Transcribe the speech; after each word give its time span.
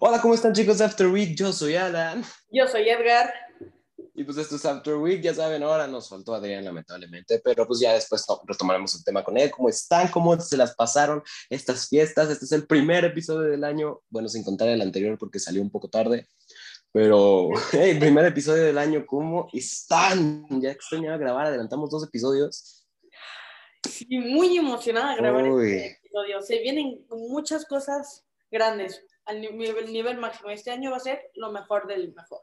Hola, 0.00 0.20
¿cómo 0.20 0.34
están 0.34 0.52
chicos 0.52 0.78
de 0.78 0.84
After 0.84 1.06
Week? 1.06 1.34
Yo 1.34 1.52
soy 1.52 1.76
Alan. 1.76 2.22
Yo 2.50 2.68
soy 2.68 2.88
Edgar. 2.88 3.32
Y 4.14 4.24
pues 4.24 4.36
esto 4.36 4.56
es 4.56 4.64
After 4.64 4.94
Week, 4.96 5.22
ya 5.22 5.34
saben, 5.34 5.62
ahora 5.62 5.86
nos 5.86 6.08
faltó 6.08 6.34
Adrián 6.34 6.64
lamentablemente, 6.64 7.40
pero 7.44 7.66
pues 7.66 7.80
ya 7.80 7.92
después 7.92 8.24
retomaremos 8.46 8.94
el 8.94 9.04
tema 9.04 9.22
con 9.24 9.36
él. 9.36 9.50
¿Cómo 9.50 9.68
están? 9.68 10.08
¿Cómo 10.08 10.38
se 10.40 10.56
las 10.56 10.74
pasaron 10.74 11.22
estas 11.50 11.88
fiestas? 11.88 12.30
Este 12.30 12.44
es 12.44 12.52
el 12.52 12.66
primer 12.66 13.04
episodio 13.04 13.50
del 13.50 13.64
año, 13.64 14.00
bueno, 14.08 14.28
sin 14.28 14.42
contar 14.44 14.68
el 14.68 14.80
anterior 14.80 15.18
porque 15.18 15.38
salió 15.38 15.60
un 15.62 15.70
poco 15.70 15.88
tarde, 15.88 16.26
pero 16.92 17.50
el 17.72 17.98
primer 17.98 18.26
episodio 18.26 18.64
del 18.64 18.78
año, 18.78 19.04
¿cómo 19.06 19.48
están? 19.52 20.46
Ya 20.60 20.70
extrañaba 20.70 21.18
grabar, 21.18 21.46
adelantamos 21.46 21.90
dos 21.90 22.04
episodios. 22.04 22.86
Sí, 23.86 24.06
muy 24.18 24.56
emocionada 24.56 25.14
grabar 25.16 25.46
este 25.46 26.00
episodio. 26.16 26.42
Se 26.42 26.58
vienen 26.60 27.04
muchas 27.10 27.66
cosas 27.66 28.24
grandes 28.50 29.04
al 29.24 29.40
nivel, 29.40 30.18
máximo. 30.18 30.50
Este 30.50 30.70
año 30.70 30.90
va 30.90 30.96
a 30.98 31.00
ser 31.00 31.30
lo 31.34 31.50
mejor 31.52 31.86
del 31.86 32.14
mejor. 32.14 32.42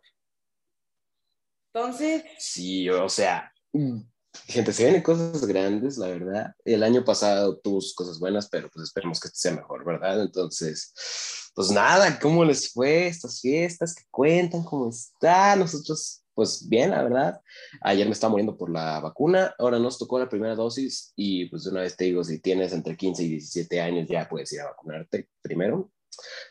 Entonces. 1.74 2.24
Sí, 2.38 2.90
o 2.90 3.10
sea, 3.10 3.52
gente, 4.48 4.74
se 4.74 4.84
vienen 4.84 5.02
cosas 5.02 5.46
grandes, 5.46 5.98
la 5.98 6.08
verdad. 6.08 6.54
El 6.66 6.84
año 6.84 7.04
pasado 7.04 7.58
tuvo 7.58 7.80
cosas 7.96 8.20
buenas, 8.20 8.50
pero 8.50 8.70
pues 8.70 8.84
esperemos 8.84 9.20
que 9.20 9.28
este 9.30 9.40
sea 9.40 9.54
mejor, 9.54 9.86
¿verdad? 9.86 10.22
Entonces, 10.22 10.94
pues 11.56 11.72
nada, 11.72 12.20
¿cómo 12.20 12.44
les 12.44 12.72
fue 12.72 13.08
estas 13.08 13.42
fiestas? 13.42 13.96
¿Qué 13.96 14.04
cuentan? 14.12 14.64
¿Cómo 14.64 14.90
está? 14.90 15.56
Nosotros, 15.56 16.23
pues 16.34 16.68
bien, 16.68 16.92
la 16.92 17.04
verdad. 17.04 17.42
Ayer 17.82 18.06
me 18.08 18.14
estaba 18.14 18.32
muriendo 18.32 18.58
por 18.58 18.70
la 18.70 19.00
vacuna, 19.00 19.54
ahora 19.58 19.80
nos 19.80 19.98
tocó 19.98 20.20
la 20.20 20.30
primera 20.30 20.56
dosis 20.56 21.14
y 21.16 21.46
pues 21.46 21.64
de 21.64 21.72
una 21.72 21.82
vez 21.82 21.96
te 21.96 22.06
digo, 22.06 22.24
si 22.24 22.40
tienes 22.40 22.74
entre 22.74 22.98
15 22.98 23.24
y 23.24 23.30
17 23.30 23.82
años 23.82 24.08
ya 24.10 24.28
puedes 24.28 24.52
ir 24.54 24.62
a 24.62 24.66
vacunarte 24.66 25.30
primero. 25.42 25.92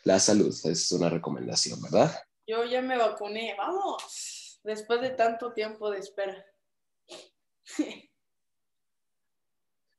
La 0.05 0.19
salud 0.19 0.55
es 0.65 0.93
una 0.93 1.09
recomendación, 1.09 1.81
¿verdad? 1.83 2.13
Yo 2.47 2.65
ya 2.65 2.83
me 2.83 2.99
vacuné, 2.99 3.55
vamos 3.57 4.61
después 4.65 5.01
de 5.01 5.11
tanto 5.11 5.53
tiempo 5.53 5.91
de 5.91 5.99
espera. 5.99 6.45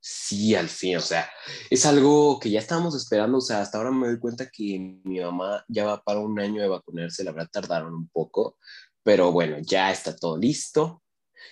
Sí, 0.05 0.53
al 0.53 0.67
fin, 0.67 0.97
o 0.97 0.99
sea, 0.99 1.29
es 1.69 1.85
algo 1.85 2.37
que 2.37 2.49
ya 2.49 2.59
estábamos 2.59 2.93
esperando, 2.93 3.37
o 3.37 3.41
sea, 3.41 3.61
hasta 3.61 3.77
ahora 3.77 3.91
me 3.91 4.07
doy 4.07 4.19
cuenta 4.19 4.49
que 4.49 4.99
mi 5.05 5.21
mamá 5.21 5.63
ya 5.69 5.85
va 5.85 6.03
para 6.03 6.19
un 6.19 6.37
año 6.41 6.61
de 6.61 6.67
vacunarse, 6.67 7.23
la 7.23 7.31
verdad 7.31 7.49
tardaron 7.49 7.93
un 7.93 8.09
poco, 8.09 8.57
pero 9.03 9.31
bueno, 9.31 9.57
ya 9.59 9.91
está 9.91 10.15
todo 10.15 10.37
listo 10.37 11.03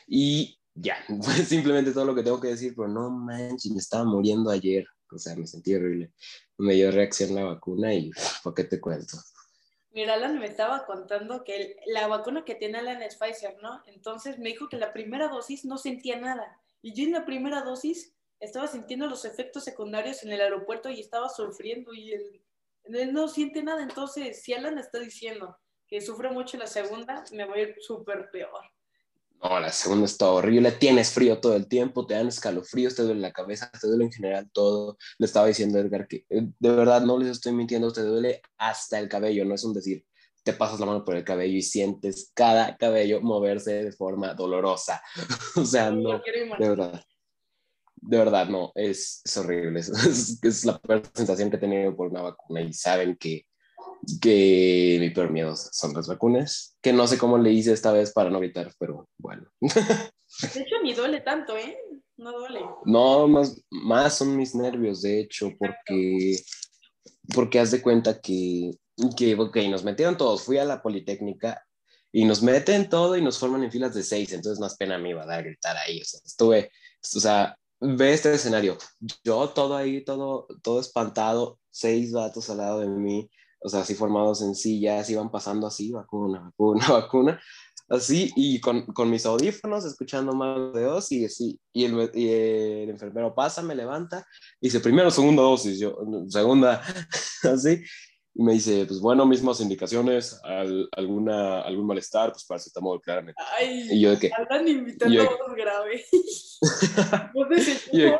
y 0.07 0.57
ya, 0.73 0.97
pues 1.23 1.47
simplemente 1.47 1.91
todo 1.91 2.05
lo 2.05 2.15
que 2.15 2.23
tengo 2.23 2.39
que 2.39 2.49
decir, 2.49 2.73
pero 2.75 2.87
no 2.87 3.09
manches, 3.09 3.71
me 3.71 3.79
estaba 3.79 4.05
muriendo 4.05 4.49
ayer, 4.49 4.85
o 5.11 5.17
sea, 5.17 5.35
me 5.35 5.45
sentí 5.45 5.75
horrible, 5.75 6.11
me 6.57 6.73
dio 6.73 6.91
reacción 6.91 7.35
la 7.35 7.43
vacuna 7.43 7.93
y, 7.93 8.11
¿por 8.43 8.53
qué 8.53 8.63
te 8.63 8.79
cuento? 8.79 9.17
Mira, 9.93 10.13
Alan 10.13 10.39
me 10.39 10.45
estaba 10.45 10.85
contando 10.85 11.43
que 11.43 11.75
la 11.87 12.07
vacuna 12.07 12.45
que 12.45 12.55
tiene 12.55 12.77
Alan 12.77 13.01
es 13.01 13.17
Pfizer, 13.17 13.57
¿no? 13.61 13.83
Entonces 13.87 14.39
me 14.39 14.49
dijo 14.49 14.69
que 14.69 14.77
la 14.77 14.93
primera 14.93 15.27
dosis 15.27 15.65
no 15.65 15.77
sentía 15.77 16.17
nada. 16.17 16.61
Y 16.81 16.93
yo 16.93 17.03
en 17.03 17.11
la 17.11 17.25
primera 17.25 17.61
dosis 17.61 18.15
estaba 18.39 18.67
sintiendo 18.67 19.07
los 19.07 19.25
efectos 19.25 19.65
secundarios 19.65 20.23
en 20.23 20.31
el 20.31 20.39
aeropuerto 20.39 20.89
y 20.89 21.01
estaba 21.01 21.27
sufriendo 21.27 21.93
y 21.93 22.13
él, 22.13 22.41
él 22.85 23.11
no 23.11 23.27
siente 23.27 23.63
nada. 23.63 23.83
Entonces, 23.83 24.41
si 24.41 24.53
Alan 24.53 24.77
está 24.77 24.97
diciendo 24.97 25.57
que 25.91 25.99
sufre 25.99 26.31
mucho 26.31 26.57
la 26.57 26.67
segunda, 26.67 27.25
me 27.33 27.45
voy 27.45 27.59
a 27.59 27.61
ir 27.63 27.75
súper 27.81 28.29
peor. 28.31 28.63
No, 29.43 29.59
la 29.59 29.71
segunda 29.73 30.05
está 30.05 30.29
horrible, 30.29 30.71
tienes 30.71 31.11
frío 31.11 31.41
todo 31.41 31.57
el 31.57 31.67
tiempo, 31.67 32.07
te 32.07 32.13
dan 32.13 32.29
escalofríos, 32.29 32.95
te 32.95 33.01
duele 33.03 33.19
la 33.19 33.33
cabeza, 33.33 33.69
te 33.69 33.87
duele 33.87 34.05
en 34.05 34.11
general 34.11 34.49
todo. 34.53 34.97
Le 35.17 35.25
estaba 35.25 35.47
diciendo 35.47 35.77
a 35.77 35.81
Edgar 35.81 36.07
que 36.07 36.25
eh, 36.29 36.47
de 36.57 36.69
verdad 36.69 37.01
no 37.01 37.17
les 37.17 37.27
estoy 37.27 37.51
mintiendo, 37.51 37.91
te 37.91 38.03
duele 38.03 38.41
hasta 38.57 38.99
el 38.99 39.09
cabello, 39.09 39.43
no 39.43 39.53
es 39.53 39.65
un 39.65 39.73
decir, 39.73 40.05
te 40.43 40.53
pasas 40.53 40.79
la 40.79 40.85
mano 40.85 41.03
por 41.03 41.17
el 41.17 41.25
cabello 41.25 41.57
y 41.57 41.61
sientes 41.61 42.31
cada 42.33 42.77
cabello 42.77 43.19
moverse 43.19 43.83
de 43.83 43.91
forma 43.91 44.33
dolorosa. 44.33 45.01
o 45.57 45.65
sea, 45.65 45.91
no, 45.91 46.21
de 46.57 46.69
verdad. 46.69 47.03
De 48.03 48.17
verdad, 48.17 48.47
no, 48.47 48.71
es, 48.75 49.21
es 49.25 49.37
horrible, 49.37 49.79
es, 49.81 50.39
es, 50.41 50.65
la 50.65 50.79
peor 50.79 51.03
sensación 51.13 51.49
que 51.49 51.57
he 51.57 51.59
tenido 51.59 51.95
por 51.95 52.07
una 52.07 52.21
vacuna 52.21 52.61
y 52.61 52.73
saben 52.73 53.17
que 53.17 53.45
que 54.21 54.97
mi 54.99 55.09
peor 55.11 55.31
miedo 55.31 55.55
son 55.55 55.93
las 55.93 56.07
vacunas, 56.07 56.77
que 56.81 56.93
no 56.93 57.07
sé 57.07 57.17
cómo 57.17 57.37
le 57.37 57.51
hice 57.51 57.73
esta 57.73 57.91
vez 57.91 58.11
para 58.11 58.29
no 58.29 58.39
gritar, 58.39 58.73
pero 58.79 59.07
bueno. 59.17 59.47
De 59.59 60.61
hecho, 60.61 60.75
ni 60.83 60.93
duele 60.93 61.21
tanto, 61.21 61.55
¿eh? 61.57 61.77
No 62.17 62.31
duele. 62.31 62.61
No, 62.85 63.27
más, 63.27 63.61
más 63.69 64.17
son 64.17 64.35
mis 64.35 64.55
nervios, 64.55 65.01
de 65.01 65.19
hecho, 65.19 65.51
porque, 65.57 66.39
porque 67.33 67.59
haz 67.59 67.71
de 67.71 67.81
cuenta 67.81 68.19
que, 68.19 68.71
que, 69.15 69.35
ok, 69.35 69.57
nos 69.69 69.83
metieron 69.83 70.17
todos, 70.17 70.43
fui 70.43 70.57
a 70.57 70.65
la 70.65 70.81
Politécnica 70.81 71.63
y 72.11 72.25
nos 72.25 72.41
meten 72.41 72.89
todo 72.89 73.15
y 73.17 73.21
nos 73.21 73.39
forman 73.39 73.63
en 73.63 73.71
filas 73.71 73.93
de 73.93 74.03
seis, 74.03 74.33
entonces 74.33 74.59
más 74.59 74.75
pena 74.77 74.97
me 74.97 75.11
iba 75.11 75.23
a 75.23 75.27
dar 75.27 75.43
gritar 75.43 75.77
ahí, 75.77 76.01
o 76.01 76.05
sea, 76.05 76.19
estuve, 76.25 76.71
o 77.15 77.19
sea, 77.19 77.57
ve 77.79 78.13
este 78.13 78.33
escenario, 78.33 78.77
yo 79.23 79.49
todo 79.49 79.75
ahí, 79.75 80.03
todo, 80.03 80.47
todo 80.61 80.79
espantado, 80.79 81.59
seis 81.69 82.11
vatos 82.11 82.49
al 82.49 82.57
lado 82.57 82.81
de 82.81 82.87
mí, 82.87 83.29
o 83.61 83.69
sea, 83.69 83.81
así 83.81 83.95
formados 83.95 84.41
en 84.41 84.55
sillas, 84.55 85.09
iban 85.09 85.29
pasando 85.29 85.67
así, 85.67 85.91
vacuna, 85.91 86.39
vacuna, 86.39 86.85
vacuna, 86.89 87.41
así, 87.89 88.31
y 88.35 88.59
con, 88.59 88.85
con 88.87 89.09
mis 89.09 89.25
audífonos, 89.25 89.85
escuchando 89.85 90.33
más 90.33 90.73
de 90.73 90.83
dos, 90.83 91.11
y 91.11 91.25
así, 91.25 91.59
y 91.73 91.85
el, 91.85 92.09
y 92.13 92.29
el 92.29 92.89
enfermero 92.89 93.35
pasa, 93.35 93.61
me 93.61 93.75
levanta, 93.75 94.25
y 94.59 94.67
dice, 94.67 94.79
primero, 94.79 95.11
segunda 95.11 95.43
dosis, 95.43 95.79
yo, 95.79 95.97
segunda, 96.29 96.81
así, 97.43 97.83
y 98.33 98.43
me 98.43 98.53
dice, 98.53 98.85
pues 98.85 98.99
bueno, 99.01 99.25
mismas 99.25 99.59
indicaciones, 99.59 100.39
al, 100.43 100.87
alguna, 100.93 101.61
algún 101.61 101.85
malestar, 101.85 102.31
pues 102.31 102.45
paracetamol, 102.45 103.01
claramente. 103.01 103.41
Ay, 103.57 103.87
y 103.91 103.99
yo 103.99 104.11
de 104.11 104.19
que... 104.19 104.31
Hablan 104.33 104.67
invitando 104.67 105.13
yo 105.13 105.29
grave. 105.55 106.05
yo, 107.91 108.15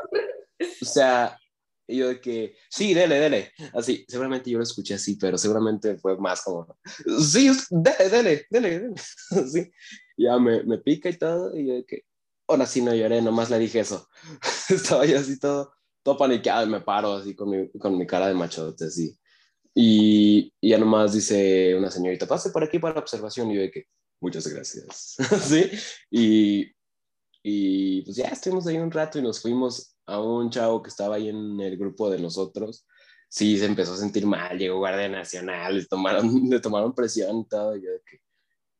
o 0.81 0.85
sea, 0.85 1.40
y 1.88 1.97
yo 1.97 2.08
de 2.08 2.22
que, 2.22 2.56
sí, 2.69 2.94
dele, 2.94 3.19
dele. 3.19 3.52
Así, 3.74 4.06
seguramente 4.08 4.50
yo 4.50 4.58
lo 4.58 4.64
escuché 4.64 4.94
así, 4.94 5.16
pero 5.18 5.38
seguramente 5.38 5.97
fue 5.97 6.18
más 6.18 6.42
como, 6.42 6.78
sí, 7.19 7.52
dele, 7.69 8.09
dele, 8.09 8.46
dele, 8.50 8.80
dele. 8.80 8.96
Así, 9.31 9.72
ya 10.18 10.38
me, 10.40 10.64
me 10.64 10.78
pica 10.78 11.09
y 11.09 11.18
todo. 11.18 11.58
Y 11.58 11.68
yo 11.68 11.74
de 11.75 11.86
que, 11.86 12.06
ahora 12.47 12.66
sí 12.66 12.81
no 12.81 12.94
lloré, 12.94 13.22
nomás 13.22 13.50
le 13.50 13.59
dije 13.59 13.80
eso. 13.80 14.08
Estaba 14.69 15.06
yo 15.06 15.18
así 15.18 15.40
todo, 15.40 15.74
todo 16.03 16.18
paniqueado 16.18 16.66
y 16.66 16.69
me 16.69 16.81
paro 16.81 17.14
así 17.14 17.36
con 17.36 17.50
mi, 17.50 17.69
con 17.72 17.98
mi 17.98 18.06
cara 18.08 18.28
de 18.28 18.34
machote, 18.34 18.86
así. 18.86 19.18
Y, 19.74 20.53
y 20.59 20.69
ya 20.69 20.78
nomás 20.78 21.13
dice 21.13 21.75
una 21.75 21.90
señorita, 21.90 22.28
pase 22.28 22.50
por 22.52 22.63
aquí 22.63 22.80
para 22.80 23.00
observación. 23.00 23.52
Y 23.52 23.56
yo 23.56 23.62
de 23.62 23.72
que, 23.72 23.86
muchas 24.22 24.48
gracias. 24.48 25.16
¿Sí? 25.44 25.72
Y, 26.09 26.72
y 27.44 28.02
pues 28.03 28.18
ya 28.18 28.28
estuvimos 28.28 28.68
ahí 28.68 28.78
un 28.78 28.92
rato 28.92 29.19
y 29.19 29.22
nos 29.22 29.42
fuimos 29.42 29.91
a 30.06 30.19
un 30.19 30.50
chavo 30.50 30.81
que 30.81 30.89
estaba 30.89 31.16
ahí 31.16 31.29
en 31.29 31.59
el 31.59 31.78
grupo 31.78 32.09
de 32.09 32.19
nosotros, 32.19 32.85
sí 33.31 33.57
se 33.57 33.66
empezó 33.66 33.94
a 33.94 33.97
sentir 33.97 34.25
mal, 34.25 34.57
llegó 34.57 34.78
Guardia 34.78 35.07
Nacional, 35.07 35.78
le 35.78 35.85
tomaron, 35.85 36.23
le 36.50 36.59
tomaron 36.59 36.94
presión 36.94 37.39
y 37.39 37.47
todo, 37.47 37.75
yo, 37.75 37.89
que, 38.06 38.19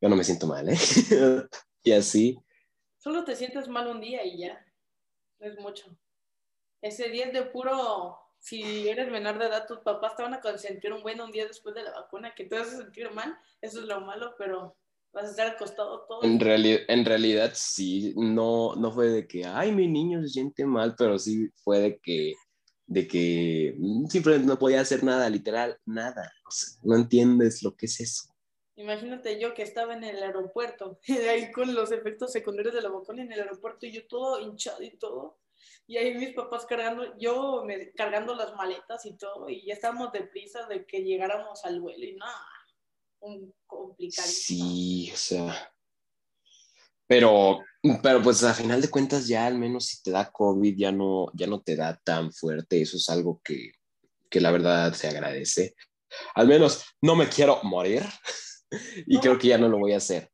yo 0.02 0.10
no 0.10 0.16
me 0.16 0.24
siento 0.24 0.46
mal, 0.48 0.68
¿eh? 0.70 0.78
y 1.84 1.92
así. 1.94 2.38
Solo 2.98 3.24
te 3.24 3.36
sientes 3.36 3.68
mal 3.68 3.88
un 3.88 4.02
día 4.02 4.26
y 4.26 4.40
ya, 4.40 4.66
no 5.40 5.48
es 5.48 5.58
mucho. 5.58 5.86
Ese 6.82 7.10
día 7.10 7.28
es 7.28 7.34
de 7.34 7.44
puro, 7.44 8.20
si 8.40 8.90
eres 8.90 9.10
menor 9.10 9.40
de 9.40 9.46
edad, 9.46 9.68
tus 9.68 9.80
papás 9.80 10.16
te 10.16 10.24
van 10.24 10.34
a 10.34 10.42
consentir 10.42 10.92
un 10.92 11.02
buen 11.02 11.22
un 11.22 11.32
día 11.32 11.48
después 11.48 11.74
de 11.74 11.84
la 11.84 11.92
vacuna, 11.92 12.34
que 12.36 12.46
te 12.46 12.58
vas 12.58 12.74
a 12.74 12.78
sentir 12.78 13.10
mal, 13.12 13.38
eso 13.62 13.80
es 13.80 13.86
lo 13.86 14.02
malo, 14.02 14.36
pero 14.38 14.76
vas 15.14 15.26
a 15.26 15.30
estar 15.30 15.48
acostado 15.48 16.06
todo. 16.08 16.24
En, 16.24 16.40
reali 16.40 16.80
en 16.88 17.06
realidad 17.06 17.52
sí, 17.54 18.14
no, 18.16 18.76
no 18.76 18.92
fue 18.92 19.10
de 19.10 19.28
que, 19.28 19.46
ay, 19.46 19.72
mi 19.72 19.88
niño 19.88 20.22
se 20.22 20.30
siente 20.30 20.66
mal, 20.66 20.96
pero 20.98 21.20
sí 21.20 21.50
fue 21.64 21.80
de 21.80 22.00
que, 22.00 22.34
de 22.88 23.08
que 23.08 23.76
mm, 23.78 24.08
simplemente 24.08 24.48
no 24.48 24.60
podía 24.60 24.82
hacer 24.82 25.04
nada, 25.04 25.30
literal, 25.30 25.78
nada. 25.86 26.32
no 26.84 26.96
entiendes 26.96 27.62
lo 27.64 27.76
que 27.76 27.86
es 27.88 28.00
eso. 28.00 28.24
Imagínate 28.76 29.40
yo 29.40 29.54
que 29.54 29.64
estaba 29.64 29.94
en 29.94 30.04
el 30.04 30.24
aeropuerto, 30.24 31.00
ahí 31.30 31.52
con 31.52 31.74
los 31.74 31.92
efectos 31.92 32.32
secundarios 32.32 32.74
de 32.74 32.82
la 32.82 32.90
vacuna 32.90 33.22
en 33.22 33.32
el 33.32 33.42
aeropuerto 33.42 33.86
y 33.86 33.92
yo 33.92 34.08
todo 34.08 34.40
hinchado 34.40 34.82
y 34.82 34.98
todo. 34.98 35.40
Y 35.86 35.98
ahí 35.98 36.16
mis 36.16 36.34
papás 36.34 36.66
cargando, 36.66 37.18
yo 37.18 37.64
me, 37.66 37.92
cargando 37.92 38.34
las 38.34 38.56
maletas 38.56 39.06
y 39.06 39.18
todo, 39.18 39.50
y 39.50 39.66
ya 39.66 39.74
estábamos 39.74 40.12
deprisa 40.12 40.66
de 40.68 40.86
que 40.86 41.04
llegáramos 41.04 41.64
al 41.66 41.82
vuelo 41.82 42.06
y 42.06 42.16
nada 42.16 42.61
un 43.22 43.54
complicado. 43.66 44.28
Sí, 44.28 45.10
o 45.14 45.18
sea. 45.18 45.74
Pero, 47.08 47.60
pero 48.02 48.22
pues 48.22 48.44
a 48.44 48.54
final 48.54 48.82
de 48.82 48.90
cuentas 48.90 49.28
ya 49.28 49.46
al 49.46 49.58
menos 49.58 49.86
si 49.86 50.02
te 50.02 50.12
da 50.12 50.32
COVID 50.32 50.76
ya 50.78 50.92
no, 50.92 51.30
ya 51.34 51.48
no 51.48 51.62
te 51.62 51.76
da 51.76 52.00
tan 52.04 52.32
fuerte. 52.32 52.82
Eso 52.82 52.98
es 52.98 53.10
algo 53.10 53.42
que, 53.44 53.74
que 54.30 54.40
la 54.40 54.52
verdad 54.52 54.94
se 54.94 55.08
agradece. 55.08 55.76
Al 56.36 56.48
menos 56.48 56.86
no 57.02 57.16
me 57.16 57.28
quiero 57.28 57.60
morir 57.64 58.04
y 59.08 59.20
creo 59.20 59.38
que 59.38 59.50
ya 59.50 59.58
no 59.58 59.68
lo 59.68 59.80
voy 59.80 59.94
a 59.94 59.98
hacer. 59.98 60.32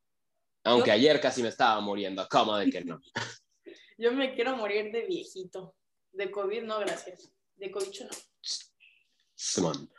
Aunque 0.64 0.90
ayer 0.90 1.20
casi 1.20 1.42
me 1.42 1.48
estaba 1.48 1.80
muriendo, 1.80 2.26
¿cómo 2.30 2.56
de 2.56 2.70
que 2.70 2.84
no? 2.84 3.00
Yo 3.98 4.12
me 4.12 4.34
quiero 4.34 4.56
morir 4.56 4.92
de 4.92 5.06
viejito. 5.06 5.74
De 6.12 6.30
COVID 6.30 6.62
no, 6.62 6.78
gracias. 6.78 7.30
De 7.56 7.70
COVID 7.70 8.02
no. 8.02 8.10
Simón. 9.34 9.90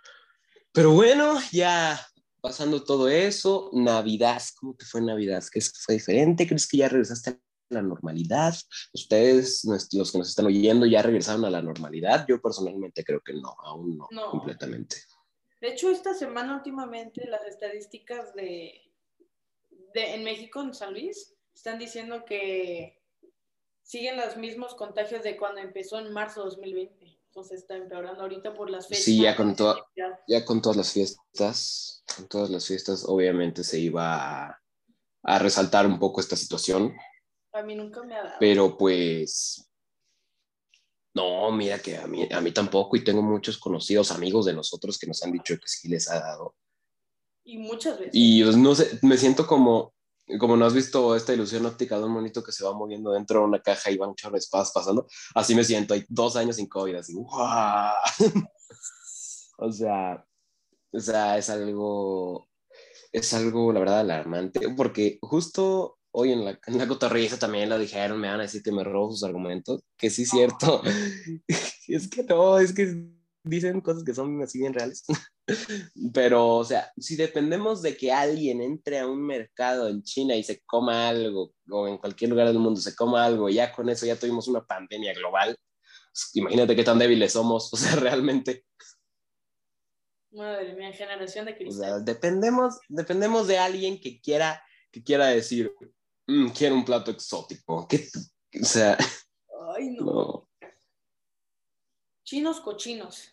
Pero 0.71 0.91
bueno, 0.91 1.39
ya 1.51 1.99
pasando 2.41 2.83
todo 2.83 3.09
eso, 3.09 3.69
Navidad, 3.73 4.41
¿cómo 4.59 4.75
te 4.75 4.85
fue 4.85 5.01
Navidad? 5.01 5.43
¿Qué 5.51 5.61
fue 5.61 5.95
diferente? 5.95 6.47
¿Crees 6.47 6.67
que 6.67 6.77
ya 6.77 6.89
regresaste 6.89 7.29
a 7.31 7.39
la 7.69 7.81
normalidad? 7.81 8.55
¿Ustedes, 8.93 9.63
los 9.93 10.11
que 10.11 10.17
nos 10.17 10.29
están 10.29 10.45
oyendo, 10.47 10.85
ya 10.85 11.01
regresaron 11.01 11.45
a 11.45 11.49
la 11.49 11.61
normalidad? 11.61 12.25
Yo 12.27 12.41
personalmente 12.41 13.03
creo 13.03 13.21
que 13.21 13.33
no, 13.33 13.55
aún 13.63 13.97
no, 13.97 14.07
No. 14.11 14.31
completamente. 14.31 14.97
De 15.61 15.69
hecho, 15.69 15.89
esta 15.91 16.13
semana 16.13 16.55
últimamente 16.55 17.27
las 17.27 17.45
estadísticas 17.45 18.33
de, 18.33 18.93
de 19.93 20.15
en 20.15 20.23
México, 20.23 20.61
en 20.61 20.73
San 20.73 20.93
Luis, 20.93 21.35
están 21.53 21.77
diciendo 21.77 22.23
que 22.25 23.01
siguen 23.83 24.15
los 24.17 24.37
mismos 24.37 24.75
contagios 24.75 25.23
de 25.23 25.35
cuando 25.35 25.59
empezó 25.59 25.99
en 25.99 26.13
marzo 26.13 26.41
de 26.43 26.49
2020. 26.51 27.19
Entonces 27.25 27.59
está 27.59 27.75
empeorando 27.75 28.21
ahorita 28.21 28.53
por 28.55 28.69
las 28.69 28.87
fechas. 28.87 29.03
Sí, 29.03 29.21
ya 29.21 29.35
con 29.35 29.55
todo- 29.55 29.85
Ya 30.27 30.45
con 30.45 30.61
todas 30.61 30.77
las 30.77 30.93
fiestas, 30.93 31.98
con 32.15 32.27
todas 32.27 32.49
las 32.49 32.65
fiestas, 32.65 33.03
obviamente 33.05 33.63
se 33.63 33.79
iba 33.79 34.47
a, 34.47 34.61
a 35.23 35.39
resaltar 35.39 35.85
un 35.85 35.99
poco 35.99 36.21
esta 36.21 36.35
situación, 36.35 36.95
A 37.51 37.61
mí 37.61 37.75
nunca 37.75 38.03
me 38.03 38.15
ha 38.15 38.23
dado. 38.23 38.35
pero 38.39 38.77
pues 38.77 39.69
no, 41.13 41.51
mira 41.51 41.79
que 41.79 41.97
a 41.97 42.07
mí, 42.07 42.27
a 42.31 42.39
mí 42.39 42.51
tampoco 42.51 42.95
y 42.95 43.03
tengo 43.03 43.21
muchos 43.21 43.57
conocidos 43.57 44.11
amigos 44.11 44.45
de 44.45 44.53
nosotros 44.53 44.97
que 44.97 45.07
nos 45.07 45.23
han 45.23 45.31
dicho 45.31 45.55
que 45.55 45.67
sí 45.67 45.89
les 45.89 46.09
ha 46.09 46.19
dado. 46.19 46.55
Y 47.43 47.57
muchas 47.57 47.97
veces. 47.97 48.11
Y 48.13 48.43
pues, 48.43 48.55
no 48.55 48.75
sé, 48.75 48.99
me 49.01 49.17
siento 49.17 49.47
como, 49.47 49.93
como 50.39 50.55
no 50.55 50.65
has 50.65 50.73
visto 50.73 51.15
esta 51.15 51.33
ilusión 51.33 51.65
óptica 51.65 51.97
de 51.97 52.05
un 52.05 52.11
monito 52.11 52.43
que 52.43 52.51
se 52.51 52.63
va 52.63 52.73
moviendo 52.73 53.11
dentro 53.11 53.39
de 53.39 53.45
una 53.45 53.61
caja 53.61 53.89
y 53.89 53.97
van 53.97 54.13
de 54.13 54.37
espadas 54.37 54.71
pasando. 54.71 55.07
Así 55.33 55.55
me 55.55 55.63
siento, 55.63 55.93
hay 55.95 56.05
dos 56.07 56.35
años 56.35 56.57
sin 56.57 56.67
COVID, 56.67 56.95
así, 56.95 57.13
¡guau! 57.15 57.93
o 59.57 59.71
sea, 59.71 60.23
o 60.91 60.99
sea, 60.99 61.37
es 61.37 61.49
algo, 61.49 62.49
es 63.11 63.33
algo, 63.33 63.71
la 63.73 63.79
verdad, 63.79 63.99
alarmante, 63.99 64.61
porque 64.75 65.17
justo 65.21 65.97
hoy 66.11 66.31
en 66.31 66.45
la, 66.45 66.59
en 66.65 66.77
la 66.77 66.87
cotorriza 66.87 67.37
también 67.37 67.69
lo 67.69 67.77
dijeron, 67.77 68.19
me 68.19 68.29
van 68.29 68.39
a 68.39 68.43
decir 68.43 68.63
que 68.63 68.71
me 68.71 68.83
robo 68.83 69.11
sus 69.11 69.23
argumentos, 69.23 69.81
que 69.97 70.09
sí 70.09 70.23
es 70.23 70.29
cierto. 70.29 70.81
es 71.87 72.09
que 72.09 72.23
no, 72.23 72.59
es 72.59 72.73
que 72.73 73.09
dicen 73.43 73.81
cosas 73.81 74.03
que 74.03 74.13
son 74.13 74.41
así 74.41 74.59
bien 74.59 74.73
reales. 74.73 75.03
Pero, 76.13 76.57
o 76.57 76.63
sea, 76.63 76.91
si 76.97 77.15
dependemos 77.15 77.81
de 77.81 77.97
que 77.97 78.11
alguien 78.11 78.61
entre 78.61 78.99
a 78.99 79.07
un 79.07 79.25
mercado 79.25 79.87
en 79.87 80.03
China 80.03 80.35
y 80.35 80.43
se 80.43 80.61
coma 80.65 81.09
algo, 81.09 81.53
o 81.69 81.87
en 81.87 81.97
cualquier 81.97 82.31
lugar 82.31 82.47
del 82.47 82.59
mundo 82.59 82.79
se 82.79 82.95
coma 82.95 83.25
algo, 83.25 83.49
ya 83.49 83.71
con 83.71 83.89
eso 83.89 84.05
ya 84.05 84.15
tuvimos 84.15 84.47
una 84.47 84.65
pandemia 84.65 85.13
global, 85.13 85.57
pues, 86.11 86.31
imagínate 86.35 86.75
qué 86.75 86.83
tan 86.83 86.99
débiles 86.99 87.33
somos, 87.33 87.69
o 87.73 87.77
sea, 87.77 87.95
realmente. 87.95 88.65
Madre 90.31 90.73
mía, 90.75 90.91
generación 90.93 91.45
de 91.45 91.53
O 91.53 91.55
cristal. 91.55 91.79
sea, 91.85 91.99
dependemos, 91.99 92.79
dependemos 92.87 93.47
de 93.47 93.57
alguien 93.57 93.99
que 93.99 94.21
quiera, 94.21 94.63
que 94.91 95.03
quiera 95.03 95.27
decir, 95.27 95.73
"Mm, 96.27 96.49
quiero 96.49 96.75
un 96.75 96.85
plato 96.85 97.09
exótico. 97.11 97.87
¿Qué, 97.87 98.07
o 98.61 98.65
sea, 98.65 98.97
Ay, 99.75 99.91
no. 99.91 100.05
no. 100.05 100.49
Chinos 102.23 102.59
cochinos. 102.61 103.31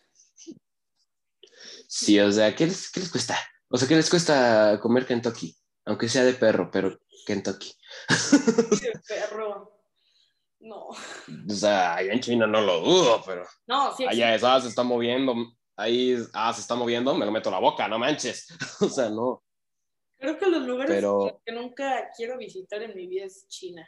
Sí, 1.87 2.19
o 2.19 2.31
sea, 2.31 2.55
¿qué 2.55 2.65
les, 2.65 2.91
qué 2.91 2.99
les 2.99 3.11
cuesta? 3.11 3.37
O 3.69 3.77
sea, 3.77 3.87
¿qué 3.87 3.95
les 3.95 4.09
cuesta 4.09 4.79
comer 4.81 5.05
Kentucky? 5.05 5.55
Aunque 5.85 6.09
sea 6.09 6.23
de 6.23 6.33
perro, 6.33 6.69
pero 6.71 6.99
Kentucky. 7.25 7.73
De 8.81 8.93
perro. 9.07 9.73
No. 10.59 10.87
O 10.87 11.53
sea, 11.53 11.95
allá 11.97 12.11
en 12.13 12.19
China 12.19 12.47
no 12.47 12.59
lo 12.61 12.81
dudo, 12.81 13.23
pero 13.25 13.45
No, 13.67 13.95
sí 13.95 14.05
allá 14.05 14.33
existe. 14.33 14.35
es, 14.35 14.43
ah, 14.43 14.59
se 14.59 14.67
está 14.69 14.81
moviendo, 14.81 15.35
ahí, 15.77 16.17
ah, 16.33 16.51
se 16.53 16.61
está 16.61 16.75
moviendo, 16.75 17.13
me 17.15 17.25
lo 17.25 17.31
meto 17.31 17.49
a 17.49 17.53
la 17.53 17.59
boca, 17.59 17.87
no 17.87 17.97
manches. 17.99 18.47
O 18.81 18.89
sea, 18.89 19.09
no. 19.09 19.43
Creo 20.19 20.37
que 20.37 20.47
los 20.47 20.63
lugares 20.63 20.95
Pero- 20.95 21.41
que 21.45 21.51
nunca 21.53 22.09
quiero 22.15 22.37
visitar 22.37 22.81
en 22.81 22.95
mi 22.95 23.07
vida 23.07 23.25
es 23.25 23.47
China. 23.47 23.87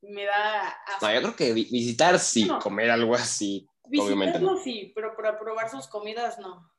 Me 0.00 0.24
da 0.24 0.68
asco. 0.68 1.06
No, 1.06 1.12
yo 1.14 1.20
creo 1.20 1.36
que 1.36 1.52
vi- 1.52 1.68
visitar 1.70 2.18
sí, 2.18 2.44
No. 2.44 2.58
comer 2.60 2.90
algo 2.90 3.14
así, 3.14 3.66
obviamente 3.84 4.38
Visitarlo 4.38 4.52
no. 4.52 4.62
sí, 4.62 4.92
pero 4.94 5.16
para 5.16 5.38
probar 5.38 5.70
sus 5.70 5.86
comidas 5.88 6.38
no. 6.38 6.70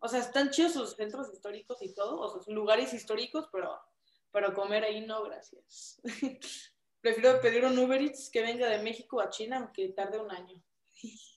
O 0.00 0.08
sea, 0.08 0.18
están 0.20 0.50
chidos 0.50 0.72
sus 0.72 0.96
centros 0.96 1.32
históricos 1.32 1.80
y 1.80 1.94
todo, 1.94 2.18
o 2.18 2.28
sea, 2.32 2.42
sus 2.42 2.52
lugares 2.52 2.92
históricos, 2.92 3.48
pero 3.52 3.78
para 4.32 4.52
comer 4.52 4.82
ahí 4.84 5.00
no, 5.06 5.22
gracias. 5.22 6.00
Prefiero 7.00 7.40
pedir 7.40 7.64
un 7.64 7.78
Uber 7.78 8.00
Eats 8.02 8.28
que 8.30 8.42
venga 8.42 8.68
de 8.68 8.82
México 8.82 9.20
a 9.20 9.30
China, 9.30 9.58
aunque 9.58 9.88
tarde 9.90 10.18
un 10.18 10.30
año. 10.30 10.60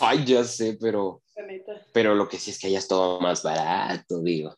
Ay, 0.00 0.24
ya 0.24 0.44
sé, 0.44 0.78
pero, 0.80 1.22
pero 1.92 2.14
lo 2.14 2.28
que 2.28 2.38
sí 2.38 2.50
es 2.50 2.58
que 2.58 2.66
allá 2.68 2.78
es 2.78 2.88
todo 2.88 3.20
más 3.20 3.42
barato, 3.42 4.20
digo. 4.22 4.54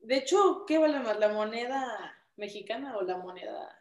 De 0.00 0.18
hecho, 0.18 0.64
¿qué 0.66 0.78
vale 0.78 1.00
más, 1.00 1.18
la 1.18 1.28
moneda 1.28 2.14
mexicana 2.36 2.96
o 2.96 3.02
la 3.02 3.18
moneda 3.18 3.76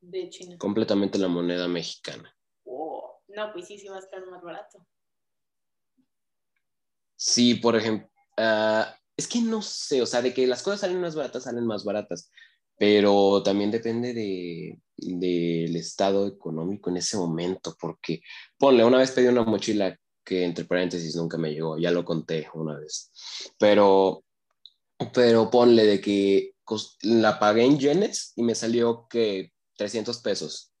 de 0.00 0.30
China? 0.30 0.56
Completamente 0.58 1.18
la 1.18 1.28
moneda 1.28 1.68
mexicana. 1.68 2.34
Oh, 2.64 3.20
no, 3.28 3.52
pues 3.52 3.66
sí, 3.66 3.78
sí 3.78 3.88
va 3.88 3.96
a 3.96 4.00
estar 4.00 4.24
más 4.26 4.42
barato. 4.42 4.86
Sí, 7.16 7.54
por 7.56 7.76
ejemplo, 7.76 8.10
ah, 8.38 8.96
es 9.16 9.28
que 9.28 9.40
no 9.40 9.62
sé, 9.62 10.02
o 10.02 10.06
sea, 10.06 10.22
de 10.22 10.32
que 10.32 10.46
las 10.46 10.62
cosas 10.62 10.80
salen 10.80 11.00
más 11.00 11.14
baratas, 11.14 11.44
salen 11.44 11.66
más 11.66 11.84
baratas, 11.84 12.30
pero 12.76 13.42
también 13.42 13.70
depende 13.70 14.14
de, 14.14 14.80
del 15.04 15.76
estado 15.76 16.26
económico 16.26 16.90
en 16.90 16.98
ese 16.98 17.16
momento, 17.16 17.76
porque 17.80 18.22
ponle, 18.58 18.84
una 18.84 18.98
vez 18.98 19.10
pedí 19.10 19.26
una 19.26 19.44
mochila 19.44 19.96
que 20.24 20.44
entre 20.44 20.64
paréntesis 20.64 21.16
nunca 21.16 21.36
me 21.36 21.52
llegó, 21.52 21.78
ya 21.78 21.90
lo 21.90 22.04
conté 22.04 22.48
una 22.54 22.78
vez, 22.78 23.10
pero, 23.58 24.24
pero 25.12 25.50
ponle 25.50 25.84
de 25.84 26.00
que 26.00 26.54
la 27.02 27.38
pagué 27.38 27.64
en 27.64 27.78
yenes 27.78 28.32
y 28.36 28.42
me 28.42 28.54
salió 28.54 29.06
que 29.08 29.52
300 29.76 30.18
pesos, 30.18 30.72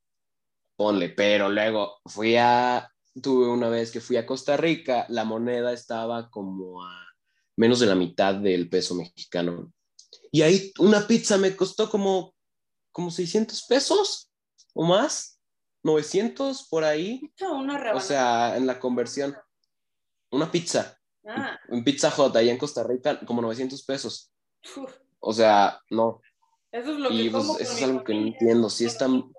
ponle, 0.76 1.10
pero 1.10 1.48
luego 1.48 1.98
fui 2.06 2.36
a, 2.36 2.90
tuve 3.20 3.48
una 3.48 3.68
vez 3.68 3.90
que 3.90 4.00
fui 4.00 4.16
a 4.16 4.26
Costa 4.26 4.56
Rica, 4.56 5.06
la 5.08 5.24
moneda 5.24 5.72
estaba 5.72 6.30
como 6.30 6.84
a 6.84 7.02
menos 7.56 7.80
de 7.80 7.86
la 7.86 7.94
mitad 7.94 8.34
del 8.34 8.68
peso 8.68 8.94
mexicano. 8.94 9.72
Y 10.30 10.42
ahí 10.42 10.72
una 10.78 11.06
pizza 11.06 11.36
me 11.36 11.54
costó 11.54 11.90
como, 11.90 12.31
como 12.92 13.10
600 13.10 13.64
pesos 13.64 14.30
o 14.74 14.84
más, 14.84 15.40
900 15.82 16.68
por 16.68 16.84
ahí. 16.84 17.20
Una 17.40 17.92
O 17.94 18.00
sea, 18.00 18.56
en 18.56 18.66
la 18.66 18.78
conversión, 18.78 19.36
una 20.30 20.50
pizza, 20.50 20.98
Ah, 21.24 21.56
en 21.68 21.84
Pizza 21.84 22.12
Hut, 22.16 22.34
allá 22.34 22.50
en 22.50 22.58
Costa 22.58 22.82
Rica, 22.82 23.20
como 23.24 23.40
900 23.42 23.84
pesos. 23.84 24.32
uf, 24.76 24.92
O 25.20 25.32
sea, 25.32 25.80
no, 25.90 26.20
eso 26.72 26.92
es 26.94 26.98
lo 26.98 27.08
que 27.10 27.14
Y, 27.14 27.30
pues, 27.30 27.44
como 27.44 27.58
eso 27.58 27.72
es 27.72 27.82
algo 27.84 28.02
que 28.02 28.12
no 28.14 28.26
entiendo, 28.26 28.68
si 28.68 28.86
es 28.86 28.98
tan- 28.98 29.32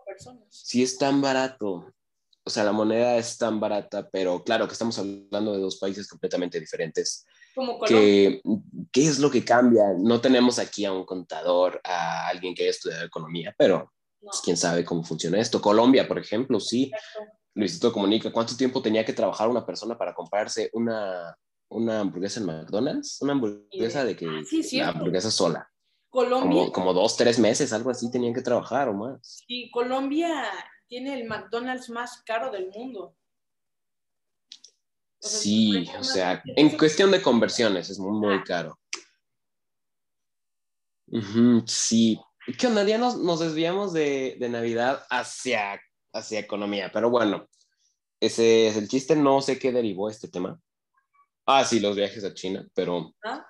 si 0.49 0.81
es 0.83 0.97
tan 0.97 1.21
barato. 1.21 1.91
O 2.45 2.49
sea, 2.49 2.63
la 2.63 2.71
moneda 2.71 3.17
es 3.17 3.37
tan 3.37 3.59
barata, 3.59 4.09
pero 4.09 4.43
claro 4.43 4.65
que 4.67 4.73
estamos 4.73 4.97
hablando 4.97 5.53
de 5.53 5.59
dos 5.59 5.77
países 5.77 6.07
completamente 6.07 6.59
diferentes. 6.59 7.25
Como 7.55 7.79
que, 7.81 8.41
¿Qué 8.91 9.07
es 9.07 9.19
lo 9.19 9.29
que 9.29 9.43
cambia? 9.45 9.83
No 9.97 10.19
tenemos 10.21 10.59
aquí 10.59 10.85
a 10.85 10.91
un 10.91 11.05
contador, 11.05 11.79
a 11.83 12.27
alguien 12.27 12.55
que 12.55 12.63
haya 12.63 12.71
estudiado 12.71 13.05
economía, 13.05 13.53
pero 13.57 13.91
No, 14.21 14.29
pues, 14.31 14.41
quién 14.43 14.57
sabe 14.57 14.83
cómo 14.83 15.03
funciona 15.03 15.39
esto. 15.39 15.61
Colombia, 15.61 16.07
por 16.07 16.17
ejemplo, 16.19 16.59
sí. 16.59 16.91
exacto. 16.93 17.37
Luisito 17.55 17.93
comunica 17.93 18.31
cuánto 18.31 18.57
tiempo 18.57 18.81
tenía 18.81 19.05
que 19.05 19.13
trabajar 19.13 19.47
una 19.47 19.63
persona 19.63 19.95
para 19.95 20.15
comprarse 20.15 20.71
una, 20.73 21.37
una 21.69 21.99
hamburguesa 21.99 22.39
en 22.39 22.47
McDonald's, 22.47 23.21
una 23.21 23.33
hamburguesa 23.33 24.03
de 24.03 24.15
que 24.15 24.25
Ah, 24.25 24.41
sí, 24.63 24.79
hamburguesa 24.79 25.29
sola, 25.29 25.69
Colombia, 26.09 26.49
como, 26.49 26.71
como 26.71 26.93
dos, 26.93 27.15
tres 27.15 27.37
meses, 27.37 27.71
algo 27.71 27.91
así, 27.91 28.09
tenían 28.09 28.33
que 28.33 28.41
trabajar 28.41 28.89
o 28.89 28.93
más. 28.93 29.43
y 29.47 29.69
Colombia 29.69 30.45
tiene 30.87 31.13
el 31.13 31.27
McDonald's 31.27 31.89
más 31.91 32.23
caro 32.25 32.51
del 32.51 32.69
mundo. 32.71 33.15
O 35.23 35.27
sea, 35.27 35.39
Sí, 35.39 35.87
o 35.97 36.03
sea, 36.03 36.43
en 36.45 36.77
cuestión 36.77 37.09
de 37.11 37.21
conversiones 37.21 37.89
es 37.89 37.97
muy, 37.97 38.11
muy 38.19 38.35
Ah. 38.35 38.43
caro. 38.45 38.79
Sí. 41.65 42.19
¿Qué 42.57 42.67
onda? 42.67 42.83
Ya 42.83 42.97
nos, 42.97 43.17
nos 43.17 43.39
desviamos 43.39 43.93
de, 43.93 44.35
de 44.39 44.49
Navidad 44.49 45.05
hacia, 45.09 45.79
hacia 46.13 46.39
economía, 46.39 46.91
pero 46.91 47.09
bueno, 47.09 47.47
ese 48.19 48.67
es 48.67 48.75
el 48.77 48.87
chiste. 48.89 49.15
No 49.15 49.41
sé 49.41 49.57
qué 49.59 49.71
derivó 49.71 50.09
este 50.09 50.27
tema. 50.27 50.59
Ah, 51.45 51.63
sí, 51.63 51.79
los 51.79 51.95
viajes 51.95 52.23
a 52.23 52.33
China, 52.33 52.65
pero, 52.73 53.13
¿Ah? 53.23 53.45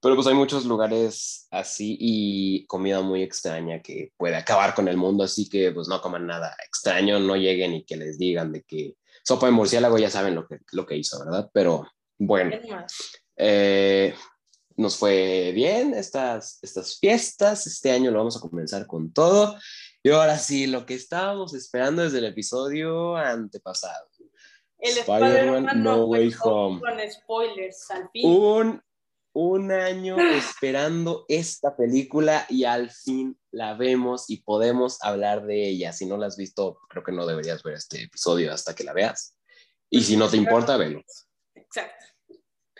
Pero 0.00 0.14
pues 0.14 0.26
hay 0.26 0.34
muchos 0.34 0.64
lugares 0.64 1.46
así 1.50 1.96
y 2.00 2.66
comida 2.66 3.02
muy 3.02 3.22
extraña 3.22 3.82
que 3.82 4.12
puede 4.16 4.36
acabar 4.36 4.74
con 4.74 4.88
el 4.88 4.96
mundo, 4.96 5.24
así 5.24 5.48
que 5.48 5.72
pues 5.72 5.88
no 5.88 6.00
coman 6.00 6.26
nada 6.26 6.56
extraño, 6.64 7.18
no 7.18 7.36
lleguen 7.36 7.74
y 7.74 7.84
que 7.84 7.96
les 7.96 8.18
digan 8.18 8.52
de 8.52 8.62
que 8.62 8.96
sopa 9.24 9.46
de 9.46 9.52
murciélago 9.52 9.98
ya 9.98 10.10
saben 10.10 10.34
lo 10.34 10.46
que, 10.46 10.58
lo 10.72 10.86
que 10.86 10.96
hizo, 10.96 11.18
¿verdad? 11.24 11.50
Pero 11.52 11.86
bueno. 12.18 12.56
Eh, 13.36 14.14
nos 14.76 14.96
fue 14.96 15.52
bien 15.54 15.94
estas, 15.94 16.58
estas 16.62 16.98
fiestas. 16.98 17.66
Este 17.66 17.90
año 17.90 18.10
lo 18.10 18.18
vamos 18.18 18.36
a 18.36 18.40
comenzar 18.40 18.86
con 18.86 19.12
todo. 19.12 19.56
Y 20.02 20.10
ahora 20.10 20.38
sí, 20.38 20.66
lo 20.66 20.86
que 20.86 20.94
estábamos 20.94 21.54
esperando 21.54 22.02
desde 22.02 22.18
el 22.18 22.24
episodio 22.24 23.16
antepasado. 23.16 24.08
El 24.78 24.96
Spider-Man 24.96 25.36
Spider-Man 25.36 25.82
No 25.82 26.04
Way 26.06 26.30
fue 26.30 26.52
Home. 26.52 26.80
Con 26.80 27.10
spoilers, 27.10 27.90
al 27.90 28.10
fin. 28.10 28.26
Un, 28.26 28.82
un 29.32 29.72
año 29.72 30.16
esperando 30.36 31.24
esta 31.28 31.76
película 31.76 32.46
y 32.48 32.64
al 32.64 32.90
fin 32.90 33.38
la 33.50 33.74
vemos 33.74 34.28
y 34.28 34.38
podemos 34.38 34.98
hablar 35.02 35.46
de 35.46 35.68
ella. 35.68 35.92
Si 35.92 36.06
no 36.06 36.16
la 36.16 36.26
has 36.26 36.36
visto, 36.36 36.78
creo 36.88 37.04
que 37.04 37.12
no 37.12 37.26
deberías 37.26 37.62
ver 37.62 37.74
este 37.74 38.02
episodio 38.02 38.52
hasta 38.52 38.74
que 38.74 38.84
la 38.84 38.92
veas. 38.92 39.36
Y 39.88 40.02
si 40.02 40.16
no 40.16 40.28
te 40.28 40.36
importa, 40.36 40.76
velo. 40.76 41.02
Exacto. 41.54 42.06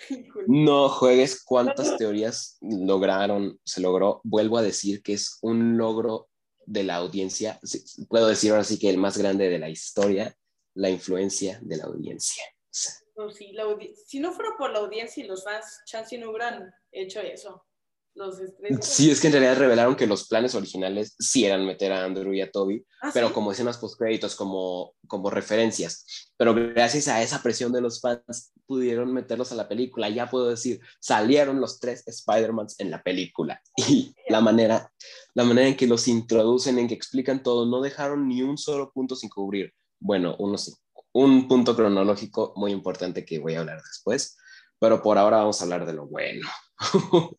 No 0.47 0.88
juegues 0.88 1.45
cuántas 1.45 1.99
teorías 1.99 2.57
lograron, 2.62 3.61
se 3.64 3.83
logró. 3.83 4.23
Vuelvo 4.25 4.57
a 4.57 4.62
decir 4.62 5.02
que 5.02 5.12
es 5.12 5.38
un 5.42 5.76
logro 5.76 6.30
de 6.64 6.85
la 6.85 6.97
audiencia. 6.97 7.61
Puedo 8.09 8.26
decir 8.26 8.50
ahora 8.50 8.64
sí 8.64 8.78
que 8.78 8.88
el 8.88 8.97
más 8.97 9.19
grande 9.19 9.50
de 9.50 9.59
la 9.59 9.69
historia, 9.69 10.35
la 10.75 10.88
influencia 10.88 11.61
de 11.62 11.76
la 11.76 11.85
audiencia. 11.85 12.42
O 12.49 12.69
sea, 12.71 12.95
No, 13.21 13.31
sí, 13.31 13.53
la 13.53 13.65
si 14.07 14.19
no 14.19 14.33
fuera 14.33 14.53
por 14.57 14.71
la 14.71 14.79
audiencia 14.79 15.23
y 15.23 15.27
los 15.27 15.45
fans, 15.45 15.83
chance 15.85 16.17
no 16.17 16.31
hubieran 16.31 16.73
hecho 16.91 17.21
eso. 17.21 17.67
Los 18.15 18.41
estrés. 18.41 18.79
Sí, 18.85 19.11
es 19.11 19.21
que 19.21 19.27
en 19.27 19.35
realidad 19.35 19.59
revelaron 19.59 19.95
que 19.95 20.07
los 20.07 20.27
planes 20.27 20.55
originales 20.55 21.15
sí 21.19 21.45
eran 21.45 21.67
meter 21.67 21.93
a 21.93 22.03
Andrew 22.05 22.33
y 22.33 22.41
a 22.41 22.50
Toby, 22.50 22.85
Ah, 23.03 23.11
pero 23.15 23.29
¿sí? 23.29 23.35
como 23.35 23.53
escenas 23.53 23.77
postcréditos, 23.79 24.35
como, 24.35 24.95
como 25.07 25.31
referencias. 25.31 26.33
Pero 26.37 26.55
gracias 26.55 27.09
a 27.09 27.23
esa 27.23 27.43
presión 27.43 27.73
de 27.73 27.83
los 27.83 28.00
fans 28.00 28.53
pudieron 28.67 29.12
meterlos 29.12 29.53
a 29.53 29.55
la 29.55 29.69
película. 29.69 30.09
Ya 30.09 30.31
puedo 30.31 30.49
decir, 30.49 30.81
salieron 30.99 31.61
los 31.61 31.79
tres 31.79 32.03
Spider-Mans 32.07 32.81
en 32.81 32.91
la 32.91 33.03
película. 33.03 33.61
Y 33.77 34.15
la 34.29 34.41
manera, 34.41 34.91
la 35.35 35.45
manera 35.45 35.69
en 35.69 35.77
que 35.77 35.87
los 35.87 36.09
introducen, 36.09 36.79
en 36.79 36.89
que 36.89 36.95
explican 36.95 37.43
todo, 37.43 37.67
no 37.67 37.83
dejaron 37.83 38.29
ni 38.29 38.43
un 38.43 38.57
solo 38.57 38.91
punto 38.93 39.15
sin 39.15 39.29
cubrir. 39.29 39.75
Bueno, 40.00 40.35
uno 40.39 40.57
sí. 40.57 40.73
Un 41.12 41.49
punto 41.49 41.75
cronológico 41.75 42.52
muy 42.57 42.73
importante 42.73 43.25
que 43.25 43.38
voy 43.38 43.55
a 43.55 43.61
hablar 43.61 43.83
después, 43.83 44.38
pero 44.79 45.02
por 45.02 45.19
ahora 45.19 45.38
vamos 45.38 45.61
a 45.61 45.64
hablar 45.64 45.87
de 45.87 45.93
lo 45.93 46.07
bueno. 46.07 46.49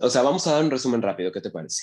o 0.00 0.10
sea, 0.10 0.22
vamos 0.22 0.46
a 0.46 0.52
dar 0.52 0.64
un 0.64 0.70
resumen 0.70 1.02
rápido, 1.02 1.32
¿qué 1.32 1.40
te 1.40 1.50
parece? 1.50 1.82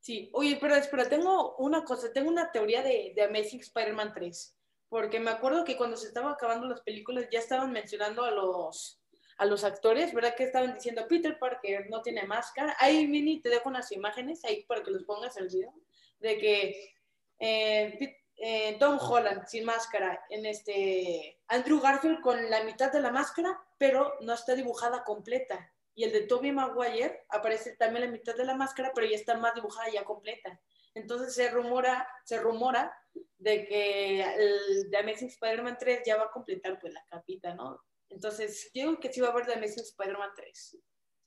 Sí, 0.00 0.30
oye, 0.34 0.58
pero 0.60 0.74
espera, 0.74 1.08
tengo 1.08 1.56
una 1.56 1.84
cosa, 1.84 2.12
tengo 2.12 2.28
una 2.28 2.52
teoría 2.52 2.82
de, 2.82 3.12
de 3.16 3.22
Amazing 3.22 3.60
Spider-Man 3.60 4.12
3, 4.14 4.56
porque 4.88 5.18
me 5.18 5.30
acuerdo 5.30 5.64
que 5.64 5.76
cuando 5.76 5.96
se 5.96 6.08
estaban 6.08 6.32
acabando 6.32 6.66
las 6.68 6.82
películas 6.82 7.26
ya 7.32 7.38
estaban 7.38 7.72
mencionando 7.72 8.22
a 8.22 8.30
los, 8.30 9.00
a 9.38 9.46
los 9.46 9.64
actores, 9.64 10.12
¿verdad? 10.12 10.34
Que 10.36 10.44
estaban 10.44 10.74
diciendo 10.74 11.06
Peter 11.08 11.38
Parker 11.38 11.88
no 11.90 12.02
tiene 12.02 12.24
máscara. 12.24 12.76
Ahí, 12.78 13.06
Mini, 13.06 13.40
te 13.40 13.48
dejo 13.48 13.68
unas 13.68 13.90
imágenes 13.92 14.44
ahí 14.44 14.64
para 14.64 14.82
que 14.82 14.90
los 14.90 15.04
pongas 15.04 15.36
el 15.36 15.48
video, 15.48 15.72
de 16.20 16.38
que 16.38 16.94
eh, 17.38 18.16
eh, 18.36 18.76
Tom 18.78 18.98
Holland 19.00 19.46
sin 19.46 19.64
máscara, 19.64 20.24
en 20.28 20.46
este 20.46 21.40
Andrew 21.48 21.80
Garfield 21.80 22.20
con 22.20 22.50
la 22.50 22.64
mitad 22.64 22.92
de 22.92 23.00
la 23.00 23.10
máscara, 23.10 23.58
pero 23.78 24.14
no 24.20 24.34
está 24.34 24.54
dibujada 24.54 25.04
completa. 25.04 25.70
Y 25.94 26.04
el 26.04 26.12
de 26.12 26.22
Tobey 26.22 26.50
Maguire 26.50 27.24
aparece 27.28 27.76
también 27.76 28.06
la 28.06 28.10
mitad 28.10 28.34
de 28.34 28.44
la 28.44 28.54
máscara, 28.54 28.90
pero 28.94 29.06
ya 29.06 29.16
está 29.16 29.36
más 29.36 29.54
dibujada 29.54 29.88
ya 29.90 30.04
completa. 30.04 30.60
Entonces 30.94 31.34
se 31.34 31.50
rumora, 31.50 32.06
se 32.24 32.40
rumora 32.40 32.92
de 33.38 33.66
que 33.66 34.22
el 34.22 34.90
de 34.90 34.98
Amazing 34.98 35.28
Spider-Man 35.28 35.76
3 35.78 36.02
ya 36.04 36.16
va 36.16 36.24
a 36.24 36.30
completar 36.30 36.78
pues 36.80 36.92
la 36.92 37.04
capita, 37.08 37.54
¿no? 37.54 37.80
Entonces, 38.08 38.70
yo 38.74 38.82
digo 38.88 39.00
que 39.00 39.12
sí 39.12 39.20
va 39.20 39.28
a 39.28 39.30
haber 39.32 39.46
de 39.46 39.54
Amazing 39.54 39.82
Spider-Man 39.82 40.30
3. 40.36 40.78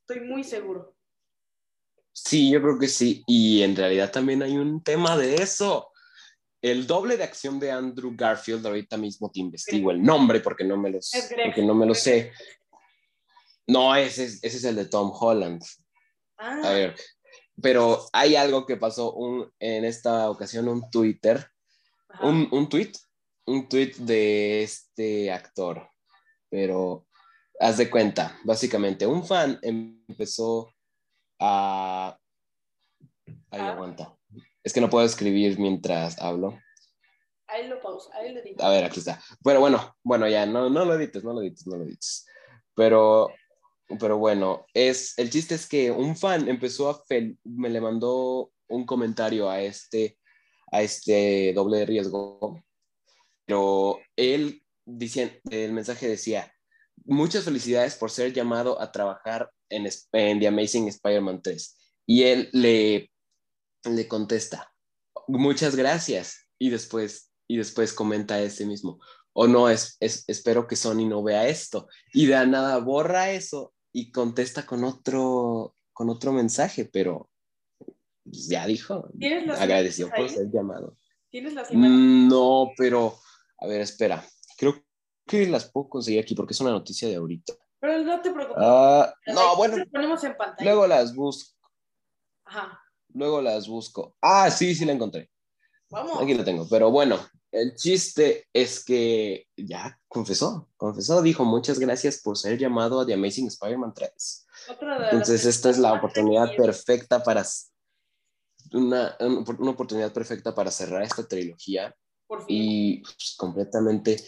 Estoy 0.01 0.21
muy 0.21 0.43
seguro. 0.43 0.95
Sí, 2.13 2.49
yo 2.51 2.61
creo 2.61 2.79
que 2.79 2.87
sí. 2.87 3.23
Y 3.27 3.61
en 3.61 3.75
realidad 3.75 4.11
también 4.11 4.41
hay 4.41 4.57
un 4.57 4.83
tema 4.83 5.17
de 5.17 5.35
eso. 5.35 5.91
El 6.61 6.87
doble 6.87 7.17
de 7.17 7.23
acción 7.23 7.59
de 7.59 7.71
Andrew 7.71 8.13
Garfield, 8.15 8.65
ahorita 8.65 8.97
mismo 8.97 9.29
te 9.31 9.39
investigo 9.39 9.91
el 9.91 10.01
nombre 10.01 10.39
porque 10.39 10.63
no 10.63 10.75
me, 10.77 10.89
Greg. 10.91 11.01
porque 11.45 11.61
no 11.61 11.75
me 11.75 11.85
lo 11.85 11.93
sé. 11.93 12.31
No, 13.67 13.95
ese 13.95 14.25
es, 14.25 14.43
ese 14.43 14.57
es 14.57 14.63
el 14.63 14.75
de 14.75 14.85
Tom 14.85 15.11
Holland. 15.13 15.61
Ah, 16.37 16.61
A 16.63 16.69
ver, 16.73 16.95
pero 17.61 18.05
hay 18.13 18.35
algo 18.35 18.65
que 18.65 18.77
pasó 18.77 19.13
un, 19.13 19.51
en 19.59 19.85
esta 19.85 20.29
ocasión, 20.29 20.67
un 20.67 20.89
Twitter, 20.89 21.47
un, 22.21 22.47
un 22.51 22.69
tweet, 22.69 22.93
un 23.45 23.67
tweet 23.69 23.93
de 23.97 24.63
este 24.63 25.31
actor. 25.31 25.89
Pero 26.49 27.05
haz 27.59 27.77
de 27.77 27.89
cuenta, 27.89 28.39
básicamente, 28.45 29.05
un 29.05 29.25
fan 29.25 29.59
empezó 29.61 30.73
a... 31.39 32.17
Ahí 33.51 33.59
Ah. 33.61 33.71
aguanta. 33.73 34.16
Es 34.67 34.73
que 34.73 34.81
no 34.81 34.89
puedo 34.89 35.05
escribir 35.05 35.57
mientras 35.57 36.19
hablo. 36.21 36.59
Ahí 37.47 37.69
lo 37.69 37.79
pausa, 37.79 38.09
ahí 38.17 38.33
lo 38.33 38.41
digo. 38.41 38.61
A 38.61 38.69
ver, 38.69 38.83
aquí 38.83 38.99
está. 38.99 39.23
Pero 39.41 39.61
bueno, 39.61 39.95
bueno, 40.03 40.27
ya, 40.27 40.45
no, 40.45 40.69
no 40.69 40.83
lo 40.83 40.95
edites, 40.95 41.23
no 41.23 41.31
lo 41.31 41.41
edites, 41.41 41.65
no 41.67 41.77
lo 41.77 41.85
edites. 41.85 42.25
Pero, 42.75 43.29
pero 43.97 44.17
bueno, 44.17 44.65
es, 44.73 45.17
el 45.17 45.29
chiste 45.29 45.55
es 45.55 45.69
que 45.69 45.89
un 45.89 46.17
fan 46.17 46.49
empezó 46.49 46.89
a, 46.89 47.01
fel- 47.05 47.37
me 47.45 47.69
le 47.69 47.79
mandó 47.79 48.51
un 48.67 48.85
comentario 48.85 49.49
a 49.49 49.61
este, 49.61 50.19
a 50.69 50.81
este 50.81 51.53
doble 51.55 51.77
de 51.77 51.85
riesgo, 51.85 52.61
pero 53.45 53.99
él, 54.17 54.61
dicien- 54.85 55.39
el 55.49 55.71
mensaje 55.71 56.09
decía, 56.09 56.51
muchas 57.05 57.45
felicidades 57.45 57.95
por 57.95 58.11
ser 58.11 58.33
llamado 58.33 58.81
a 58.81 58.91
trabajar 58.91 59.49
en, 59.69 59.87
en 60.11 60.39
The 60.41 60.47
Amazing 60.47 60.89
Spider-Man 60.89 61.41
3. 61.41 61.77
Y 62.05 62.23
él 62.23 62.49
le, 62.51 63.09
le 63.95 64.07
contesta, 64.07 64.73
muchas 65.27 65.75
gracias. 65.75 66.47
Y 66.59 66.69
después, 66.69 67.31
y 67.47 67.57
después 67.57 67.93
comenta 67.93 68.39
ese 68.41 68.65
mismo, 68.65 68.99
o 69.33 69.47
no, 69.47 69.69
es, 69.69 69.97
es, 69.99 70.23
espero 70.27 70.67
que 70.67 70.75
Sony 70.75 71.07
no 71.07 71.21
vea 71.21 71.47
esto. 71.47 71.87
Y 72.11 72.25
de 72.25 72.47
nada 72.47 72.79
borra 72.79 73.29
eso 73.31 73.73
y 73.91 74.11
contesta 74.11 74.65
con 74.65 74.83
otro, 74.83 75.75
con 75.93 76.09
otro 76.09 76.31
mensaje, 76.33 76.85
pero 76.85 77.29
pues, 78.23 78.47
ya 78.47 78.65
dijo, 78.65 79.07
¿Tienes 79.19 79.45
las 79.45 79.61
agradeció 79.61 80.09
por 80.09 80.27
ser 80.27 80.49
llamado. 80.51 80.97
¿Tienes 81.29 81.53
las 81.53 81.69
imágenes? 81.71 81.99
Mm, 81.99 82.27
No, 82.29 82.71
pero, 82.77 83.13
a 83.59 83.67
ver, 83.67 83.81
espera, 83.81 84.25
creo 84.57 84.83
que 85.27 85.45
las 85.47 85.69
puedo 85.71 85.89
conseguir 85.89 86.21
aquí 86.21 86.33
porque 86.33 86.53
es 86.53 86.61
una 86.61 86.71
noticia 86.71 87.07
de 87.07 87.15
ahorita. 87.17 87.53
Pero 87.79 87.99
no 88.03 88.19
te 88.21 88.31
preocupes. 88.31 88.63
Ah, 88.65 89.13
no, 89.27 89.55
bueno, 89.55 89.77
las 89.77 89.87
ponemos 89.89 90.23
en 90.23 90.35
pantalla. 90.35 90.71
luego 90.71 90.87
las 90.87 91.13
busco, 91.13 91.55
Ajá. 92.45 92.81
Luego 93.17 93.41
las 93.41 93.67
busco. 93.67 94.15
Ah, 94.21 94.49
sí, 94.49 94.75
sí 94.75 94.85
la 94.85 94.93
encontré. 94.93 95.29
Vamos. 95.89 96.21
Aquí 96.21 96.33
lo 96.33 96.43
tengo, 96.43 96.67
pero 96.69 96.91
bueno, 96.91 97.17
el 97.51 97.75
chiste 97.75 98.47
es 98.53 98.83
que 98.83 99.47
ya 99.55 99.99
confesó, 100.07 100.69
confesó, 100.75 101.21
dijo 101.21 101.45
muchas 101.45 101.79
gracias 101.79 102.21
por 102.21 102.37
ser 102.37 102.57
llamado 102.57 102.99
a 102.99 103.05
The 103.05 103.13
Amazing 103.13 103.47
Spider-Man 103.47 103.93
3. 103.93 104.47
Otra 104.69 104.93
de 104.93 104.99
las 104.99 105.13
Entonces 105.13 105.45
esta 105.45 105.69
es 105.69 105.77
la 105.77 105.93
oportunidad 105.93 106.55
perfecta 106.55 107.23
para, 107.23 107.45
una, 108.73 109.15
una 109.19 109.71
oportunidad 109.71 110.11
perfecta 110.11 110.53
para 110.53 110.71
cerrar 110.71 111.03
esta 111.03 111.25
trilogía 111.25 111.95
Por 112.27 112.45
fin. 112.45 112.47
y 112.49 113.01
pues, 113.01 113.35
completamente, 113.37 114.21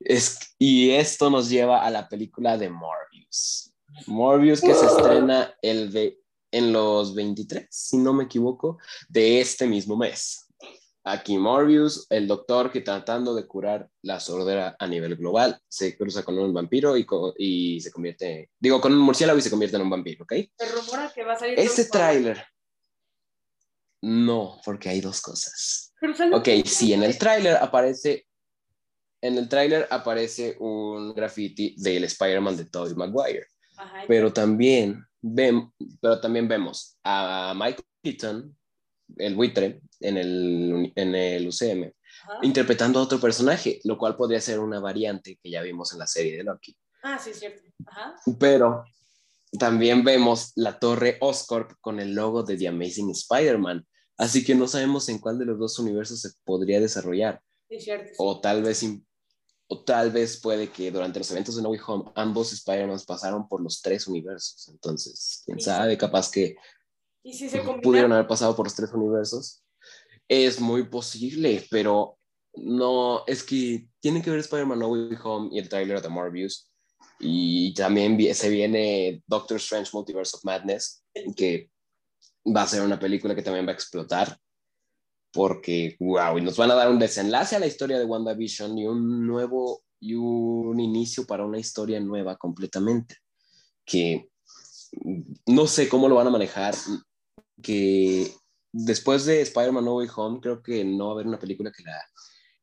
es, 0.00 0.38
y 0.58 0.90
esto 0.90 1.28
nos 1.28 1.50
lleva 1.50 1.84
a 1.84 1.90
la 1.90 2.08
película 2.08 2.56
de 2.56 2.70
Morbius. 2.70 3.74
Morbius 4.06 4.60
que 4.60 4.74
se 4.74 4.86
estrena 4.86 5.54
el 5.62 5.92
de, 5.92 6.23
en 6.54 6.72
los 6.72 7.14
23, 7.14 7.66
si 7.70 7.98
no 7.98 8.12
me 8.12 8.24
equivoco, 8.24 8.78
de 9.08 9.40
este 9.40 9.66
mismo 9.66 9.96
mes. 9.96 10.46
Aquí 11.06 11.36
Morbius, 11.36 12.06
el 12.08 12.26
doctor 12.26 12.70
que 12.70 12.80
tratando 12.80 13.34
de 13.34 13.46
curar 13.46 13.90
la 14.02 14.20
sordera 14.20 14.74
a 14.78 14.86
nivel 14.86 15.16
global, 15.16 15.60
se 15.68 15.96
cruza 15.98 16.22
con 16.22 16.38
un 16.38 16.54
vampiro 16.54 16.96
y, 16.96 17.06
y 17.36 17.80
se 17.80 17.90
convierte, 17.90 18.50
digo, 18.58 18.80
con 18.80 18.92
un 18.92 19.00
murciélago 19.00 19.38
y 19.38 19.42
se 19.42 19.50
convierte 19.50 19.76
en 19.76 19.82
un 19.82 19.90
vampiro, 19.90 20.24
¿ok? 20.24 20.32
Se 20.56 20.66
rumora 20.72 21.12
que 21.14 21.24
va 21.24 21.34
a 21.34 21.38
salir. 21.38 21.58
Este 21.58 21.84
tráiler, 21.86 22.42
no, 24.00 24.60
porque 24.64 24.90
hay 24.90 25.00
dos 25.00 25.20
cosas. 25.20 25.92
Ok, 26.32 26.48
sí, 26.66 26.92
en 26.92 27.02
el 27.02 27.18
tráiler 27.18 27.56
aparece, 27.56 28.26
en 29.22 29.38
el 29.38 29.48
tráiler 29.48 29.88
aparece 29.90 30.56
un 30.60 31.14
graffiti 31.14 31.74
del 31.78 32.04
Spider-Man 32.04 32.56
de 32.56 32.66
Tobey 32.66 32.94
Maguire, 32.94 33.46
Ajá, 33.84 34.04
pero 34.08 34.32
también, 34.32 35.04
vem- 35.22 35.72
pero 36.00 36.20
también 36.20 36.48
vemos 36.48 36.98
a 37.04 37.52
Michael 37.54 37.84
Keaton, 38.02 38.56
el 39.18 39.34
buitre, 39.34 39.80
en 40.00 40.16
el, 40.16 40.92
en 40.96 41.14
el 41.14 41.48
UCM, 41.48 41.92
ajá. 42.24 42.38
interpretando 42.42 42.98
a 42.98 43.02
otro 43.02 43.18
personaje, 43.20 43.80
lo 43.84 43.96
cual 43.98 44.16
podría 44.16 44.40
ser 44.40 44.58
una 44.60 44.80
variante 44.80 45.38
que 45.42 45.50
ya 45.50 45.62
vimos 45.62 45.92
en 45.92 45.98
la 45.98 46.06
serie 46.06 46.36
de 46.36 46.44
Loki. 46.44 46.76
Ah, 47.02 47.18
sí, 47.18 47.32
cierto. 47.34 47.62
Ajá. 47.86 48.14
Pero 48.38 48.84
también 49.58 50.02
vemos 50.04 50.52
la 50.56 50.78
torre 50.78 51.18
Oscorp 51.20 51.72
con 51.80 52.00
el 52.00 52.14
logo 52.14 52.42
de 52.42 52.56
The 52.56 52.68
Amazing 52.68 53.10
Spider-Man. 53.10 53.86
Así 54.16 54.44
que 54.44 54.54
no 54.54 54.66
sabemos 54.68 55.08
en 55.08 55.18
cuál 55.18 55.38
de 55.38 55.44
los 55.44 55.58
dos 55.58 55.78
universos 55.78 56.20
se 56.20 56.30
podría 56.44 56.80
desarrollar. 56.80 57.40
Sí, 57.68 57.80
cierto. 57.80 58.08
sí. 58.08 58.14
O 58.18 58.40
tal 58.40 58.62
vez, 58.62 58.82
o 59.66 59.82
tal 59.82 60.10
vez 60.10 60.40
puede 60.40 60.70
que 60.70 60.90
durante 60.90 61.18
los 61.18 61.30
eventos 61.30 61.56
de 61.56 61.62
No 61.62 61.70
Way 61.70 61.80
Home 61.86 62.12
ambos 62.14 62.52
Spider-Man 62.52 63.00
pasaron 63.06 63.48
por 63.48 63.62
los 63.62 63.80
tres 63.80 64.06
universos. 64.06 64.68
Entonces, 64.68 65.42
quién 65.46 65.60
sabe, 65.60 65.96
capaz 65.96 66.30
que 66.30 66.56
Y 67.22 67.32
si 67.32 67.48
se 67.48 67.60
pudieron 67.60 68.12
haber 68.12 68.26
pasado 68.26 68.54
por 68.54 68.66
los 68.66 68.74
tres 68.74 68.92
universos. 68.92 69.62
Es 70.28 70.60
muy 70.60 70.84
posible, 70.84 71.66
pero 71.70 72.18
No, 72.56 73.24
es 73.26 73.42
que 73.42 73.88
tiene 74.00 74.22
que 74.22 74.30
ver 74.30 74.40
Spider-Man 74.40 74.78
No 74.78 74.88
Way 74.88 75.18
Home 75.24 75.48
y 75.52 75.58
el 75.58 75.68
trailer 75.68 76.00
de 76.00 76.08
Morbius. 76.08 76.70
Y 77.18 77.74
también 77.74 78.18
se 78.34 78.48
viene 78.48 79.22
Doctor 79.26 79.56
Strange 79.56 79.90
Multiverse 79.92 80.36
of 80.36 80.44
Madness, 80.44 81.04
que 81.36 81.70
va 82.44 82.62
a 82.62 82.66
ser 82.66 82.82
una 82.82 82.98
película 82.98 83.34
que 83.34 83.42
también 83.42 83.66
va 83.66 83.70
a 83.70 83.74
explotar. 83.74 84.38
Porque, 85.34 85.96
wow, 85.98 86.38
y 86.38 86.42
nos 86.42 86.56
van 86.56 86.70
a 86.70 86.74
dar 86.74 86.88
un 86.88 86.98
desenlace 86.98 87.56
a 87.56 87.58
la 87.58 87.66
historia 87.66 87.98
de 87.98 88.04
WandaVision 88.04 88.78
y 88.78 88.86
un 88.86 89.26
nuevo 89.26 89.82
y 89.98 90.14
un 90.14 90.78
inicio 90.78 91.26
para 91.26 91.44
una 91.44 91.58
historia 91.58 91.98
nueva 91.98 92.36
completamente. 92.36 93.16
Que 93.84 94.28
no 95.46 95.66
sé 95.66 95.88
cómo 95.88 96.08
lo 96.08 96.14
van 96.14 96.28
a 96.28 96.30
manejar. 96.30 96.74
Que 97.60 98.32
después 98.70 99.24
de 99.24 99.40
Spider-Man 99.42 99.84
No 99.84 99.96
Way 99.96 100.08
Home, 100.14 100.40
creo 100.40 100.62
que 100.62 100.84
no 100.84 101.06
va 101.06 101.10
a 101.10 101.14
haber 101.14 101.26
una 101.26 101.38
película 101.38 101.72
que 101.76 101.82
la, 101.82 102.00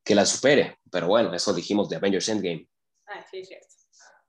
que 0.03 0.15
la 0.15 0.25
supere. 0.25 0.77
Pero 0.89 1.07
bueno, 1.07 1.33
eso 1.33 1.53
dijimos 1.53 1.89
de 1.89 1.97
Avengers 1.97 2.29
Endgame. 2.29 2.69
Ah, 3.07 3.25
sí, 3.29 3.43
cierto. 3.43 3.67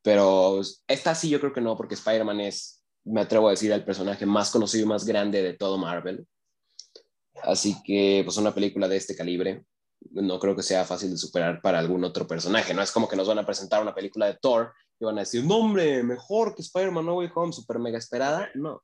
Pero 0.03 0.61
esta 0.89 1.15
sí 1.15 1.29
yo 1.29 1.39
creo 1.39 1.53
que 1.53 1.61
no, 1.61 1.77
porque 1.77 1.95
Spider-Man 1.95 2.41
es, 2.41 2.83
me 3.05 3.21
atrevo 3.21 3.47
a 3.47 3.53
decir, 3.53 3.71
el 3.71 3.85
personaje 3.85 4.27
más 4.27 4.51
conocido 4.51 4.85
y 4.85 4.89
más 4.89 5.05
grande 5.05 5.43
de 5.43 5.55
todo 5.55 5.79
Marvel. 5.79 6.27
Así 7.43 7.77
que, 7.83 8.23
pues 8.25 8.37
una 8.37 8.55
película 8.55 8.89
de 8.89 8.97
este 8.97 9.17
calibre, 9.17 9.65
no 10.11 10.39
creo 10.39 10.57
que 10.57 10.63
sea 10.63 10.85
fácil 10.85 11.11
de 11.11 11.17
superar 11.17 11.61
para 11.63 11.79
algún 11.79 12.05
otro 12.05 12.27
personaje. 12.27 12.75
No 12.75 12.83
es 12.83 12.91
como 12.91 13.09
que 13.09 13.17
nos 13.17 13.29
van 13.29 13.39
a 13.39 13.47
presentar 13.47 13.83
una 13.83 13.95
película 13.95 14.27
de 14.27 14.39
Thor 14.41 14.73
y 14.99 15.05
van 15.05 15.19
a 15.19 15.23
decir, 15.23 15.45
no 15.45 15.59
hombre, 15.59 16.03
mejor 16.03 16.55
que 16.55 16.63
Spider-Man 16.63 17.07
No 17.07 17.17
Way 17.17 17.31
Home, 17.35 17.53
super 17.53 17.79
mega 17.79 17.99
esperada. 17.99 18.51
No. 18.55 18.83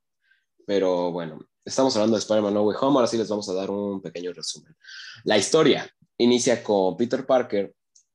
Pero 0.67 1.13
bueno, 1.13 1.39
estamos 1.65 1.95
hablando 1.97 2.17
de 2.17 2.21
Spider-Man 2.21 2.55
No 2.55 2.63
Way 2.63 2.77
Home, 2.81 2.97
ahora 2.97 3.09
sí 3.09 3.17
les 3.17 3.29
vamos 3.29 3.49
a 3.49 3.55
dar 3.55 3.71
un 3.71 4.01
pequeño 4.01 4.33
resumen. 4.33 4.77
La 5.25 5.39
historia 5.39 5.91
inicia 6.19 6.63
con 6.63 6.97
Peter 6.97 7.27
Parker 7.27 7.75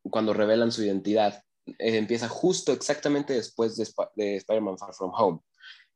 cuando 0.09 0.33
revelan 0.33 0.71
su 0.71 0.83
identidad 0.83 1.43
eh, 1.65 1.97
empieza 1.97 2.27
justo 2.27 2.73
exactamente 2.73 3.33
después 3.33 3.75
de, 3.77 3.88
de 4.15 4.35
Spider-Man 4.38 4.77
Far 4.77 4.93
From 4.93 5.12
Home, 5.15 5.39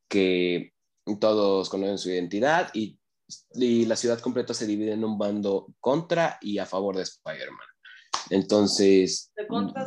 que 0.08 0.72
todos 1.20 1.70
conocen 1.70 1.98
su 1.98 2.10
identidad 2.10 2.70
y, 2.74 2.98
y, 3.54 3.86
la 3.86 3.96
ciudad 3.96 4.20
completa 4.20 4.54
se 4.54 4.66
divide 4.66 4.94
en 4.94 5.04
un 5.04 5.18
bando 5.18 5.74
contra 5.80 6.38
y 6.42 6.58
a 6.58 6.66
favor 6.66 6.96
de 6.96 7.04
Spider-Man. 7.04 7.68
Entonces, 8.30 9.32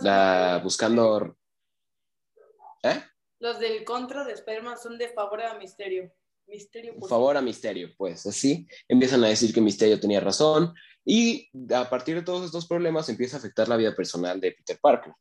la, 0.02 0.60
buscando... 0.62 1.36
¿Eh? 2.82 3.02
Los 3.38 3.58
del 3.58 3.84
contra 3.84 4.24
de 4.24 4.32
Spider-Man 4.32 4.78
son 4.78 4.98
de 4.98 5.08
favor 5.08 5.42
a 5.42 5.58
Misterio. 5.58 6.10
Misterio 6.46 6.94
favor 7.08 7.36
a 7.36 7.42
Misterio, 7.42 7.90
pues 7.96 8.26
así 8.26 8.66
empiezan 8.88 9.22
a 9.22 9.28
decir 9.28 9.54
que 9.54 9.60
Misterio 9.60 10.00
tenía 10.00 10.18
razón 10.18 10.74
y 11.04 11.48
a 11.72 11.88
partir 11.88 12.16
de 12.16 12.22
todos 12.22 12.44
estos 12.44 12.66
problemas 12.66 13.08
empieza 13.08 13.36
a 13.36 13.38
afectar 13.38 13.68
la 13.68 13.76
vida 13.76 13.94
personal 13.94 14.40
de 14.40 14.52
Peter 14.52 14.78
Parker 14.82 15.12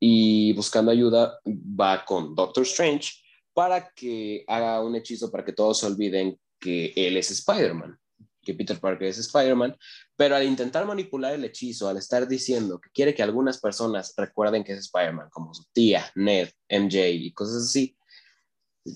y 0.00 0.54
buscando 0.54 0.90
ayuda 0.90 1.38
va 1.46 2.02
con 2.04 2.34
Doctor 2.34 2.62
Strange 2.62 3.12
para 3.52 3.90
que 3.90 4.42
haga 4.48 4.82
un 4.82 4.96
hechizo 4.96 5.30
para 5.30 5.44
que 5.44 5.52
todos 5.52 5.80
se 5.80 5.86
olviden 5.86 6.40
que 6.60 6.92
él 6.94 7.16
es 7.16 7.30
Spider-Man, 7.30 7.98
que 8.42 8.54
Peter 8.54 8.78
Parker 8.78 9.08
es 9.08 9.18
Spider-Man, 9.18 9.76
pero 10.16 10.36
al 10.36 10.44
intentar 10.44 10.86
manipular 10.86 11.34
el 11.34 11.44
hechizo, 11.44 11.88
al 11.88 11.96
estar 11.96 12.28
diciendo 12.28 12.80
que 12.80 12.90
quiere 12.90 13.14
que 13.14 13.22
algunas 13.22 13.58
personas 13.60 14.14
recuerden 14.16 14.62
que 14.64 14.72
es 14.72 14.80
Spider-Man, 14.80 15.30
como 15.30 15.54
su 15.54 15.64
tía, 15.72 16.10
Ned, 16.14 16.50
MJ 16.68 17.08
y 17.08 17.32
cosas 17.32 17.64
así, 17.64 17.96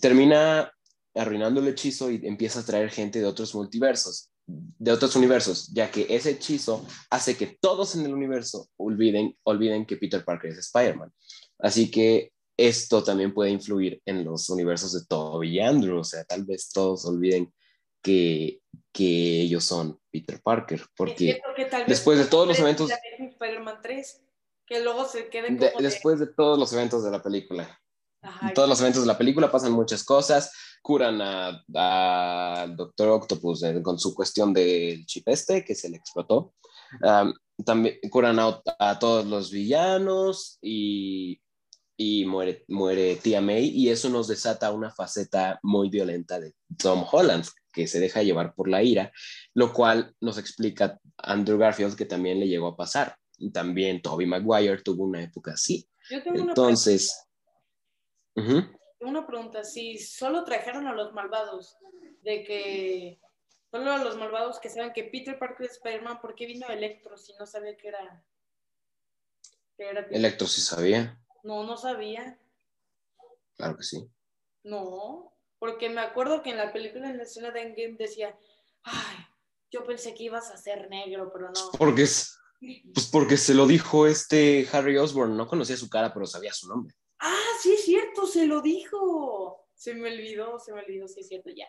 termina 0.01 0.71
arruinando 1.15 1.61
el 1.61 1.69
hechizo 1.69 2.11
y 2.11 2.21
empieza 2.25 2.61
a 2.61 2.65
traer 2.65 2.91
gente 2.91 3.21
de 3.21 3.27
otros 3.27 3.55
multiversos 3.55 4.31
de 4.47 4.93
otros 4.93 5.17
universos, 5.17 5.73
ya 5.73 5.91
que 5.91 6.07
ese 6.11 6.31
hechizo 6.31 6.87
hace 7.11 7.37
que 7.37 7.59
todos 7.61 7.95
en 7.95 8.05
el 8.05 8.13
universo 8.13 8.69
olviden, 8.77 9.37
olviden 9.45 9.87
que 9.87 9.97
Peter 9.97 10.25
Parker 10.25 10.51
es 10.51 10.59
Spider-Man. 10.59 11.13
Así 11.59 11.91
que 11.91 12.33
esto 12.57 13.03
también 13.03 13.35
puede 13.35 13.51
influir 13.51 14.01
en 14.05 14.25
los 14.25 14.49
universos 14.49 14.93
de 14.93 15.07
Toby 15.07 15.57
y 15.57 15.61
Andrew, 15.61 15.99
o 15.99 16.05
sea, 16.05 16.25
tal 16.25 16.45
vez 16.45 16.71
todos 16.71 17.05
olviden 17.05 17.53
que, 18.03 18.61
que 18.93 19.41
ellos 19.41 19.65
son 19.65 19.99
Peter 20.11 20.41
Parker, 20.43 20.83
porque 20.97 21.41
después 21.87 22.19
de 22.19 22.27
todos 22.27 22.47
los 22.47 22.59
eventos... 22.59 22.91
Spider-Man 23.19 23.79
3, 23.83 24.23
que 24.67 24.81
luego 24.83 25.07
se 25.07 25.29
queden 25.29 25.59
Después 25.79 26.21
de 26.21 26.27
todos 26.27 26.59
los 26.59 26.73
eventos 26.73 27.03
de 27.03 27.11
la 27.11 27.23
película. 27.23 27.81
todos 28.55 28.69
los 28.69 28.81
eventos 28.81 29.03
de 29.03 29.09
la 29.09 29.19
película 29.19 29.51
pasan 29.51 29.73
muchas 29.73 30.05
cosas, 30.05 30.53
curan 30.83 31.21
al 31.21 32.77
Doctor 32.77 33.09
Octopus 33.09 33.63
eh, 33.65 33.83
con 33.83 33.99
su 33.99 34.15
cuestión 34.15 34.53
del 34.53 35.05
chip 35.07 35.29
este 35.29 35.65
que 35.65 35.75
se 35.75 35.89
le 35.89 35.97
explotó. 35.97 36.55
también 37.65 37.99
curan 38.11 38.39
a, 38.39 38.99
todos 38.99 39.27
los 39.27 39.51
villanos 39.51 40.59
y, 40.61 41.41
y 41.97 42.25
muere, 42.25 42.65
muere 42.69 43.17
tía 43.17 43.41
May 43.41 43.69
y 43.69 43.89
eso 43.89 44.09
nos 44.09 44.29
desata 44.29 44.73
una 44.73 44.91
faceta 44.91 45.59
muy 45.63 45.91
violenta 45.91 46.41
de 46.41 46.55
Tom 46.79 47.05
Holland 47.11 47.45
que 47.73 47.87
se 47.87 48.01
deja 48.01 48.23
llevar 48.23 48.55
por 48.55 48.69
la 48.69 48.83
ira, 48.83 49.13
lo 49.53 49.73
cual 49.73 50.15
nos 50.21 50.39
explica 50.39 50.99
Andrew 51.19 51.59
Garfield 51.59 51.97
que 51.97 52.07
también 52.07 52.41
le 52.41 52.49
llegó 52.49 52.69
a 52.69 52.77
pasar. 52.77 53.17
También 53.53 54.01
Toby 54.01 54.27
Maguire 54.27 54.83
tuvo 54.83 55.05
una 55.05 55.23
época 55.23 55.53
así. 55.53 55.89
Entonces, 56.09 57.27
una 59.01 59.27
pregunta, 59.27 59.65
si 59.65 59.99
solo 59.99 60.45
trajeron 60.45 60.87
a 60.87 60.93
los 60.93 61.13
malvados, 61.13 61.77
de 62.23 62.45
que 62.45 63.21
solo 63.71 63.93
a 63.93 64.03
los 64.03 64.17
malvados 64.17 64.61
que 64.61 64.71
saben 64.71 64.93
que 64.93 65.05
Peter 65.05 65.39
Parker 65.39 65.67
es 65.67 65.73
Spider-Man, 65.73 66.21
¿por 66.21 66.35
qué 66.35 66.47
vino 66.47 66.69
Electro 66.69 67.17
si 67.17 67.33
no 67.39 67.47
sabía 67.47 67.77
que 67.77 67.89
era? 67.89 68.25
Que 69.77 69.89
era 69.91 70.07
Electro 70.11 70.47
sí 70.47 70.61
sabía. 70.61 71.21
No, 71.45 71.63
no 71.63 71.77
sabía. 71.77 72.39
Claro 73.57 73.77
que 73.77 73.85
sí. 73.85 74.09
No, 74.65 75.33
porque 75.61 75.89
me 75.89 76.01
acuerdo 76.01 76.43
que 76.43 76.51
en 76.51 76.57
la 76.57 76.73
película, 76.73 77.09
en 77.09 77.19
la 77.19 77.23
escena 77.23 77.53
de 77.53 77.63
Endgame 77.63 77.97
decía, 77.97 78.37
ay, 78.83 79.17
yo 79.71 79.85
pensé 79.85 80.15
que 80.15 80.25
ibas 80.25 80.51
a 80.51 80.57
ser 80.57 80.89
negro, 80.91 81.31
pero 81.33 81.51
no. 81.51 81.71
Porque 81.79 82.03
es, 82.03 82.37
pues 82.93 83.07
porque 83.07 83.37
se 83.37 83.55
lo 83.55 83.67
dijo 83.67 84.07
este 84.07 84.67
Harry 84.73 84.97
Osborn, 84.97 85.37
no 85.37 85.47
conocía 85.47 85.77
su 85.77 85.89
cara, 85.89 86.13
pero 86.13 86.27
sabía 86.27 86.53
su 86.53 86.69
nombre. 86.69 86.95
Ah, 87.21 87.37
sí 87.61 87.75
es 87.75 87.85
cierto, 87.85 88.27
se 88.27 88.47
lo 88.47 88.61
dijo. 88.61 89.69
Se 89.75 89.95
me 89.95 90.13
olvidó, 90.13 90.59
se 90.59 90.73
me 90.73 90.81
olvidó, 90.81 91.09
sí 91.09 91.21
es 91.21 91.29
cierto, 91.29 91.51
ya. 91.51 91.69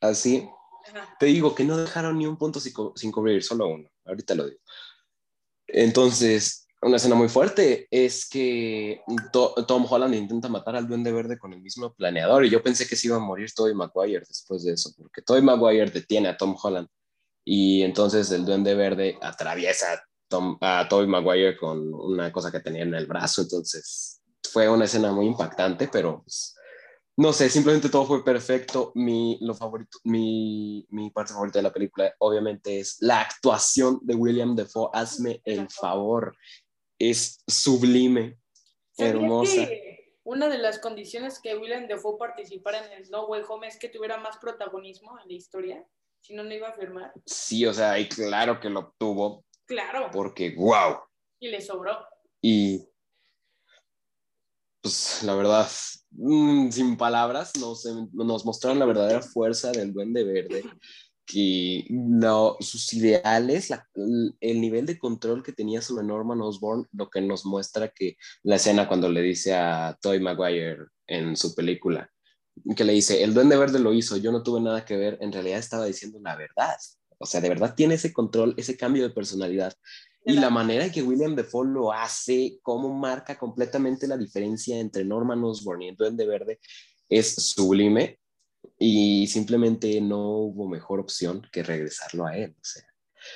Así. 0.00 0.48
Te 1.18 1.26
digo 1.26 1.54
que 1.54 1.64
no 1.64 1.76
dejaron 1.76 2.18
ni 2.18 2.26
un 2.26 2.38
punto 2.38 2.60
sin, 2.60 3.12
cubrir, 3.12 3.42
solo 3.42 3.68
uno. 3.68 3.90
Ahorita 4.04 4.34
lo 4.34 4.46
digo. 4.46 4.60
Entonces, 5.66 6.66
una 6.82 6.96
escena 6.96 7.14
muy 7.14 7.28
fuerte 7.28 7.86
es 7.90 8.28
que 8.28 9.02
Tom 9.32 9.86
Holland 9.88 10.14
intenta 10.14 10.48
matar 10.48 10.76
al 10.76 10.88
Duende 10.88 11.12
Verde 11.12 11.38
con 11.38 11.52
el 11.52 11.60
mismo 11.60 11.92
planeador 11.92 12.44
y 12.44 12.50
yo 12.50 12.62
pensé 12.62 12.86
que 12.86 12.96
se 12.96 13.08
iba 13.08 13.16
a 13.16 13.20
morir 13.20 13.52
Tobey 13.54 13.74
Maguire 13.74 14.24
después 14.26 14.64
de 14.64 14.72
eso, 14.72 14.90
porque 14.96 15.22
Tobey 15.22 15.42
Maguire 15.42 15.90
detiene 15.90 16.28
a 16.28 16.36
Tom 16.36 16.56
Holland 16.60 16.88
y 17.44 17.82
entonces 17.82 18.30
el 18.30 18.46
Duende 18.46 18.74
Verde 18.74 19.18
atraviesa 19.20 20.02
Tom, 20.28 20.56
a 20.60 20.86
Tobey 20.88 21.06
Maguire 21.06 21.56
con 21.56 21.92
una 21.92 22.32
cosa 22.32 22.50
que 22.50 22.60
tenía 22.60 22.82
en 22.82 22.94
el 22.94 23.06
brazo, 23.06 23.42
entonces 23.42 24.20
fue 24.50 24.68
una 24.68 24.86
escena 24.86 25.12
muy 25.12 25.26
impactante, 25.26 25.88
pero 25.88 26.22
pues, 26.22 26.54
no 27.16 27.32
sé, 27.34 27.50
simplemente 27.50 27.90
todo 27.90 28.06
fue 28.06 28.24
perfecto. 28.24 28.92
Mi, 28.94 29.38
lo 29.42 29.54
favorito, 29.54 29.98
mi, 30.04 30.86
mi 30.88 31.10
parte 31.10 31.34
favorita 31.34 31.58
de 31.58 31.64
la 31.64 31.72
película 31.72 32.14
obviamente 32.18 32.80
es 32.80 32.96
la 33.00 33.20
actuación 33.20 33.98
de 34.02 34.14
William 34.14 34.56
Defoe, 34.56 34.88
hazme 34.94 35.42
el 35.44 35.68
favor, 35.68 36.34
es 37.00 37.42
sublime, 37.48 38.38
hermosa. 38.96 39.68
una 40.22 40.48
de 40.48 40.58
las 40.58 40.78
condiciones 40.78 41.40
que 41.42 41.56
William 41.56 41.88
Defoe 41.88 42.18
participara 42.18 42.86
en 42.86 42.92
el 42.92 43.10
No 43.10 43.26
Way 43.26 43.42
Home 43.48 43.66
es 43.66 43.78
que 43.78 43.88
tuviera 43.88 44.18
más 44.18 44.36
protagonismo 44.36 45.18
en 45.18 45.26
la 45.26 45.34
historia, 45.34 45.84
si 46.20 46.34
no, 46.34 46.44
no 46.44 46.54
iba 46.54 46.68
a 46.68 46.74
firmar. 46.74 47.12
Sí, 47.26 47.66
o 47.66 47.74
sea, 47.74 47.98
y 47.98 48.08
claro 48.08 48.60
que 48.60 48.70
lo 48.70 48.80
obtuvo, 48.80 49.44
Claro. 49.70 50.10
Porque, 50.12 50.52
wow. 50.56 50.98
Y 51.38 51.48
le 51.48 51.60
sobró. 51.60 51.96
Y, 52.42 52.84
pues, 54.82 55.22
la 55.22 55.36
verdad, 55.36 55.70
mm, 56.10 56.70
sin 56.70 56.96
palabras, 56.96 57.52
nos, 57.56 57.84
nos 58.12 58.44
mostraron 58.44 58.80
la 58.80 58.86
verdadera 58.86 59.22
fuerza 59.22 59.70
del 59.70 59.92
Duende 59.92 60.24
Verde. 60.24 60.64
Que 61.30 61.86
no, 61.90 62.56
sus 62.60 62.92
ideales, 62.92 63.70
el 64.40 64.60
nivel 64.60 64.86
de 64.86 64.98
control 64.98 65.42
que 65.42 65.52
tenía 65.52 65.82
sobre 65.82 66.04
Norman 66.04 66.40
Osborn, 66.40 66.88
lo 66.92 67.08
que 67.10 67.20
nos 67.20 67.44
muestra 67.44 67.88
que 67.88 68.16
la 68.42 68.56
escena 68.56 68.88
cuando 68.88 69.08
le 69.08 69.22
dice 69.22 69.54
a 69.54 69.96
Toy 70.00 70.18
Maguire 70.20 70.86
en 71.06 71.36
su 71.36 71.54
película, 71.54 72.10
que 72.74 72.84
le 72.84 72.92
dice, 72.92 73.22
el 73.22 73.34
Duende 73.34 73.56
Verde 73.56 73.78
lo 73.78 73.92
hizo, 73.92 74.16
yo 74.16 74.32
no 74.32 74.42
tuve 74.42 74.60
nada 74.60 74.84
que 74.84 74.96
ver, 74.96 75.18
en 75.20 75.32
realidad 75.32 75.58
estaba 75.58 75.84
diciendo 75.84 76.18
la 76.22 76.36
verdad. 76.36 76.76
O 77.18 77.26
sea, 77.26 77.40
de 77.40 77.48
verdad 77.48 77.74
tiene 77.74 77.94
ese 77.94 78.12
control, 78.12 78.54
ese 78.56 78.76
cambio 78.76 79.02
de 79.02 79.10
personalidad. 79.10 79.74
Y 80.24 80.34
la 80.34 80.50
manera 80.50 80.84
en 80.84 80.92
que 80.92 81.02
William 81.02 81.34
Defoe 81.34 81.66
lo 81.66 81.92
hace, 81.92 82.58
cómo 82.62 82.92
marca 82.92 83.38
completamente 83.38 84.06
la 84.06 84.16
diferencia 84.16 84.78
entre 84.78 85.04
Norman 85.04 85.42
Osborn 85.44 85.82
y 85.82 85.88
el 85.88 85.96
Duende 85.96 86.26
Verde, 86.26 86.60
es 87.08 87.34
sublime. 87.34 88.18
Y 88.82 89.26
simplemente 89.26 90.00
no 90.00 90.38
hubo 90.38 90.66
mejor 90.66 91.00
opción 91.00 91.46
que 91.52 91.62
regresarlo 91.62 92.26
a 92.26 92.34
él. 92.34 92.56
O 92.56 92.64
sea, 92.64 92.82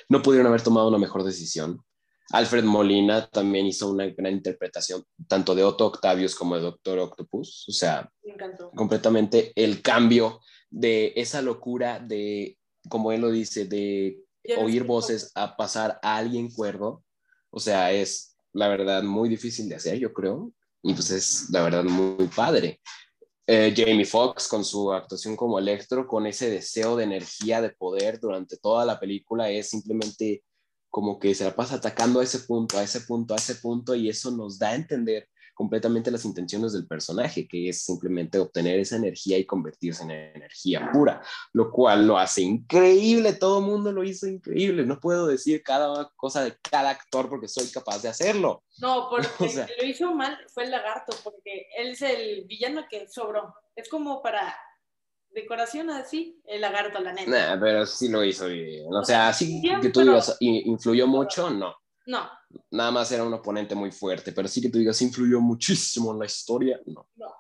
no 0.09 0.22
pudieron 0.22 0.46
haber 0.46 0.62
tomado 0.62 0.88
una 0.88 0.96
mejor 0.96 1.22
decisión. 1.22 1.85
Alfred 2.30 2.64
Molina 2.64 3.28
también 3.28 3.66
hizo 3.66 3.90
una 3.90 4.07
gran 4.07 4.33
interpretación, 4.33 5.04
tanto 5.28 5.54
de 5.54 5.62
Otto 5.62 5.87
Octavius 5.87 6.35
como 6.35 6.57
de 6.57 6.62
Doctor 6.62 6.98
Octopus. 6.98 7.66
O 7.68 7.72
sea, 7.72 8.11
completamente 8.74 9.52
el 9.54 9.83
cambio 9.83 10.40
de 10.70 11.12
esa 11.16 11.42
locura 11.42 12.00
de, 12.00 12.59
como 12.88 13.12
él 13.12 13.20
lo 13.20 13.30
dice, 13.30 13.66
de 13.66 14.24
oír 14.59 14.85
voces 14.85 15.30
a 15.35 15.59
pasar 15.59 15.98
a 16.02 16.16
alguien 16.16 16.50
cuerdo. 16.50 17.04
O 17.50 17.61
sea, 17.61 17.92
es 17.92 18.38
la 18.54 18.68
verdad 18.68 19.02
muy 19.02 19.28
difícil 19.28 19.68
de 19.68 19.74
hacer, 19.74 19.98
yo 19.98 20.14
creo. 20.14 20.52
Y 20.83 20.94
pues 20.94 21.11
es 21.11 21.50
la 21.50 21.62
verdad 21.62 21.85
muy 21.85 22.28
padre. 22.28 22.80
Eh, 23.46 23.74
Jamie 23.76 24.07
Foxx 24.07 24.48
con 24.48 24.64
su 24.64 24.92
actuación 24.92 25.37
como 25.37 25.59
Electro, 25.59 26.07
con 26.07 26.26
ese 26.26 26.48
deseo 26.48 26.96
de 26.96 27.04
energía, 27.04 27.61
de 27.61 27.70
poder 27.70 28.18
durante 28.18 28.57
toda 28.57 28.87
la 28.87 28.98
película, 28.98 29.50
es 29.50 29.68
simplemente 29.68 30.42
como 30.88 31.18
que 31.18 31.35
se 31.35 31.44
la 31.44 31.54
pasa 31.54 31.74
atacando 31.76 32.20
a 32.20 32.24
ese 32.24 32.38
punto, 32.40 32.78
a 32.78 32.83
ese 32.83 33.02
punto, 33.02 33.35
a 33.35 33.37
ese 33.37 33.57
punto, 33.57 33.94
y 33.94 34.09
eso 34.09 34.30
nos 34.30 34.59
da 34.59 34.70
a 34.70 34.74
entender 34.76 35.28
completamente 35.55 36.11
las 36.11 36.25
intenciones 36.25 36.73
del 36.73 36.87
personaje, 36.87 37.47
que 37.49 37.69
es 37.69 37.83
simplemente 37.83 38.38
obtener 38.38 38.81
esa 38.81 38.97
energía 38.97 39.38
y 39.38 39.47
convertirse 39.47 40.03
en 40.03 40.11
energía 40.11 40.90
pura, 40.93 41.23
lo 41.53 41.71
cual 41.71 42.07
lo 42.07 42.19
hace 42.19 42.43
increíble, 42.43 43.33
todo 43.35 43.61
el 43.61 43.67
mundo 43.67 43.93
lo 43.93 44.05
hizo 44.05 44.27
increíble, 44.27 44.85
no 44.85 45.01
puedo 45.01 45.27
decir 45.27 45.62
cada 45.62 46.11
cosa 46.17 46.45
de 46.45 46.57
cada 46.71 46.90
actor 46.90 47.29
porque 47.29 47.49
soy 47.49 47.69
capaz 47.69 48.03
de 48.03 48.09
hacerlo. 48.09 48.64
No, 48.79 49.09
porque 49.11 49.67
lo 49.81 49.87
hizo 49.87 50.12
mal 50.14 50.38
fue 50.53 50.64
el 50.64 50.71
lagarto, 50.71 51.17
porque 51.23 51.69
él 51.79 51.93
es 51.93 52.03
el 52.03 52.45
villano 52.47 52.85
que 52.90 53.09
sobró, 53.09 53.55
es 53.77 53.88
como 53.88 54.23
para 54.23 54.55
decoración 55.31 55.90
así, 55.90 56.40
el 56.45 56.61
lagarto, 56.61 57.01
la 57.01 57.12
neta. 57.12 57.59
pero 57.61 57.87
sí 57.87 58.09
lo 58.09 58.25
hizo 58.25 58.47
bien. 58.47 58.87
O 58.93 59.05
sea, 59.05 59.29
así 59.29 59.61
que 59.83 59.90
tú 59.90 60.01
digas, 60.01 60.37
¿influyó 60.40 61.07
mucho? 61.07 61.51
No. 61.51 61.75
No. 62.07 62.29
Nada 62.71 62.90
más 62.90 63.11
era 63.12 63.25
un 63.25 63.33
oponente 63.33 63.75
muy 63.75 63.90
fuerte, 63.90 64.33
pero 64.33 64.49
sí 64.49 64.61
que 64.61 64.69
tú 64.69 64.79
digas, 64.79 65.01
¿influyó 65.03 65.40
muchísimo 65.40 66.12
en 66.12 66.19
la 66.19 66.27
historia? 66.27 66.81
No. 66.87 67.09
No. 67.17 67.35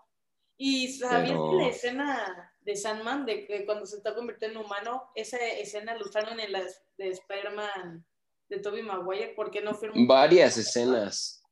¿Y 0.56 0.88
sabías 0.92 1.32
que 1.32 1.56
la 1.56 1.68
escena 1.68 2.52
de 2.60 2.76
Sandman, 2.76 3.26
de 3.26 3.46
que 3.46 3.66
cuando 3.66 3.86
se 3.86 3.96
está 3.96 4.14
convirtiendo 4.14 4.60
en 4.60 4.66
humano, 4.66 5.10
esa 5.14 5.36
escena 5.36 5.96
lo 5.96 6.06
usaron 6.06 6.38
en 6.40 6.52
la 6.52 6.62
de 6.96 7.08
Spider-Man 7.08 8.04
de 8.48 8.58
Tobey 8.60 8.82
Maguire? 8.82 9.34
porque 9.34 9.60
no 9.60 9.74
fueron 9.74 10.06
Varias 10.06 10.56
escenas. 10.56 11.42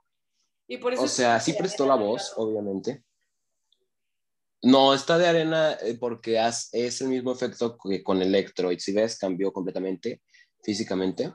Y 0.68 0.78
por 0.78 0.94
eso 0.94 1.02
o 1.02 1.08
sea, 1.08 1.40
sí 1.40 1.52
prestó 1.52 1.84
la 1.84 1.96
voz, 1.96 2.32
obviamente. 2.36 3.04
No, 4.62 4.94
está 4.94 5.18
de 5.18 5.26
arena 5.26 5.72
eh, 5.82 5.96
porque 5.98 6.40
es 6.72 7.00
el 7.00 7.08
mismo 7.08 7.32
efecto 7.32 7.76
que 7.76 8.02
con 8.02 8.22
Electro. 8.22 8.70
Y 8.70 8.78
si 8.78 8.92
ves, 8.92 9.18
cambió 9.18 9.52
completamente 9.52 10.22
físicamente. 10.62 11.34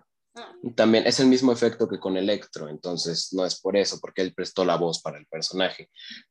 También 0.75 1.07
es 1.07 1.19
el 1.19 1.27
mismo 1.27 1.51
efecto 1.51 1.87
que 1.87 1.99
con 1.99 2.17
Electro, 2.17 2.69
entonces 2.69 3.33
no 3.33 3.45
es 3.45 3.59
por 3.59 3.77
eso, 3.77 3.99
porque 3.99 4.21
él 4.21 4.33
prestó 4.33 4.65
la 4.65 4.77
voz 4.77 5.01
para 5.01 5.17
el 5.17 5.25
personaje. 5.27 5.89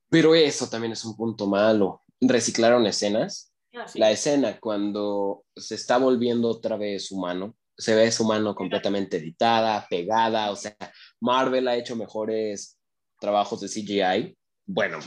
Pero 0.09 0.35
eso 0.35 0.69
también 0.69 0.92
es 0.92 1.05
un 1.05 1.16
punto 1.16 1.47
malo. 1.47 2.03
Reciclaron 2.21 2.87
escenas. 2.87 3.53
Ah, 3.75 3.87
la 3.95 4.11
escena 4.11 4.59
cuando 4.59 5.45
se 5.55 5.75
está 5.75 5.99
volviendo 5.99 6.49
otra 6.49 6.77
vez 6.77 7.12
humano, 7.12 7.57
se 7.77 7.95
ve 7.95 8.11
su 8.11 8.25
mano 8.25 8.55
completamente 8.55 9.19
editada, 9.19 9.87
pegada, 9.88 10.51
o 10.51 10.57
sea, 10.57 10.77
Marvel 11.21 11.69
ha 11.69 11.77
hecho 11.77 11.95
mejores 11.95 12.79
trabajos 13.21 13.61
de 13.61 13.69
CGI. 13.69 14.37
Bueno, 14.66 14.99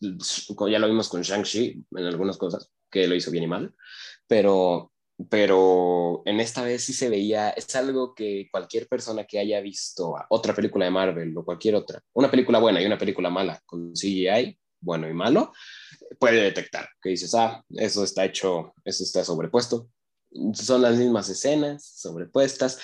ya 0.00 0.78
lo 0.78 0.86
vimos 0.86 1.08
con 1.08 1.22
Shang-Chi 1.22 1.84
en 1.90 2.04
algunas 2.04 2.36
cosas, 2.36 2.70
que 2.90 3.06
lo 3.06 3.14
hizo 3.14 3.30
bien 3.30 3.44
y 3.44 3.48
mal, 3.48 3.74
pero, 4.26 4.92
pero 5.30 6.22
en 6.24 6.40
esta 6.40 6.62
vez 6.62 6.84
sí 6.84 6.92
se 6.92 7.08
veía, 7.08 7.50
es 7.50 7.74
algo 7.76 8.14
que 8.14 8.48
cualquier 8.50 8.88
persona 8.88 9.24
que 9.24 9.38
haya 9.38 9.60
visto 9.60 10.14
otra 10.28 10.54
película 10.54 10.86
de 10.86 10.90
Marvel 10.90 11.36
o 11.36 11.44
cualquier 11.44 11.76
otra, 11.76 12.00
una 12.14 12.30
película 12.30 12.58
buena 12.58 12.82
y 12.82 12.86
una 12.86 12.98
película 12.98 13.30
mala 13.30 13.60
con 13.64 13.92
CGI, 13.92 14.58
bueno 14.80 15.08
y 15.08 15.14
malo, 15.14 15.52
puede 16.18 16.42
detectar, 16.42 16.88
que 17.00 17.10
dices, 17.10 17.34
ah, 17.34 17.64
eso 17.70 18.04
está 18.04 18.24
hecho, 18.24 18.74
eso 18.84 19.04
está 19.04 19.24
sobrepuesto. 19.24 19.88
Son 20.52 20.82
las 20.82 20.96
mismas 20.96 21.28
escenas 21.28 21.84
sobrepuestas. 21.96 22.80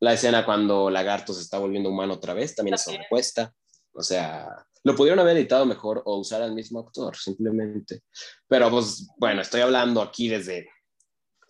La 0.00 0.14
escena 0.14 0.44
cuando 0.44 0.90
Lagarto 0.90 1.34
se 1.34 1.42
está 1.42 1.58
volviendo 1.58 1.90
humano 1.90 2.14
otra 2.14 2.34
vez 2.34 2.54
también 2.54 2.74
es 2.74 2.82
sobrepuesta. 2.82 3.52
O 3.92 4.02
sea, 4.02 4.48
lo 4.82 4.94
pudieron 4.94 5.20
haber 5.20 5.36
editado 5.36 5.64
mejor 5.66 6.02
o 6.04 6.18
usar 6.18 6.42
al 6.42 6.54
mismo 6.54 6.80
actor, 6.80 7.16
simplemente. 7.16 8.02
Pero 8.48 8.70
pues, 8.70 9.08
bueno, 9.16 9.42
estoy 9.42 9.60
hablando 9.60 10.02
aquí 10.02 10.28
desde, 10.28 10.68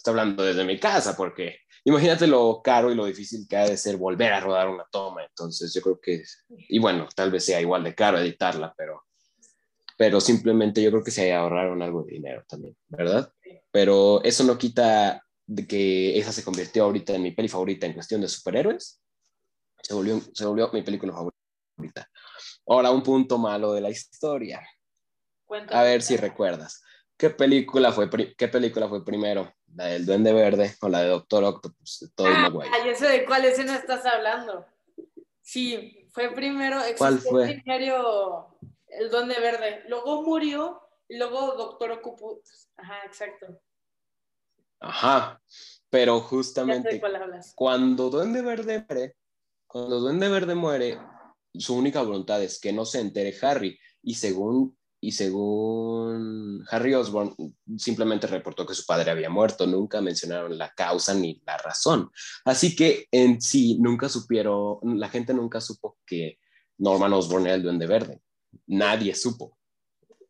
estoy 0.04 0.20
hablando 0.20 0.42
desde 0.42 0.66
mi 0.66 0.78
casa, 0.78 1.16
porque 1.16 1.60
imagínate 1.84 2.26
lo 2.26 2.60
caro 2.62 2.92
y 2.92 2.94
lo 2.94 3.06
difícil 3.06 3.46
que 3.48 3.56
ha 3.56 3.66
de 3.66 3.78
ser 3.78 3.96
volver 3.96 4.34
a 4.34 4.40
rodar 4.40 4.68
una 4.68 4.84
toma. 4.90 5.24
Entonces, 5.24 5.72
yo 5.72 5.80
creo 5.80 5.98
que, 5.98 6.22
y 6.68 6.78
bueno, 6.78 7.08
tal 7.16 7.30
vez 7.30 7.46
sea 7.46 7.58
igual 7.58 7.82
de 7.84 7.94
caro 7.94 8.18
editarla, 8.18 8.74
pero, 8.76 9.04
pero 9.96 10.20
simplemente 10.20 10.82
yo 10.82 10.90
creo 10.90 11.02
que 11.02 11.10
se 11.10 11.32
ahorraron 11.32 11.80
algo 11.80 12.02
de 12.02 12.12
dinero 12.12 12.44
también, 12.46 12.76
¿verdad? 12.88 13.32
Pero 13.70 14.22
eso 14.22 14.44
no 14.44 14.58
quita 14.58 15.24
de 15.46 15.66
que 15.66 16.18
esa 16.18 16.32
se 16.32 16.44
convirtió 16.44 16.84
ahorita 16.84 17.14
en 17.14 17.22
mi 17.22 17.30
peli 17.30 17.48
favorita 17.48 17.86
en 17.86 17.94
cuestión 17.94 18.20
de 18.20 18.28
superhéroes. 18.28 19.00
Se 19.82 19.94
volvió, 19.94 20.20
se 20.34 20.44
volvió 20.44 20.70
mi 20.72 20.82
película 20.82 21.14
favorita. 21.14 22.10
Ahora 22.66 22.90
un 22.90 23.02
punto 23.02 23.38
malo 23.38 23.72
de 23.72 23.80
la 23.80 23.88
historia. 23.88 24.60
A 25.70 25.82
ver 25.82 26.02
si 26.02 26.18
recuerdas. 26.18 26.82
¿Qué 27.16 27.30
película 27.30 27.90
fue, 27.92 28.10
qué 28.36 28.48
película 28.48 28.88
fue 28.88 29.02
primero? 29.02 29.53
¿La 29.74 29.86
del 29.86 30.06
Duende 30.06 30.32
Verde 30.32 30.74
o 30.80 30.88
la 30.88 31.02
de 31.02 31.08
Doctor 31.08 31.44
Octopus? 31.44 32.12
De 32.16 32.24
ah, 32.26 32.50
yo 32.86 32.94
sé 32.94 33.08
de 33.08 33.24
cuál 33.24 33.44
escena 33.44 33.76
estás 33.76 34.06
hablando. 34.06 34.64
Sí, 35.42 36.08
fue 36.12 36.32
primero. 36.32 36.78
¿Cuál 36.96 37.18
fue? 37.18 37.54
Primero 37.54 38.56
el 38.88 39.10
Duende 39.10 39.40
Verde. 39.40 39.82
Luego 39.88 40.22
murió 40.22 40.80
y 41.08 41.18
luego 41.18 41.54
Doctor 41.56 41.90
Octopus. 41.92 42.68
Ajá, 42.76 43.04
exacto. 43.04 43.60
Ajá, 44.80 45.40
pero 45.90 46.20
justamente 46.20 47.00
cuando 47.54 48.10
Duende 48.10 48.42
Verde 48.42 48.84
muere, 48.86 49.16
cuando 49.66 50.00
Duende 50.00 50.28
Verde 50.28 50.54
muere, 50.54 50.98
su 51.54 51.76
única 51.76 52.02
voluntad 52.02 52.42
es 52.42 52.60
que 52.60 52.72
no 52.72 52.84
se 52.84 53.00
entere 53.00 53.34
Harry 53.42 53.78
y 54.02 54.14
según 54.14 54.76
y 55.06 55.12
según 55.12 56.64
Harry 56.70 56.94
Osborn 56.94 57.34
simplemente 57.76 58.26
reportó 58.26 58.66
que 58.66 58.74
su 58.74 58.86
padre 58.86 59.10
había 59.10 59.30
muerto, 59.30 59.66
nunca 59.66 60.00
mencionaron 60.00 60.56
la 60.56 60.72
causa 60.74 61.14
ni 61.14 61.42
la 61.46 61.56
razón. 61.58 62.10
Así 62.44 62.74
que 62.74 63.06
en 63.10 63.40
sí 63.40 63.78
nunca 63.80 64.08
supieron, 64.08 64.78
la 64.98 65.08
gente 65.08 65.34
nunca 65.34 65.60
supo 65.60 65.98
que 66.06 66.38
Norman 66.78 67.12
Osborn 67.12 67.46
era 67.46 67.54
el 67.56 67.62
duende 67.62 67.86
verde. 67.86 68.20
Nadie 68.66 69.14
supo. 69.14 69.58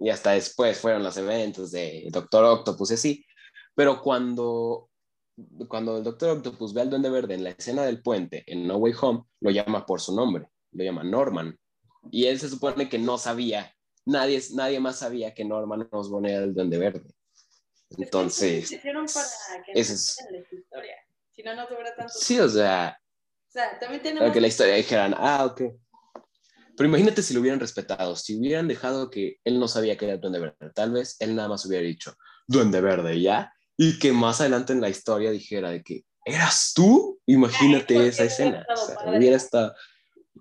Y 0.01 0.11
hasta 0.11 0.33
después 0.33 0.79
fueron 0.79 1.03
los 1.03 1.17
eventos 1.17 1.71
de 1.71 2.09
Doctor 2.11 2.45
Octopus 2.45 2.91
y 2.91 2.95
así. 2.95 3.27
Pero 3.75 4.03
cuando, 4.03 4.91
cuando 5.69 5.99
el 5.99 6.05
Doctor 6.05 6.39
Octopus 6.39 6.75
ve 6.75 6.83
al 6.83 6.91
duende 6.91 7.11
verde 7.11 7.35
en 7.35 7.45
la 7.45 7.51
escena 7.51 7.85
del 7.85 8.03
puente 8.03 8.43
en 8.47 8.67
No 8.67 8.77
Way 8.77 8.95
Home, 9.01 9.25
lo 9.41 9.51
llama 9.51 9.87
por 9.87 10.01
su 10.01 10.15
nombre 10.15 10.49
lo 10.75 10.85
llama 10.85 11.05
Norman. 11.05 11.59
Y 12.11 12.27
él 12.27 12.39
se 12.39 12.51
supone 12.51 12.89
que 12.89 12.99
no 12.99 13.17
sabía, 13.17 13.74
nadie, 14.07 14.43
nadie 14.53 14.81
más 14.81 14.99
sabía 14.99 15.35
que 15.35 15.45
Norman 15.45 15.89
Osborn 15.91 16.27
era 16.27 16.45
el 16.45 16.55
Duende 16.55 16.79
Verde. 16.79 17.15
Entonces, 17.97 18.71
hicieron 18.71 19.07
para 19.07 19.63
que 19.65 19.73
es... 19.75 20.17
la 20.31 20.39
historia. 20.39 20.97
Si 21.31 21.43
no, 21.43 21.55
no 21.55 21.67
tuviera 21.67 21.95
tanto. 21.95 22.13
Sí, 22.15 22.39
o 22.39 22.49
sea. 22.49 22.99
O 23.49 23.53
sea, 23.53 23.79
también 23.79 24.03
tenemos. 24.03 24.23
Para 24.23 24.33
que 24.33 24.41
la 24.41 24.49
historia 24.49 24.75
dijeran, 24.75 25.15
ah, 25.17 25.45
ok. 25.45 25.63
Pero 26.77 26.89
imagínate 26.89 27.23
si 27.23 27.35
lo 27.35 27.41
hubieran 27.41 27.61
respetado, 27.61 28.17
si 28.17 28.37
hubieran 28.37 28.67
dejado 28.67 29.09
que 29.09 29.39
él 29.45 29.61
no 29.61 29.69
sabía 29.69 29.97
que 29.97 30.07
era 30.07 30.15
el 30.15 30.21
Duende 30.21 30.41
Verde. 30.41 30.73
Tal 30.75 30.91
vez 30.91 31.17
él 31.21 31.37
nada 31.37 31.49
más 31.49 31.65
hubiera 31.67 31.85
dicho, 31.85 32.15
Duende 32.49 32.81
Verde, 32.81 33.21
ya. 33.21 33.53
Y 33.77 33.99
que 34.01 34.13
más 34.13 34.41
adelante 34.41 34.73
en 34.73 34.81
la 34.81 34.89
historia 34.89 35.31
dijera 35.31 35.71
de 35.71 35.85
que, 35.85 36.05
¿eras 36.25 36.73
tú? 36.75 37.21
Imagínate 37.27 38.09
esa 38.09 38.25
escena. 38.25 38.67
O 38.69 38.77
sea, 38.77 38.97
hubiera 39.17 39.37
estado 39.37 39.75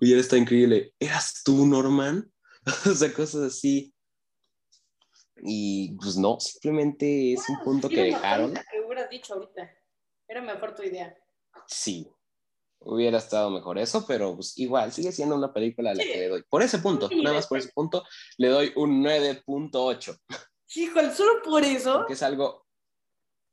hubiera 0.00 0.20
estado 0.20 0.42
increíble. 0.42 0.92
¿Eras 0.98 1.42
tú, 1.44 1.66
Norman? 1.66 2.30
o 2.90 2.94
sea, 2.94 3.12
cosas 3.12 3.42
así. 3.42 3.94
Y 5.36 5.94
pues 5.96 6.16
no, 6.16 6.38
simplemente 6.40 7.32
es 7.32 7.48
un 7.48 7.60
punto 7.62 7.88
que 7.88 8.02
dejaron. 8.02 8.54
Que 8.54 8.80
hubieras 8.80 9.10
dicho 9.10 9.34
ahorita. 9.34 9.70
Era 10.28 10.40
mejor 10.40 10.74
tu 10.74 10.82
idea. 10.82 11.14
Sí, 11.66 12.08
hubiera 12.78 13.18
estado 13.18 13.50
mejor 13.50 13.78
eso, 13.78 14.06
pero 14.06 14.34
pues 14.36 14.56
igual, 14.58 14.92
sigue 14.92 15.12
siendo 15.12 15.34
una 15.34 15.52
película 15.52 15.90
a 15.90 15.94
la 15.94 16.02
que 16.02 16.16
le 16.16 16.28
doy. 16.28 16.42
Por 16.48 16.62
ese 16.62 16.78
punto, 16.78 17.08
nada 17.10 17.36
más 17.36 17.46
por 17.46 17.58
ese 17.58 17.70
punto, 17.74 18.04
le 18.38 18.48
doy 18.48 18.72
un 18.76 19.02
9.8. 19.02 20.18
Híjole, 20.76 21.14
solo 21.14 21.42
por 21.42 21.62
eso. 21.62 21.98
Porque 21.98 22.14
es 22.14 22.22
algo 22.22 22.64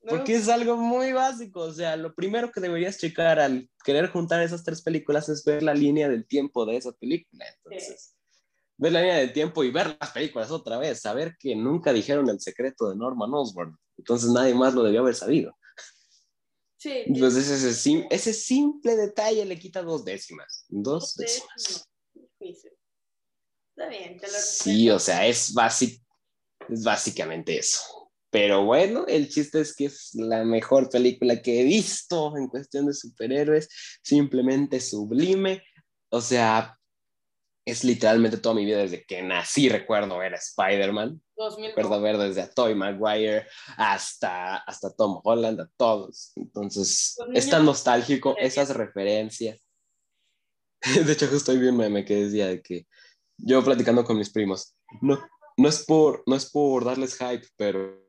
porque 0.08 0.36
es 0.36 0.50
algo 0.50 0.78
muy 0.78 1.14
básico, 1.14 1.60
o 1.62 1.72
sea, 1.72 1.96
lo 1.96 2.16
primero 2.16 2.52
que 2.52 2.60
deberías 2.60 2.98
checar 2.98 3.40
al 3.40 3.70
querer 3.84 4.10
juntar 4.10 4.42
esas 4.42 4.64
tres 4.64 4.82
películas 4.82 5.30
es 5.30 5.44
ver 5.44 5.62
la 5.62 5.76
línea 5.76 6.10
del 6.10 6.26
tiempo 6.26 6.66
de 6.66 6.78
esa 6.78 6.92
película. 6.94 7.46
Entonces, 7.64 8.16
ver 8.82 8.92
la 8.92 9.00
línea 9.02 9.18
del 9.18 9.32
tiempo 9.32 9.64
y 9.64 9.72
ver 9.72 9.96
las 10.00 10.10
películas 10.12 10.50
otra 10.52 10.78
vez, 10.80 11.00
saber 11.00 11.36
que 11.40 11.56
nunca 11.56 11.94
dijeron 11.94 12.28
el 12.30 12.42
secreto 12.42 12.90
de 12.90 12.96
Norman 12.96 13.32
Osborn. 13.34 13.78
Entonces 13.98 14.32
nadie 14.32 14.56
más 14.56 14.74
lo 14.74 14.82
debió 14.84 15.02
haber 15.02 15.16
sabido. 15.16 15.56
Sí. 16.78 17.04
Entonces 17.06 17.48
ese, 17.48 17.74
sim- 17.76 18.08
ese 18.10 18.34
simple 18.34 18.96
detalle 18.96 19.46
le 19.46 19.60
quita 19.60 19.84
dos 19.84 20.04
décimas. 20.04 20.66
Dos 20.68 21.16
décimas. 21.16 21.88
Difícil. 22.14 22.72
Está 23.78 23.88
bien, 23.88 24.18
te 24.18 24.28
lo 24.28 24.34
Sí, 24.34 24.90
o 24.90 24.98
sea, 25.00 25.28
es, 25.28 25.54
básic- 25.54 26.04
es 26.68 26.84
básicamente 26.84 27.58
eso. 27.60 27.80
Pero 28.32 28.64
bueno, 28.66 29.06
el 29.08 29.30
chiste 29.30 29.62
es 29.62 29.76
que 29.76 29.86
es 29.86 30.10
la 30.16 30.44
mejor 30.44 30.90
película 30.90 31.42
que 31.42 31.62
he 31.62 31.64
visto 31.66 32.36
en 32.38 32.48
cuestión 32.48 32.88
de 32.88 32.94
superhéroes, 32.94 33.70
simplemente 34.02 34.80
sublime. 34.80 35.62
O 36.10 36.20
sea, 36.22 36.80
es 37.66 37.84
literalmente 37.84 38.38
toda 38.38 38.56
mi 38.56 38.66
vida 38.66 38.80
desde 38.80 39.04
que 39.06 39.22
nací, 39.22 39.70
recuerdo 39.70 40.18
ver 40.18 40.34
a 40.34 40.38
Spider-Man, 40.38 41.22
2002. 41.36 41.76
recuerdo 41.76 42.02
ver 42.02 42.18
desde 42.18 42.42
a 42.42 42.50
Tobey 42.52 42.76
Maguire 42.76 43.48
hasta, 43.78 44.58
hasta 44.58 44.94
Tom 44.96 45.22
Holland, 45.24 45.62
a 45.62 45.70
todos. 45.78 46.32
Entonces, 46.36 47.18
es 47.34 47.50
tan 47.50 47.66
nostálgico, 47.66 48.36
esas 48.38 48.76
referencias. 48.76 49.68
De 51.06 51.12
hecho, 51.12 51.28
justo 51.28 51.52
hoy 51.52 51.60
vi 51.60 51.68
un 51.68 51.78
meme 51.78 52.04
que 52.04 52.16
decía 52.26 52.48
de 52.48 52.62
que 52.62 52.88
yo 53.38 53.64
platicando 53.64 54.04
con 54.04 54.18
mis 54.18 54.32
primos, 54.32 54.76
no, 55.02 55.20
no, 55.58 55.70
es, 55.70 55.86
por, 55.86 56.24
no 56.26 56.36
es 56.36 56.50
por 56.50 56.84
darles 56.84 57.18
hype, 57.18 57.48
pero 57.56 58.02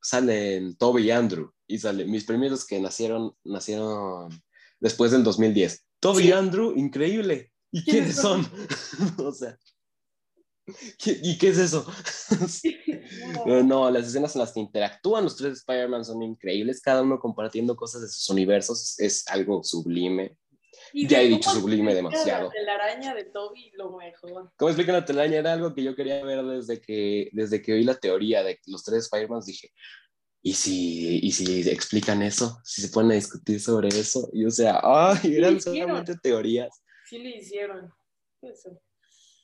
salen 0.00 0.76
Toby 0.76 1.04
y 1.04 1.10
Andrew, 1.10 1.52
y 1.66 1.78
salen 1.78 2.10
mis 2.10 2.24
primeros 2.24 2.66
que 2.66 2.80
nacieron, 2.80 3.34
nacieron 3.44 4.28
después 4.80 5.12
del 5.12 5.22
2010. 5.22 5.84
Toby 6.00 6.22
Sí. 6.24 6.28
y 6.28 6.32
Andrew, 6.32 6.72
increíble. 6.76 7.51
¿Y 7.72 7.82
quiénes 7.84 8.20
¿Quiénes 8.20 8.20
son? 8.20 8.46
o 9.26 9.32
sea, 9.32 9.58
¿qué- 10.98 11.18
¿y 11.22 11.38
qué 11.38 11.48
es 11.48 11.58
eso? 11.58 11.86
No, 13.46 13.62
no, 13.62 13.90
las 13.90 14.06
escenas 14.06 14.34
en 14.36 14.40
las 14.40 14.52
que 14.52 14.60
interactúan 14.60 15.24
los 15.24 15.36
tres 15.36 15.58
Spider-Man 15.58 16.04
son 16.04 16.22
increíbles, 16.22 16.80
cada 16.80 17.02
uno 17.02 17.18
compartiendo 17.18 17.74
cosas 17.76 18.02
de 18.02 18.08
sus 18.08 18.28
universos, 18.30 18.98
es 18.98 19.26
algo 19.28 19.62
sublime. 19.64 20.36
Y 20.92 21.06
Ya 21.06 21.20
he 21.20 21.28
dicho 21.28 21.50
sublime 21.50 21.94
demasiado. 21.94 22.44
La 22.44 22.50
telaraña 22.50 23.14
de 23.14 23.24
Toby, 23.24 23.70
lo 23.74 23.96
mejor. 23.96 24.52
¿Cómo 24.56 24.68
explican 24.70 24.94
la 24.94 25.04
telaraña? 25.04 25.38
Era 25.38 25.52
algo 25.52 25.74
que 25.74 25.82
yo 25.82 25.94
quería 25.94 26.24
ver 26.24 26.42
desde 26.44 26.80
que, 26.80 27.28
desde 27.32 27.60
que 27.62 27.72
oí 27.74 27.84
la 27.84 27.94
teoría 27.94 28.42
de 28.42 28.58
los 28.66 28.82
tres 28.84 29.04
Spider-Man, 29.04 29.40
dije, 29.46 29.72
¿y 30.42 30.54
si, 30.54 31.18
¿y 31.22 31.32
si 31.32 31.68
explican 31.68 32.22
eso? 32.22 32.60
¿Si 32.64 32.82
se 32.82 32.88
ponen 32.88 33.12
a 33.12 33.14
discutir 33.14 33.60
sobre 33.60 33.88
eso? 33.88 34.28
Y 34.32 34.44
o 34.44 34.50
sea, 34.50 34.80
¡ay! 34.82 35.36
Eran 35.36 35.60
solamente 35.60 36.14
teorías. 36.22 36.81
Sí 37.12 37.18
le 37.18 37.36
hicieron. 37.36 37.92
Eso. 38.40 38.80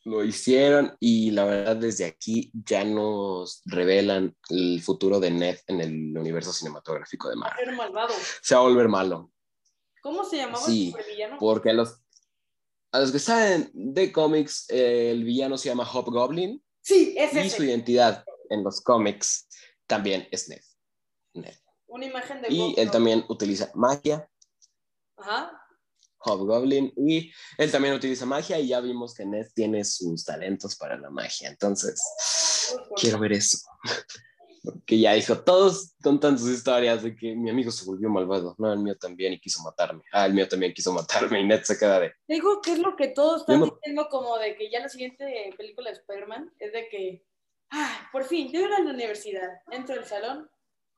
Lo 0.05 0.25
hicieron 0.25 0.97
y 1.01 1.33
la 1.33 1.45
verdad 1.45 1.77
desde 1.77 2.07
aquí 2.07 2.51
ya 2.55 2.83
nos 2.83 3.61
revelan 3.67 4.35
el 4.49 4.81
futuro 4.83 5.21
de 5.21 5.31
Ned 5.31 5.59
en 5.67 5.83
el 5.83 6.17
universo 6.17 6.51
cinematográfico 6.51 7.29
de 7.29 7.37
Marvel. 7.37 7.69
Era 7.69 7.77
malvado. 7.77 8.15
Se 8.43 8.55
va 8.55 8.63
a 8.63 8.65
volver 8.65 8.89
malo. 8.89 9.31
¿Cómo 10.01 10.25
se 10.25 10.39
llamaba 10.39 10.65
Sí, 10.65 10.87
el 10.87 10.91
supervillano? 10.93 11.37
Porque 11.39 11.69
a 11.69 11.73
los, 11.75 12.01
a 12.91 13.01
los 13.01 13.13
que 13.13 13.19
saben 13.19 13.71
de 13.75 14.13
cómics, 14.13 14.65
eh, 14.71 15.11
el 15.11 15.25
villano 15.25 15.59
se 15.59 15.69
llama 15.69 15.85
Hobgoblin 15.85 16.65
Sí, 16.81 17.15
es 17.19 17.35
y 17.35 17.39
ese. 17.41 17.51
su 17.59 17.65
identidad 17.65 18.25
en 18.49 18.65
los 18.65 18.81
cómics 18.81 19.47
también 19.87 20.27
es 20.31 20.49
Ned. 20.49 20.63
Ned. 21.35 21.55
Una 21.87 22.07
imagen 22.07 22.41
de 22.41 22.49
Y 22.51 22.59
Bob, 22.61 22.75
él 22.79 22.87
¿no? 22.87 22.93
también 22.93 23.25
utiliza 23.29 23.71
magia, 23.75 24.27
Ajá. 25.19 25.53
Hobgoblin, 26.21 26.93
y 26.97 27.33
él 27.57 27.71
también 27.71 27.95
utiliza 27.95 28.27
magia 28.27 28.59
y 28.59 28.69
ya 28.69 28.81
vimos 28.81 29.15
que 29.15 29.25
Ned 29.25 29.47
tiene 29.55 29.85
sus 29.85 30.25
talentos 30.25 30.77
para 30.77 30.97
la 30.99 31.11
magia. 31.11 31.49
Entonces, 31.49 32.01
quiero 32.97 33.19
ver 33.19 33.33
eso. 33.33 33.59
Porque 34.63 34.99
ya 34.99 35.13
dijo, 35.15 35.39
todos 35.39 35.95
contan 36.03 36.37
sus 36.39 36.51
historias 36.51 37.03
de 37.03 37.15
que 37.15 37.35
mi 37.35 37.49
amigo 37.49 37.71
se 37.71 37.85
volvió 37.87 38.11
malvado. 38.11 38.55
No, 38.59 38.73
el 38.73 38.81
mío 38.81 38.97
también 38.99 39.33
y 39.33 39.41
quiso 39.41 39.63
matarme. 39.63 40.03
Ah, 40.13 40.27
el 40.27 40.35
mío 40.35 40.49
también 40.49 40.75
quiso 40.75 40.93
matarme 40.93 41.41
y 41.41 41.47
Ned 41.47 41.63
se 41.63 41.79
queda 41.79 42.01
de... 42.01 42.13
Digo 42.27 42.61
que 42.61 42.73
es 42.73 42.79
lo 42.81 42.97
que 42.97 43.09
todos 43.09 43.43
están 43.43 43.61
no- 43.61 43.67
diciendo 43.67 44.09
como 44.11 44.37
de 44.39 44.57
que 44.57 44.69
ya 44.71 44.81
la 44.81 44.89
siguiente 44.89 45.55
película 45.57 45.91
de 45.91 45.97
Spider-Man 45.97 46.53
es 46.59 46.73
de 46.73 46.89
que, 46.89 47.25
ah, 47.71 48.09
por 48.13 48.25
fin, 48.25 48.51
yo 48.53 48.61
era 48.61 48.77
a 48.77 48.81
la 48.81 48.91
universidad, 48.91 49.49
entro 49.71 49.95
al 49.95 50.05
salón, 50.05 50.51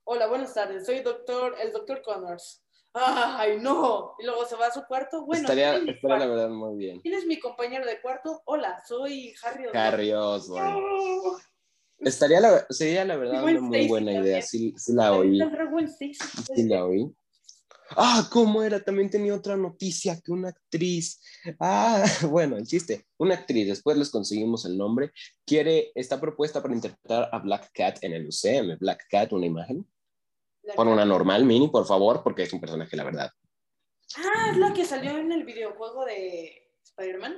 hola, 0.05 0.27
buenas 0.27 0.55
tardes, 0.55 0.87
soy 0.87 1.01
doctor, 1.01 1.55
el 1.61 1.71
doctor 1.73 2.01
Connors. 2.03 2.65
Ay, 2.93 3.59
no. 3.61 4.15
Y 4.19 4.25
luego 4.25 4.45
se 4.47 4.57
va 4.57 4.67
a 4.67 4.73
su 4.73 4.83
cuarto, 4.85 5.25
bueno, 5.25 5.43
estaría, 5.43 5.71
¿quién 5.71 5.81
es 5.81 5.87
mi 5.87 5.93
estaría 5.93 6.19
la 6.19 6.27
verdad 6.27 6.49
muy 6.51 6.77
bien. 6.77 7.01
¿Quién 7.01 7.15
es 7.15 7.27
mi 7.27 7.39
compañero 7.39 7.87
de 7.87 8.01
cuarto? 8.01 8.43
Hola, 8.47 8.83
soy 8.87 9.33
Harry. 9.43 9.67
Osborn. 9.67 9.79
Harry 9.79 10.13
Osborn. 10.13 10.75
Oh, 10.77 11.39
Estaría 12.01 12.41
la, 12.41 12.67
sería 12.71 13.05
la 13.05 13.17
verdad 13.17 13.45
una 13.45 13.61
muy 13.61 13.87
buena 13.87 14.13
idea. 14.13 14.41
Sí, 14.41 14.75
sí 14.77 14.93
la 14.95 15.13
oí. 15.13 15.39
Sí 16.55 16.63
la 16.65 16.87
oí. 16.87 17.15
Ah, 17.97 18.29
¿cómo 18.31 18.63
era? 18.63 18.81
También 18.81 19.11
tenía 19.11 19.35
otra 19.35 19.57
noticia 19.57 20.19
que 20.21 20.33
una 20.33 20.49
actriz. 20.49 21.21
Ah, 21.59 22.05
bueno, 22.31 22.57
el 22.57 22.67
chiste. 22.67 23.05
Una 23.19 23.35
actriz, 23.35 23.67
después 23.67 23.97
les 23.97 24.11
conseguimos 24.11 24.65
el 24.65 24.79
nombre, 24.79 25.11
quiere, 25.45 25.91
está 25.95 26.21
propuesta 26.21 26.63
para 26.63 26.75
interpretar 26.75 27.29
a 27.33 27.39
Black 27.39 27.71
Cat 27.75 27.99
en 28.03 28.13
el 28.13 28.29
UCM. 28.29 28.79
Black 28.79 29.07
Cat, 29.11 29.33
una 29.33 29.47
imagen. 29.47 29.87
Pon 30.77 30.89
una 30.89 31.05
normal, 31.05 31.45
mini, 31.45 31.69
por 31.69 31.87
favor, 31.87 32.23
porque 32.23 32.43
es 32.43 32.53
un 32.53 32.61
personaje, 32.61 32.97
la 32.97 33.05
verdad. 33.05 33.31
Ah, 34.17 34.51
es 34.51 34.57
la 34.57 34.73
que 34.73 34.85
salió 34.85 35.17
en 35.17 35.33
el 35.33 35.45
videojuego 35.45 36.05
de 36.05 36.69
Spider-Man. 36.85 37.37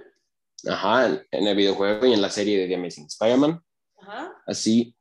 Ajá, 0.68 1.24
en, 1.30 1.46
el 1.46 1.56
videojuego 1.56 2.06
y 2.06 2.12
en 2.12 2.22
la 2.22 2.30
serie 2.30 2.58
de 2.58 2.68
The 2.68 2.74
Amazing 2.76 3.06
Spider-Man. 3.06 3.62
Ajá. 4.00 4.32
así, 4.46 4.96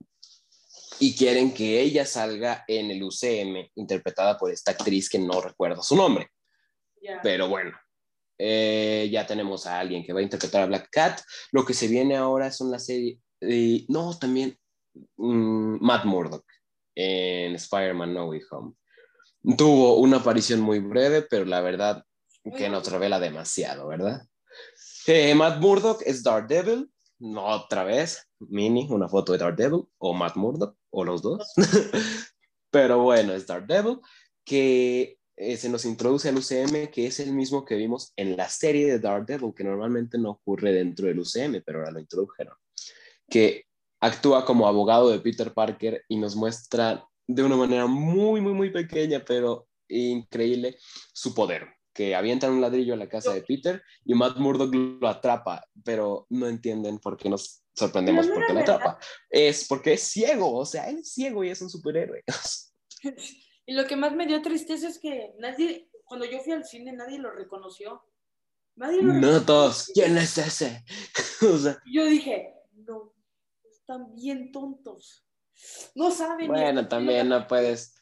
y 1.00 1.16
quieren 1.16 1.52
que 1.56 1.82
ella 1.82 2.06
salga 2.06 2.64
en 2.68 2.92
el 2.92 3.02
UCM, 3.02 3.72
interpretada 3.74 4.38
por 4.38 4.52
esta 4.52 4.72
actriz 4.72 5.10
que 5.10 5.18
no 5.18 5.42
recuerdo 5.42 5.82
su 5.82 5.96
nombre, 5.96 6.30
Ya. 7.02 7.20
pero 7.24 7.50
bueno, 7.50 7.72
eh, 8.38 9.10
ya 9.12 9.26
tenemos 9.26 9.66
a 9.66 9.80
alguien 9.80 10.04
que 10.04 10.14
va 10.14 10.20
a 10.20 10.24
interpretar 10.24 10.62
a 10.62 10.66
Black 10.68 10.90
Cat. 10.92 11.22
Lo 11.52 11.66
que 11.66 11.74
se 11.74 11.88
viene 11.88 12.16
ahora 12.16 12.52
son 12.52 12.70
la 12.70 12.78
serie, 12.78 13.20
eh, 13.42 13.86
no, 13.88 14.16
también 14.20 14.56
mm, 15.18 15.84
Matt 15.84 16.06
Murdock 16.06 16.46
en 16.96 17.56
Spider-Man 17.56 18.14
No 18.14 18.28
Way 18.28 18.42
Home. 18.52 18.74
Tuvo 19.58 19.98
una 19.98 20.18
aparición 20.18 20.62
muy 20.62 20.80
breve, 20.80 21.24
pero 21.24 21.46
la 21.46 21.62
verdad 21.62 22.04
que 22.58 22.70
nos 22.70 22.92
revela 22.92 23.20
demasiado, 23.20 23.88
¿verdad? 23.88 24.22
Eh, 25.08 25.34
Matt 25.36 25.60
Murdock 25.60 26.02
es 26.06 26.24
Daredevil, 26.24 26.92
no 27.20 27.46
otra 27.46 27.84
vez, 27.84 28.28
mini, 28.40 28.88
una 28.90 29.08
foto 29.08 29.32
de 29.32 29.40
Daredevil, 29.40 29.84
o 29.98 30.14
Matt 30.14 30.36
Murdock, 30.36 30.78
o 30.92 31.04
los 31.04 31.22
dos. 31.22 31.54
Pero 32.72 33.00
bueno, 33.02 33.34
es 33.34 33.48
Daredevil, 33.48 34.00
que 34.44 35.18
eh, 35.36 35.58
se 35.58 35.70
nos 35.70 35.86
introduce 35.86 36.30
al 36.30 36.38
UCM, 36.38 36.92
que 36.92 37.08
es 37.08 37.20
el 37.20 37.34
mismo 37.34 37.66
que 37.66 37.76
vimos 37.76 38.14
en 38.16 38.38
la 38.38 38.48
serie 38.50 38.88
de 38.88 39.00
Daredevil, 39.00 39.54
que 39.56 39.64
normalmente 39.64 40.18
no 40.18 40.32
ocurre 40.32 40.72
dentro 40.72 41.08
del 41.08 41.20
UCM, 41.20 41.64
pero 41.66 41.80
ahora 41.80 41.92
lo 41.92 42.00
introdujeron. 42.00 42.56
Que 43.28 43.66
actúa 44.02 44.46
como 44.46 44.68
abogado 44.68 45.10
de 45.10 45.20
Peter 45.20 45.54
Parker 45.54 46.04
y 46.10 46.18
nos 46.18 46.36
muestra 46.36 47.06
de 47.28 47.44
una 47.44 47.56
manera 47.56 47.86
muy, 47.88 48.42
muy, 48.42 48.54
muy 48.54 48.70
pequeña, 48.72 49.24
pero 49.26 49.68
increíble, 49.88 50.78
su 51.14 51.34
poder. 51.34 51.68
Que 51.94 52.16
avientan 52.16 52.54
un 52.54 52.62
ladrillo 52.62 52.94
a 52.94 52.98
la 52.98 53.10
casa 53.10 53.34
de 53.34 53.42
Peter 53.44 53.82
y 54.06 54.14
Matt 54.14 54.38
Murdock 54.38 54.74
lo 54.74 55.08
atrapa, 55.08 55.64
pero 55.84 56.26
no 56.30 56.48
entienden 56.48 57.00
por 57.00 57.18
qué 57.18 57.30
nos 57.30 57.64
sorprendemos 57.74 58.28
no 58.28 58.34
porque 58.34 58.54
lo 58.54 58.60
era 58.60 58.76
atrapa. 58.76 59.00
Es 59.30 59.68
porque 59.68 59.94
es 59.94 60.04
ciego, 60.04 60.54
o 60.54 60.66
sea, 60.66 60.90
él 60.90 61.00
es 61.00 61.14
ciego 61.14 61.44
y 61.44 61.50
es 61.50 61.62
un 61.62 61.70
superhéroe. 61.70 62.24
Y 63.66 63.74
lo 63.74 63.86
que 63.86 63.96
más 63.96 64.14
me 64.16 64.26
dio 64.26 64.42
tristeza 64.42 64.88
es 64.88 65.00
que 65.00 65.34
nadie, 65.38 65.90
cuando 66.04 66.26
yo 66.26 66.40
fui 66.40 66.52
al 66.52 66.66
cine, 66.66 66.92
nadie 66.94 67.20
lo 67.20 67.32
reconoció. 67.32 68.04
Nadie 68.76 69.02
lo 69.04 69.14
No 69.14 69.14
reconoció. 69.14 69.46
todos, 69.46 69.92
¿quién 69.94 70.18
es 70.18 70.38
ese? 70.38 70.84
o 71.54 71.58
sea, 71.58 71.78
Y 71.86 71.96
Yo 71.98 72.06
dije, 72.06 72.54
no, 72.74 73.14
están 73.92 74.16
bien 74.16 74.52
tontos. 74.52 75.26
No 75.96 76.12
saben. 76.12 76.48
bueno, 76.48 76.88
también 76.88 77.30
no 77.30 77.48
puedes, 77.48 77.96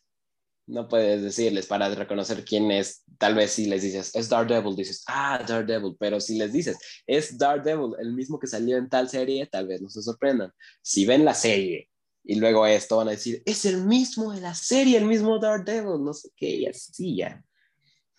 no 0.68 0.88
puedes 0.88 1.22
decirles 1.22 1.66
para 1.66 1.94
reconocer 1.94 2.46
quién 2.46 2.72
es. 2.72 3.04
Tal 3.18 3.36
vez 3.36 3.52
si 3.52 3.66
les 3.66 3.82
dices, 3.82 4.16
es 4.16 4.30
Daredevil, 4.30 4.76
dices, 4.76 5.04
ah, 5.08 5.44
Daredevil. 5.46 5.98
Pero 6.00 6.20
si 6.20 6.38
les 6.38 6.54
dices, 6.54 6.78
es 7.06 7.38
Daredevil, 7.38 7.96
el 8.00 8.14
mismo 8.14 8.40
que 8.40 8.48
salió 8.48 8.78
en 8.78 8.90
tal 8.90 9.10
serie, 9.10 9.48
tal 9.48 9.68
vez 9.68 9.82
no 9.82 9.90
se 9.90 10.02
sorprendan. 10.02 10.54
Si 10.82 11.06
ven 11.06 11.26
la 11.26 11.34
serie 11.34 11.90
y 12.24 12.36
luego 12.36 12.66
esto 12.66 12.98
van 12.98 13.08
a 13.08 13.12
decir, 13.12 13.42
es 13.46 13.66
el 13.66 13.84
mismo 13.84 14.32
de 14.32 14.42
la 14.42 14.54
serie, 14.54 14.98
el 14.98 15.06
mismo 15.06 15.40
Daredevil, 15.40 16.04
no 16.04 16.14
sé 16.14 16.30
qué, 16.36 16.50
y 16.50 16.66
así 16.68 17.18
ya. 17.18 17.44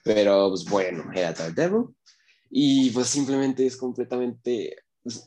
Pero 0.03 0.49
pues 0.49 0.65
bueno, 0.65 1.11
era 1.15 1.33
Daredevil. 1.33 1.95
Y 2.51 2.91
pues 2.91 3.07
simplemente 3.07 3.65
es 3.65 3.77
completamente 3.77 4.77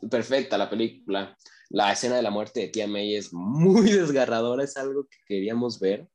perfecta 0.10 0.58
la 0.58 0.69
película. 0.69 1.36
La 1.69 1.91
escena 1.91 2.15
de 2.15 2.21
la 2.21 2.32
muerte 2.32 2.62
de 2.62 2.67
Tia 2.69 2.88
May 2.88 3.15
es 3.15 3.34
muy 3.34 3.91
desgarradora, 3.91 4.63
es 4.63 4.78
algo 4.78 5.06
que 5.06 5.17
queríamos 5.26 5.80
ver, 5.80 6.08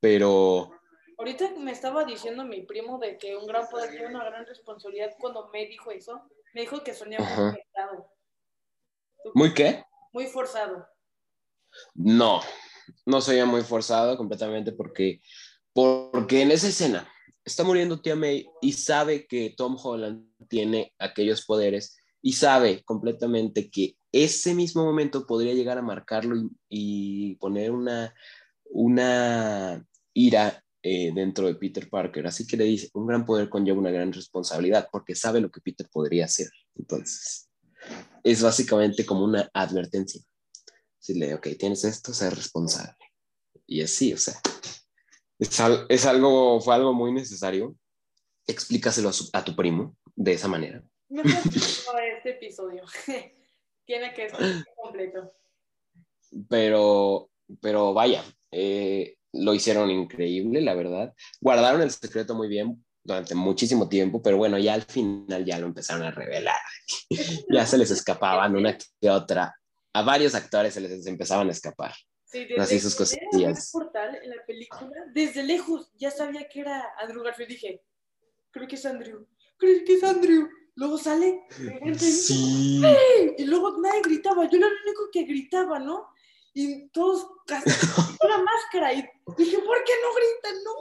pero 0.00 0.70
Ahorita 1.18 1.50
me 1.58 1.72
estaba 1.72 2.04
diciendo 2.04 2.44
mi 2.44 2.62
primo 2.62 2.98
de 2.98 3.16
que 3.16 3.36
un 3.36 3.46
gran 3.46 3.66
poder 3.68 3.90
tiene 3.90 4.08
una 4.08 4.24
gran 4.24 4.44
responsabilidad 4.44 5.14
cuando 5.18 5.48
me 5.48 5.66
dijo 5.66 5.90
eso. 5.90 6.28
Me 6.54 6.60
dijo 6.62 6.84
que 6.84 6.92
sonía 6.92 7.18
muy 7.18 7.28
forzado. 7.28 8.10
¿muy 9.34 9.54
qué? 9.54 9.84
Muy 10.12 10.26
forzado. 10.26 10.86
No, 11.94 12.40
no 13.06 13.20
soy 13.20 13.42
muy 13.44 13.62
forzado 13.62 14.16
completamente 14.16 14.72
porque 14.72 15.20
Porque 15.72 16.42
en 16.42 16.50
esa 16.50 16.68
escena 16.68 17.10
está 17.44 17.64
muriendo 17.64 18.00
Tia 18.00 18.14
May 18.14 18.46
y 18.60 18.72
sabe 18.72 19.26
que 19.26 19.54
Tom 19.56 19.76
Holland 19.82 20.26
tiene 20.48 20.94
aquellos 20.98 21.46
poderes 21.46 21.96
y 22.20 22.32
sabe 22.32 22.82
completamente 22.84 23.70
que 23.70 23.96
ese 24.24 24.54
mismo 24.54 24.84
momento 24.84 25.26
podría 25.26 25.54
llegar 25.54 25.78
a 25.78 25.82
marcarlo 25.82 26.50
y, 26.68 27.36
poner 27.36 27.70
una, 27.70 28.14
una 28.64 29.86
ira 30.12 30.64
eh, 30.82 31.12
dentro 31.14 31.46
de 31.46 31.54
Peter 31.56 31.88
Parker. 31.88 32.26
Así 32.26 32.46
que 32.46 32.56
le 32.56 32.64
dice, 32.64 32.90
un 32.94 33.06
gran 33.06 33.24
poder 33.24 33.48
conlleva 33.48 33.78
una 33.78 33.90
gran 33.90 34.12
responsabilidad 34.12 34.88
porque 34.90 35.14
sabe 35.14 35.40
lo 35.40 35.50
que 35.50 35.60
Peter 35.60 35.88
podría 35.90 36.26
hacer. 36.26 36.48
Entonces, 36.76 37.48
es 38.22 38.42
básicamente 38.42 39.04
como 39.04 39.24
una 39.24 39.50
advertencia. 39.52 40.20
Decirle, 41.00 41.34
ok, 41.34 41.48
tienes 41.58 41.84
esto, 41.84 42.12
ser 42.12 42.34
responsable. 42.34 42.96
Y 43.66 43.82
así, 43.82 44.12
o 44.12 44.18
sea, 44.18 44.40
es, 45.38 46.06
algo, 46.06 46.60
fue 46.60 46.74
algo 46.74 46.92
muy 46.92 47.12
necesario. 47.12 47.76
Explícaselo 48.46 49.10
a, 49.32 49.44
tu 49.44 49.56
primo 49.56 49.96
de 50.14 50.32
esa 50.32 50.48
manera. 50.48 50.84
este 51.08 52.30
episodio. 52.30 52.84
Tiene 53.86 54.12
que 54.12 54.26
estar 54.26 54.40
completo. 54.76 55.32
Pero, 56.48 57.30
pero 57.60 57.94
vaya, 57.94 58.22
eh, 58.50 59.16
lo 59.32 59.54
hicieron 59.54 59.90
increíble, 59.90 60.60
la 60.60 60.74
verdad. 60.74 61.14
Guardaron 61.40 61.82
el 61.82 61.90
secreto 61.90 62.34
muy 62.34 62.48
bien 62.48 62.84
durante 63.04 63.34
muchísimo 63.34 63.88
tiempo, 63.88 64.20
pero 64.20 64.36
bueno, 64.36 64.58
ya 64.58 64.74
al 64.74 64.82
final 64.82 65.44
ya 65.44 65.58
lo 65.58 65.66
empezaron 65.66 66.02
a 66.02 66.10
revelar. 66.10 66.58
ya 67.52 67.64
se 67.64 67.78
les 67.78 67.90
escapaban 67.90 68.56
una 68.56 68.76
que 68.76 69.10
otra. 69.10 69.54
A 69.92 70.02
varios 70.02 70.34
actores 70.34 70.74
se 70.74 70.80
les 70.80 71.06
empezaban 71.06 71.48
a 71.48 71.52
escapar. 71.52 71.94
Sí, 72.24 72.40
desde 72.44 72.60
Así 72.60 72.80
sus 72.80 72.96
cosillas. 72.96 73.70
portal 73.72 74.18
en 74.20 74.30
la 74.30 74.44
película, 74.44 75.06
desde 75.14 75.44
lejos 75.44 75.92
ya 75.94 76.10
sabía 76.10 76.48
que 76.48 76.60
era 76.60 76.84
Andrew 76.98 77.22
Garfield. 77.22 77.50
Dije, 77.50 77.82
creo 78.50 78.66
que 78.66 78.74
es 78.74 78.84
Andrew. 78.84 79.26
Creo 79.56 79.84
que 79.86 79.94
es 79.94 80.02
Andrew. 80.02 80.48
Luego 80.76 80.98
sale. 80.98 81.42
Sí. 81.98 82.82
Y 83.38 83.44
luego 83.44 83.78
nadie 83.78 84.02
gritaba. 84.02 84.44
Yo 84.48 84.58
era 84.58 84.66
el 84.66 84.74
único 84.84 85.10
que 85.10 85.24
gritaba, 85.24 85.78
¿no? 85.78 86.08
Y 86.52 86.88
todos 86.88 87.26
casi 87.46 87.64
una 88.22 88.42
máscara. 88.42 88.92
Y 88.92 89.04
dije, 89.36 89.58
¿por 89.58 89.84
qué 89.84 89.92
no 90.02 90.14
gritan? 90.14 90.64
No. 90.64 90.72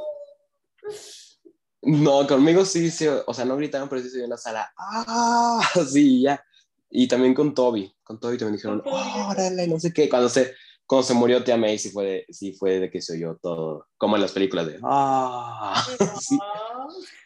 No, 2.22 2.28
conmigo 2.28 2.66
sí, 2.66 2.90
sí, 2.90 3.08
o 3.08 3.34
sea, 3.34 3.46
no 3.46 3.58
gritaban, 3.58 3.88
pero 3.88 4.02
sí 4.02 4.10
se 4.10 4.18
vio 4.18 4.26
en 4.26 4.32
la 4.32 4.38
sala. 4.38 4.74
¡Ah! 4.78 5.62
Sí, 5.90 6.22
ya. 6.22 6.44
Y 6.90 7.08
también 7.08 7.34
con 7.34 7.54
Toby. 7.54 7.94
Con 8.04 8.20
Toby 8.20 8.38
también 8.38 8.58
dijeron, 8.58 8.82
órale, 8.86 9.68
no 9.68 9.80
sé 9.80 9.94
qué. 9.94 10.10
Cuando 10.10 10.30
se, 10.30 10.56
cuando 10.86 11.08
se 11.08 11.14
murió 11.14 11.44
Tia 11.44 11.58
May, 11.58 11.78
sí 11.78 11.90
fue, 11.90 12.06
de, 12.06 12.26
sí 12.30 12.54
fue 12.54 12.80
de 12.80 12.92
que 12.92 13.02
se 13.02 13.14
oyó 13.14 13.38
todo, 13.42 13.88
como 13.98 14.16
en 14.16 14.24
las 14.24 14.32
películas 14.32 14.68
de 14.68 14.80
¡Ah! 14.84 15.86
sí. 16.20 16.38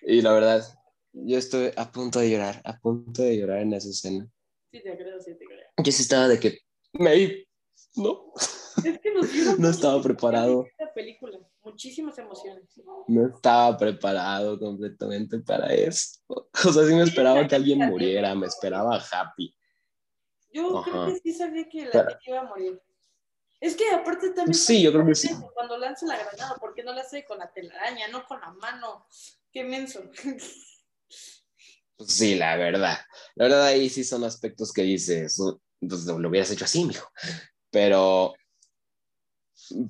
Y 0.03 0.21
la 0.21 0.34
verdad, 0.34 0.79
yo 1.13 1.38
estoy 1.38 1.72
a 1.76 1.91
punto 1.91 2.19
de 2.19 2.30
llorar, 2.30 2.62
a 2.63 2.78
punto 2.80 3.22
de 3.22 3.38
llorar 3.38 3.60
en 3.60 3.74
esa 3.74 3.89
escena. 3.89 4.28
Sí, 4.72 4.82
te 4.82 4.98
creo, 4.98 5.19
sí, 5.19 5.34
te 5.36 5.45
creo. 5.45 5.67
Yo 5.78 5.91
sí 5.91 6.02
estaba 6.02 6.28
de 6.28 6.39
que, 6.39 6.60
May, 6.93 7.48
no. 7.95 8.34
Es 8.84 9.00
que 9.00 9.13
nos 9.13 9.28
no 9.60 9.69
estaba 9.69 10.02
preparado. 10.02 10.65
Esta 10.65 10.93
película, 10.93 11.39
muchísimas 11.63 12.17
emociones. 12.17 12.63
No 13.08 13.28
estaba 13.28 13.78
preparado 13.78 14.60
completamente 14.60 15.39
para 15.39 15.74
eso. 15.74 16.19
O 16.65 16.74
sea, 16.74 16.86
sí 16.86 16.93
me 16.93 17.04
esperaba 17.04 17.48
que 17.48 17.56
alguien 17.56 17.80
muriera, 17.80 18.36
me 18.36 18.48
esperaba 18.48 19.02
Happy. 19.12 19.56
Yo 20.52 20.82
creo 20.84 21.06
que 21.08 21.19
sí 21.19 21.34
sabía 21.34 21.69
que 21.69 21.86
la 21.86 21.91
Pero... 21.91 22.10
iba 22.26 22.39
a 22.41 22.43
morir. 22.43 22.82
Es 23.60 23.76
que 23.76 23.89
aparte 23.89 24.30
también. 24.30 24.54
Sí, 24.54 24.82
yo 24.82 24.91
creo 24.91 25.06
que 25.06 25.15
sí. 25.15 25.30
Cuando 25.54 25.78
lanza 25.78 26.06
la 26.06 26.17
granada, 26.17 26.56
¿por 26.56 26.74
qué 26.74 26.84
no 26.84 26.93
la 26.93 27.02
hace 27.02 27.26
con 27.26 27.39
la 27.39 27.52
telaraña, 27.52 28.08
no 28.08 28.26
con 28.26 28.39
la 28.39 28.52
mano? 28.52 29.06
Qué 29.52 29.63
menso. 29.63 30.02
Sí, 32.00 32.36
la 32.36 32.56
verdad. 32.56 32.98
La 33.36 33.45
verdad, 33.45 33.65
ahí 33.65 33.89
sí 33.89 34.04
son 34.04 34.24
aspectos 34.24 34.72
que 34.72 34.84
dices, 34.84 35.38
pues 35.80 36.06
lo 36.06 36.30
hubieras 36.30 36.52
hecho 36.52 36.65
así, 36.65 36.86
mijo. 36.86 37.10
Pero. 37.69 38.34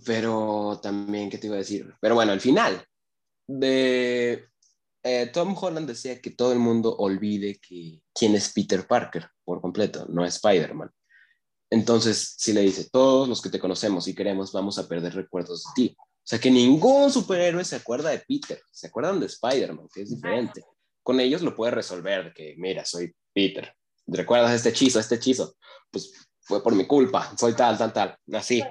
Pero 0.05 0.79
también, 0.81 1.29
¿qué 1.29 1.37
te 1.37 1.47
iba 1.47 1.55
a 1.55 1.59
decir? 1.59 1.93
Pero 2.01 2.15
bueno, 2.15 2.31
al 2.31 2.41
final 2.41 2.83
de. 3.47 4.47
Eh, 5.01 5.29
Tom 5.31 5.55
Holland 5.59 5.87
decía 5.87 6.19
que 6.19 6.31
todo 6.31 6.51
el 6.51 6.59
mundo 6.59 6.93
olvide 6.97 7.57
que 7.59 8.01
quién 8.13 8.35
es 8.35 8.51
Peter 8.51 8.85
Parker 8.85 9.29
por 9.45 9.61
completo, 9.61 10.05
no 10.09 10.25
Spider-Man. 10.25 10.91
Entonces, 11.69 12.35
si 12.37 12.51
le 12.51 12.61
dice, 12.61 12.89
todos 12.91 13.29
los 13.29 13.41
que 13.41 13.49
te 13.49 13.59
conocemos 13.59 14.07
y 14.07 14.15
queremos 14.15 14.51
vamos 14.51 14.77
a 14.77 14.87
perder 14.87 15.13
recuerdos 15.13 15.63
de 15.63 15.69
ti. 15.75 15.97
O 15.99 16.27
sea, 16.29 16.39
que 16.39 16.51
ningún 16.51 17.11
superhéroe 17.11 17.63
se 17.63 17.77
acuerda 17.77 18.09
de 18.09 18.19
Peter, 18.19 18.61
se 18.71 18.87
acuerdan 18.87 19.19
de 19.19 19.27
Spider-Man, 19.27 19.87
que 19.93 20.01
es 20.01 20.09
diferente. 20.09 20.63
Con 21.03 21.19
ellos 21.19 21.41
lo 21.41 21.55
puede 21.55 21.71
resolver, 21.71 22.33
que 22.33 22.55
mira, 22.57 22.85
soy 22.85 23.13
Peter. 23.33 23.73
¿Recuerdas 24.07 24.53
este 24.53 24.69
hechizo, 24.69 24.99
este 24.99 25.15
hechizo? 25.15 25.55
Pues 25.91 26.11
fue 26.41 26.63
por 26.63 26.73
mi 26.75 26.85
culpa, 26.85 27.35
soy 27.37 27.53
tal, 27.53 27.77
tal, 27.77 27.93
tal, 27.93 28.17
así. 28.33 28.63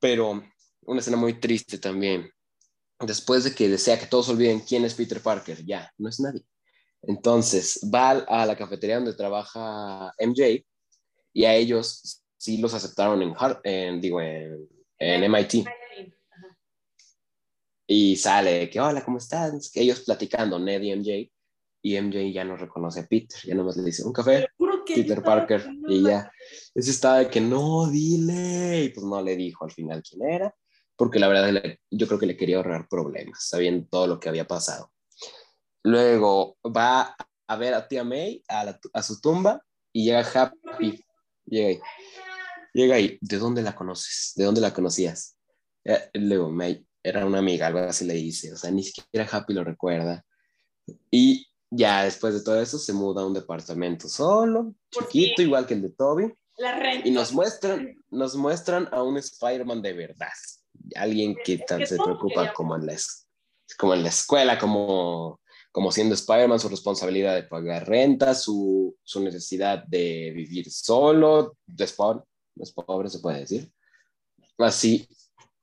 Pero 0.00 0.42
una 0.82 1.00
escena 1.00 1.16
muy 1.16 1.38
triste 1.40 1.78
también. 1.78 2.30
Después 2.98 3.44
de 3.44 3.54
que 3.54 3.68
desea 3.68 3.98
que 3.98 4.06
todos 4.06 4.28
olviden 4.28 4.60
quién 4.60 4.84
es 4.84 4.94
Peter 4.94 5.20
Parker, 5.20 5.64
ya, 5.64 5.92
no 5.98 6.08
es 6.08 6.20
nadie. 6.20 6.44
Entonces 7.02 7.80
va 7.92 8.10
a 8.10 8.46
la 8.46 8.56
cafetería 8.56 8.96
donde 8.96 9.14
trabaja 9.14 10.12
MJ 10.18 10.64
y 11.32 11.44
a 11.44 11.54
ellos 11.54 12.22
sí 12.38 12.58
los 12.58 12.72
aceptaron 12.72 13.20
en, 13.22 13.34
en 13.64 14.00
digo, 14.00 14.20
en, 14.20 14.68
en 14.98 15.24
MIT. 15.24 15.66
Y 17.86 18.16
sale 18.16 18.70
que, 18.70 18.80
hola, 18.80 19.04
¿cómo 19.04 19.18
están? 19.18 19.58
Ellos 19.74 20.00
platicando, 20.00 20.58
Ned 20.58 20.80
y 20.80 20.92
MJ, 20.92 21.30
y 21.84 22.00
MJ 22.00 22.32
ya 22.32 22.44
no 22.44 22.56
reconoce 22.56 23.00
a 23.00 23.06
Peter, 23.06 23.38
ya 23.44 23.54
nomás 23.54 23.76
le 23.76 23.84
dice, 23.84 24.02
un 24.04 24.12
café, 24.14 24.48
Peter 24.86 25.22
Parker, 25.22 25.68
y 25.86 26.02
ya. 26.02 26.32
Ese 26.74 26.90
estaba 26.90 27.18
de 27.18 27.28
que, 27.28 27.42
no, 27.42 27.90
dile, 27.90 28.84
y 28.84 28.88
pues 28.88 29.04
no 29.04 29.20
le 29.20 29.36
dijo 29.36 29.66
al 29.66 29.70
final 29.70 30.02
quién 30.02 30.26
era, 30.26 30.54
porque 30.96 31.18
la 31.18 31.28
verdad 31.28 31.62
yo 31.90 32.06
creo 32.06 32.18
que 32.18 32.24
le 32.24 32.38
quería 32.38 32.56
ahorrar 32.56 32.88
problemas, 32.88 33.46
sabiendo 33.46 33.86
todo 33.90 34.06
lo 34.06 34.18
que 34.18 34.30
había 34.30 34.46
pasado. 34.46 34.92
Luego 35.82 36.56
va 36.64 37.14
a 37.46 37.56
ver 37.56 37.74
a 37.74 37.86
tía 37.86 38.02
May 38.02 38.42
a, 38.48 38.80
a 38.94 39.02
su 39.02 39.20
tumba 39.20 39.62
y 39.92 40.06
llega 40.06 40.20
Happy 40.20 41.04
Llega 41.44 41.68
ahí. 41.68 41.80
Llega 42.72 42.94
ahí. 42.94 43.18
¿De 43.20 43.36
dónde 43.36 43.60
la 43.60 43.74
conoces? 43.74 44.32
¿De 44.36 44.44
dónde 44.44 44.62
la 44.62 44.72
conocías? 44.72 45.36
Eh, 45.84 46.08
luego, 46.14 46.50
me, 46.50 46.86
era 47.02 47.26
una 47.26 47.40
amiga, 47.40 47.66
algo 47.66 47.80
así 47.80 48.06
le 48.06 48.14
dice. 48.14 48.54
O 48.54 48.56
sea, 48.56 48.70
ni 48.70 48.82
siquiera 48.82 49.28
Happy 49.30 49.52
lo 49.52 49.62
recuerda. 49.62 50.24
Y 51.10 51.46
ya 51.70 52.04
después 52.04 52.34
de 52.34 52.42
todo 52.42 52.60
eso 52.60 52.78
se 52.78 52.92
muda 52.92 53.22
a 53.22 53.26
un 53.26 53.34
departamento 53.34 54.08
solo, 54.08 54.74
chiquito, 54.90 55.42
igual 55.42 55.66
que 55.66 55.74
el 55.74 55.82
de 55.82 55.90
Toby. 55.90 56.32
y 57.04 57.10
nos 57.10 57.32
muestran, 57.32 57.96
nos 58.10 58.36
muestran 58.36 58.88
a 58.92 59.02
un 59.02 59.16
Spider-Man 59.16 59.82
de 59.82 59.92
verdad. 59.92 60.28
Alguien 60.94 61.36
que 61.44 61.58
tan 61.58 61.86
se 61.86 61.96
preocupa 61.96 62.52
como 62.52 62.76
en, 62.76 62.86
la, 62.86 62.96
como 63.78 63.94
en 63.94 64.02
la 64.02 64.08
escuela, 64.08 64.58
como 64.58 65.40
como 65.74 65.90
siendo 65.90 66.14
Spider-Man, 66.14 66.60
su 66.60 66.68
responsabilidad 66.68 67.34
de 67.34 67.42
pagar 67.42 67.88
renta, 67.88 68.32
su, 68.36 68.96
su 69.02 69.20
necesidad 69.20 69.82
de 69.88 70.30
vivir 70.32 70.70
solo, 70.70 71.56
de 71.66 71.82
es 71.82 71.92
pobre, 71.92 73.10
se 73.10 73.18
puede 73.18 73.40
decir. 73.40 73.72
Así, 74.56 75.08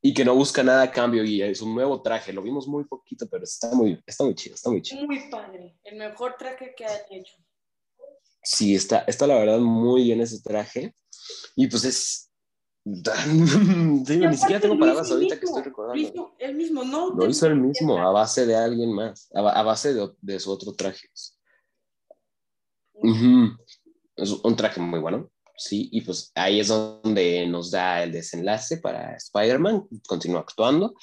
y 0.01 0.13
que 0.13 0.25
no 0.25 0.33
busca 0.35 0.63
nada 0.63 0.83
a 0.83 0.91
cambio 0.91 1.23
y 1.23 1.41
es 1.41 1.61
un 1.61 1.75
nuevo 1.75 2.01
traje. 2.01 2.33
Lo 2.33 2.41
vimos 2.41 2.67
muy 2.67 2.85
poquito, 2.85 3.27
pero 3.29 3.43
está 3.43 3.73
muy, 3.73 4.01
está 4.05 4.23
muy 4.23 4.33
chido, 4.33 4.55
está 4.55 4.69
muy 4.69 4.81
chido. 4.81 5.05
Muy 5.05 5.29
padre, 5.29 5.77
el 5.83 5.97
mejor 5.97 6.35
traje 6.37 6.73
que 6.75 6.85
han 6.85 6.99
hecho. 7.11 7.35
Sí, 8.43 8.73
está, 8.73 8.99
está 9.07 9.27
la 9.27 9.35
verdad 9.35 9.59
muy 9.59 10.05
bien 10.05 10.21
ese 10.21 10.41
traje. 10.41 10.95
Y 11.55 11.67
pues 11.67 11.83
es, 11.83 12.31
ni 12.83 14.37
siquiera 14.37 14.59
tengo 14.59 14.79
palabras 14.79 15.11
ahorita 15.11 15.39
que 15.39 15.45
estoy 15.45 15.61
recordando. 15.61 16.35
el 16.39 16.55
mismo, 16.55 16.83
no. 16.83 17.11
Lo 17.11 17.29
hizo 17.29 17.45
el 17.45 17.57
mismo, 17.57 17.99
a 17.99 18.11
base 18.11 18.47
de 18.47 18.55
alguien 18.55 18.91
más, 18.91 19.29
a, 19.35 19.61
base 19.61 19.93
de, 20.19 20.39
su 20.39 20.51
otro 20.51 20.73
traje. 20.73 21.07
Es 24.15 24.31
un 24.43 24.55
traje 24.55 24.81
muy 24.81 24.99
bueno, 24.99 25.29
sí, 25.61 25.89
y 25.91 26.01
pues 26.01 26.31
ahí 26.35 26.59
es 26.59 26.67
donde 26.67 27.45
nos 27.47 27.71
da 27.71 28.03
el 28.03 28.11
desenlace 28.11 28.77
para 28.77 29.15
Spider-Man, 29.15 29.87
continúa 30.07 30.41
actuando. 30.41 30.95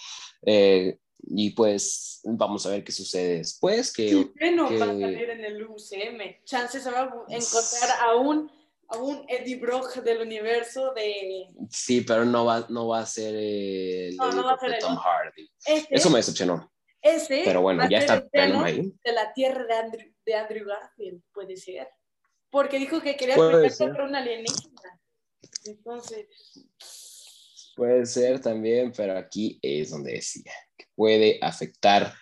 Eh, 0.43 0.99
y 1.21 1.51
pues 1.51 2.21
vamos 2.25 2.65
a 2.67 2.71
ver 2.71 2.85
qué 2.85 2.93
sucede 2.93 3.39
después. 3.39 3.93
Que, 3.93 4.31
bueno 4.39 4.69
que... 4.69 4.79
salir 4.79 5.31
en 5.31 5.45
el 5.45 5.65
UCM. 5.65 6.45
Chances 6.45 6.83
se 6.83 6.91
va 6.91 7.03
a 7.03 7.05
encontrar 7.29 8.01
a 8.03 8.17
un 8.17 8.51
a 8.91 8.97
un 8.97 9.25
Eddie 9.29 9.57
Brock 9.57 9.97
del 9.97 10.23
universo 10.23 10.95
de... 10.95 11.49
Sí, 11.69 12.01
pero 12.01 12.25
no 12.25 12.47
va, 12.47 12.67
no 12.71 12.89
va 12.89 13.01
a 13.01 13.07
ser 13.07 13.35
el, 13.35 14.17
no, 14.17 14.33
no 14.33 14.45
va 14.45 14.55
a 14.55 14.59
ser 14.59 14.79
Tom 14.79 14.97
Hardy. 14.97 15.51
Eso 15.91 16.09
me 16.09 16.17
decepcionó. 16.17 16.73
Ese 17.03 17.43
pero 17.45 17.61
bueno, 17.61 17.89
ya 17.89 17.99
está 17.99 18.27
ahí. 18.33 18.93
De 19.05 19.13
la 19.13 19.33
tierra 19.33 19.65
de 19.65 19.75
Andrew, 19.75 20.13
de 20.25 20.35
Andrew 20.35 20.67
Garfield, 20.67 21.23
puede 21.33 21.57
ser. 21.57 21.89
Porque 22.51 22.79
dijo 22.79 23.01
que 23.01 23.17
quería 23.17 23.37
pelear 23.37 23.77
contra 23.77 24.05
un 24.05 24.15
alienígena. 24.15 25.01
Entonces... 25.65 26.27
Puede 27.77 28.07
ser 28.07 28.41
también, 28.41 28.93
pero 28.97 29.17
aquí 29.17 29.59
es 29.63 29.91
donde 29.91 30.15
decía. 30.15 30.53
puede 30.97 31.39
afectar 31.41 32.13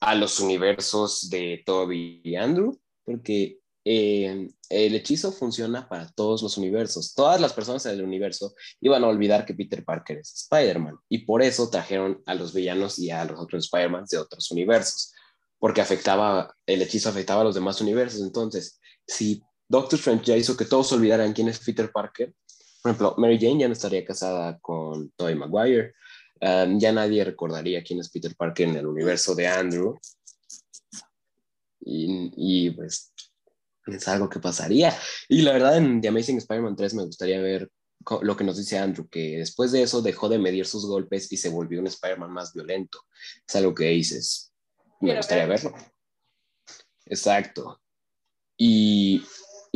a 0.00 0.14
los 0.14 0.40
universos 0.40 1.30
de 1.30 1.62
Toby 1.64 2.20
y 2.22 2.36
Andrew, 2.36 2.78
porque 3.02 3.60
eh, 3.88 4.48
el 4.68 4.94
hechizo 4.94 5.30
funciona 5.30 5.88
para 5.88 6.10
todos 6.10 6.42
los 6.42 6.58
universos. 6.58 7.14
Todas 7.14 7.40
las 7.40 7.52
personas 7.52 7.84
del 7.84 8.02
universo 8.02 8.54
iban 8.80 9.04
a 9.04 9.08
olvidar 9.08 9.46
que 9.46 9.54
Peter 9.54 9.84
Parker 9.84 10.18
es 10.18 10.34
Spider-Man 10.34 10.98
y 11.08 11.18
por 11.18 11.40
eso 11.40 11.70
trajeron 11.70 12.20
a 12.26 12.34
los 12.34 12.52
villanos 12.52 12.98
y 12.98 13.10
a 13.10 13.24
los 13.24 13.38
otros 13.38 13.64
Spider-Man 13.64 14.04
de 14.10 14.18
otros 14.18 14.50
universos, 14.50 15.12
porque 15.58 15.80
afectaba, 15.80 16.54
el 16.66 16.82
hechizo 16.82 17.08
afectaba 17.08 17.42
a 17.42 17.44
los 17.44 17.54
demás 17.54 17.80
universos. 17.80 18.20
Entonces, 18.22 18.80
si 19.06 19.42
Doctor 19.68 19.98
Strange 19.98 20.24
ya 20.24 20.36
hizo 20.36 20.56
que 20.56 20.64
todos 20.64 20.92
olvidaran 20.92 21.32
quién 21.32 21.48
es 21.48 21.58
Peter 21.58 21.90
Parker, 21.90 22.32
por 22.86 22.92
ejemplo, 22.92 23.14
Mary 23.18 23.36
Jane 23.36 23.58
ya 23.58 23.66
no 23.66 23.72
estaría 23.72 24.04
casada 24.04 24.60
con 24.60 25.10
Tobey 25.16 25.34
Maguire, 25.34 25.94
um, 26.40 26.78
ya 26.78 26.92
nadie 26.92 27.24
recordaría 27.24 27.82
quién 27.82 27.98
es 27.98 28.08
Peter 28.10 28.32
Parker 28.36 28.68
en 28.68 28.76
el 28.76 28.86
universo 28.86 29.34
de 29.34 29.48
Andrew. 29.48 29.98
Y, 31.80 32.30
y, 32.36 32.70
pues 32.70 33.12
es 33.86 34.06
algo 34.06 34.28
que 34.28 34.38
pasaría. 34.38 34.96
Y 35.28 35.42
la 35.42 35.54
verdad, 35.54 35.78
en 35.78 36.00
The 36.00 36.06
Amazing 36.06 36.38
Spider-Man 36.38 36.76
3 36.76 36.94
me 36.94 37.06
gustaría 37.06 37.40
ver 37.40 37.68
lo 38.22 38.36
que 38.36 38.44
nos 38.44 38.56
dice 38.56 38.78
Andrew, 38.78 39.08
que 39.08 39.38
después 39.38 39.72
de 39.72 39.82
eso 39.82 40.00
dejó 40.00 40.28
de 40.28 40.38
medir 40.38 40.64
sus 40.64 40.86
golpes 40.86 41.32
y 41.32 41.36
se 41.36 41.48
volvió 41.48 41.80
un 41.80 41.88
Spider-Man 41.88 42.30
más 42.30 42.52
violento. 42.52 43.00
Es 43.48 43.56
algo 43.56 43.74
que 43.74 43.88
dices. 43.88 44.52
Me 45.00 45.16
gustaría 45.16 45.46
verlo. 45.46 45.74
Exacto. 47.06 47.80
Y, 48.56 49.24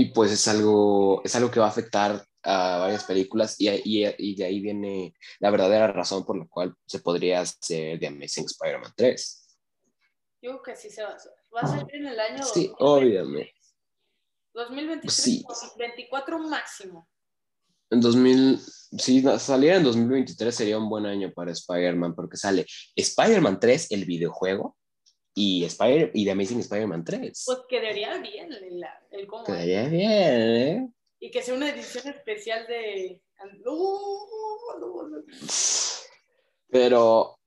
y, 0.00 0.06
pues 0.12 0.32
es 0.32 0.48
algo, 0.48 1.22
es 1.24 1.34
algo 1.34 1.50
que 1.50 1.60
va 1.60 1.66
a 1.66 1.70
afectar 1.70 2.24
a 2.42 2.78
varias 2.78 3.04
películas 3.04 3.56
y, 3.58 3.68
y, 3.68 4.06
y, 4.18 4.34
de 4.34 4.44
ahí 4.44 4.60
viene 4.60 5.14
la 5.40 5.50
verdadera 5.50 5.88
razón 5.88 6.24
por 6.24 6.38
la 6.38 6.46
cual 6.46 6.74
se 6.86 7.00
podría 7.00 7.40
hacer 7.40 7.98
The 7.98 8.06
Amazing 8.06 8.46
Spider-Man 8.46 8.92
3. 8.96 9.58
Yo 10.42 10.50
creo 10.52 10.62
que 10.62 10.76
sí 10.76 10.88
se 10.88 11.02
va 11.02 11.10
a 11.10 11.14
hacer. 11.16 11.32
Va 11.54 11.60
a 11.60 11.66
salir 11.66 11.94
en 11.94 12.06
el 12.06 12.18
año. 12.18 12.42
Sí, 12.42 12.72
obviamente. 12.78 13.54
2023, 14.54 15.14
sí. 15.14 15.44
24 15.78 16.38
máximo. 16.38 17.08
En 17.90 18.00
2000, 18.00 18.58
si 18.58 19.22
saliera 19.38 19.76
en 19.76 19.84
2023 19.84 20.54
sería 20.54 20.78
un 20.78 20.88
buen 20.88 21.06
año 21.06 21.32
para 21.34 21.52
Spider-Man 21.52 22.14
porque 22.14 22.36
sale 22.36 22.64
Spider-Man 22.94 23.58
3, 23.60 23.90
el 23.90 24.04
videojuego, 24.06 24.76
y, 25.34 25.64
Spider 25.64 26.10
y 26.14 26.24
The 26.24 26.30
Amazing 26.32 26.60
Spider-Man 26.60 27.04
3. 27.04 27.42
Pues 27.46 27.58
quedaría 27.68 28.18
bien 28.18 28.52
el, 28.52 28.84
el 29.10 29.26
cómo. 29.26 29.44
Quedaría 29.44 29.88
bien, 29.88 30.10
¿eh? 30.10 30.88
Y 31.20 31.30
que 31.30 31.42
sea 31.42 31.54
una 31.54 31.68
edición 31.68 32.08
especial 32.08 32.66
de... 32.66 33.22
Pero, 36.68 37.38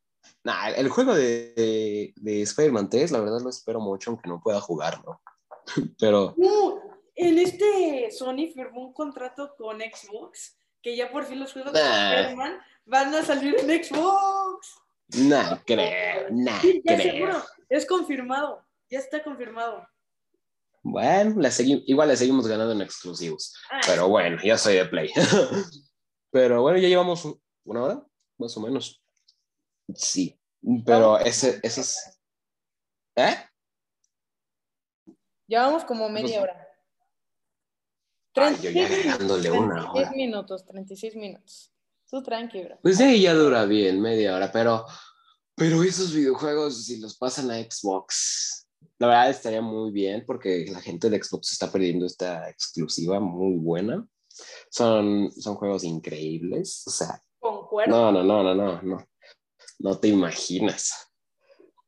nah, 0.43 0.69
el 0.69 0.89
juego 0.89 1.15
de, 1.15 1.53
de, 1.55 2.13
de 2.15 2.41
Spider-Man 2.43 2.89
3, 2.89 3.11
la 3.11 3.19
verdad 3.19 3.41
lo 3.41 3.49
espero 3.49 3.79
mucho, 3.79 4.11
aunque 4.11 4.29
no 4.29 4.41
pueda 4.41 4.61
jugarlo. 4.61 5.21
Pero... 5.99 6.33
Uh, 6.37 6.79
en 7.15 7.37
este 7.37 8.09
Sony 8.11 8.51
firmó 8.53 8.87
un 8.87 8.93
contrato 8.93 9.55
con 9.57 9.79
Xbox, 9.79 10.57
que 10.81 10.95
ya 10.95 11.11
por 11.11 11.25
fin 11.25 11.39
los 11.39 11.53
juegos 11.53 11.73
de 11.73 11.79
Spider-Man 11.79 12.59
van 12.85 13.13
a 13.15 13.23
salir 13.23 13.55
en 13.59 13.83
Xbox. 13.83 14.79
No 15.17 15.61
creo, 15.65 16.27
no 16.31 16.59
sí, 16.61 16.81
ya 16.83 16.95
creo. 16.95 17.13
Seguro. 17.13 17.43
Es 17.73 17.87
confirmado, 17.87 18.63
ya 18.87 18.99
está 18.99 19.23
confirmado. 19.23 19.87
Bueno, 20.83 21.41
le 21.41 21.49
igual 21.87 22.07
le 22.07 22.15
seguimos 22.15 22.45
ganando 22.45 22.71
en 22.71 22.81
exclusivos. 22.81 23.55
Ah, 23.71 23.81
pero 23.87 24.07
bueno, 24.09 24.37
ya 24.43 24.59
soy 24.59 24.75
de 24.75 24.85
Play. 24.85 25.09
pero 26.31 26.61
bueno, 26.61 26.77
ya 26.77 26.87
llevamos 26.87 27.27
una 27.63 27.83
hora, 27.83 28.05
más 28.37 28.55
o 28.57 28.61
menos. 28.61 29.03
Sí, 29.95 30.39
pero 30.85 31.17
ese, 31.17 31.59
ese 31.63 31.81
es... 31.81 32.21
¿Eh? 33.15 33.37
Llevamos 35.47 35.83
como 35.83 36.07
media 36.09 36.43
hora. 36.43 36.67
Ay, 38.35 38.55
yo 38.61 38.69
ya 38.69 38.85
agregándole 38.85 39.49
una 39.49 39.89
hora. 39.89 40.11
36 40.11 40.15
minutos, 40.15 40.65
36 40.65 41.15
minutos. 41.15 41.73
Tú 42.07 42.21
tranqui, 42.21 42.61
bro. 42.65 42.77
Pues 42.83 42.97
sí, 42.99 43.19
ya 43.19 43.33
dura 43.33 43.65
bien, 43.65 43.99
media 43.99 44.35
hora, 44.35 44.51
pero, 44.51 44.85
pero 45.55 45.83
esos 45.83 46.13
videojuegos, 46.13 46.85
si 46.85 46.99
los 46.99 47.17
pasan 47.17 47.51
a 47.51 47.57
Xbox, 47.57 48.67
la 48.99 49.07
verdad 49.07 49.29
estaría 49.29 49.61
muy 49.61 49.91
bien 49.91 50.23
porque 50.25 50.65
la 50.69 50.81
gente 50.81 51.09
de 51.09 51.21
Xbox 51.21 51.51
está 51.51 51.71
perdiendo 51.71 52.05
esta 52.05 52.49
exclusiva 52.49 53.19
muy 53.19 53.57
buena. 53.57 54.05
Son, 54.69 55.31
son 55.31 55.55
juegos 55.55 55.83
increíbles, 55.83 56.83
o 56.87 56.91
sea. 56.91 57.21
Concuerdo. 57.39 57.91
No, 57.91 58.11
no, 58.11 58.23
no, 58.23 58.43
no, 58.43 58.55
no, 58.55 58.81
no. 58.81 59.07
No 59.79 59.99
te 59.99 60.07
imaginas. 60.07 61.11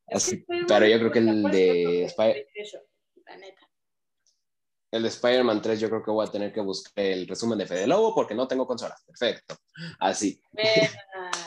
Así, 0.08 0.44
pero 0.68 0.86
yo 0.86 0.98
creo 0.98 1.10
que 1.10 1.18
el 1.18 1.42
de 1.44 2.04
Spider 2.04 2.46
el 4.92 5.02
de 5.02 5.08
Spider-Man 5.08 5.60
3 5.60 5.80
yo 5.80 5.88
creo 5.88 6.02
que 6.02 6.10
voy 6.10 6.26
a 6.26 6.30
tener 6.30 6.52
que 6.52 6.60
buscar 6.60 7.04
el 7.04 7.26
resumen 7.26 7.58
de 7.58 7.66
Fede 7.66 7.86
Lobo 7.86 8.14
porque 8.14 8.34
no 8.34 8.48
tengo 8.48 8.66
consola. 8.66 8.96
Perfecto. 9.06 9.56
Así. 9.98 10.40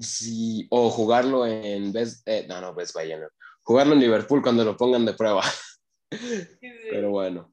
Sí, 0.00 0.66
o 0.70 0.90
jugarlo 0.90 1.46
en 1.46 1.92
Best, 1.92 2.26
eh, 2.28 2.46
no, 2.48 2.60
no, 2.60 2.74
Best 2.74 2.94
Buy, 2.94 3.10
no. 3.10 3.28
Jugarlo 3.62 3.94
en 3.94 4.00
Liverpool 4.00 4.42
cuando 4.42 4.64
lo 4.64 4.76
pongan 4.76 5.04
de 5.04 5.14
prueba. 5.14 5.44
Pero 6.90 7.10
bueno. 7.10 7.52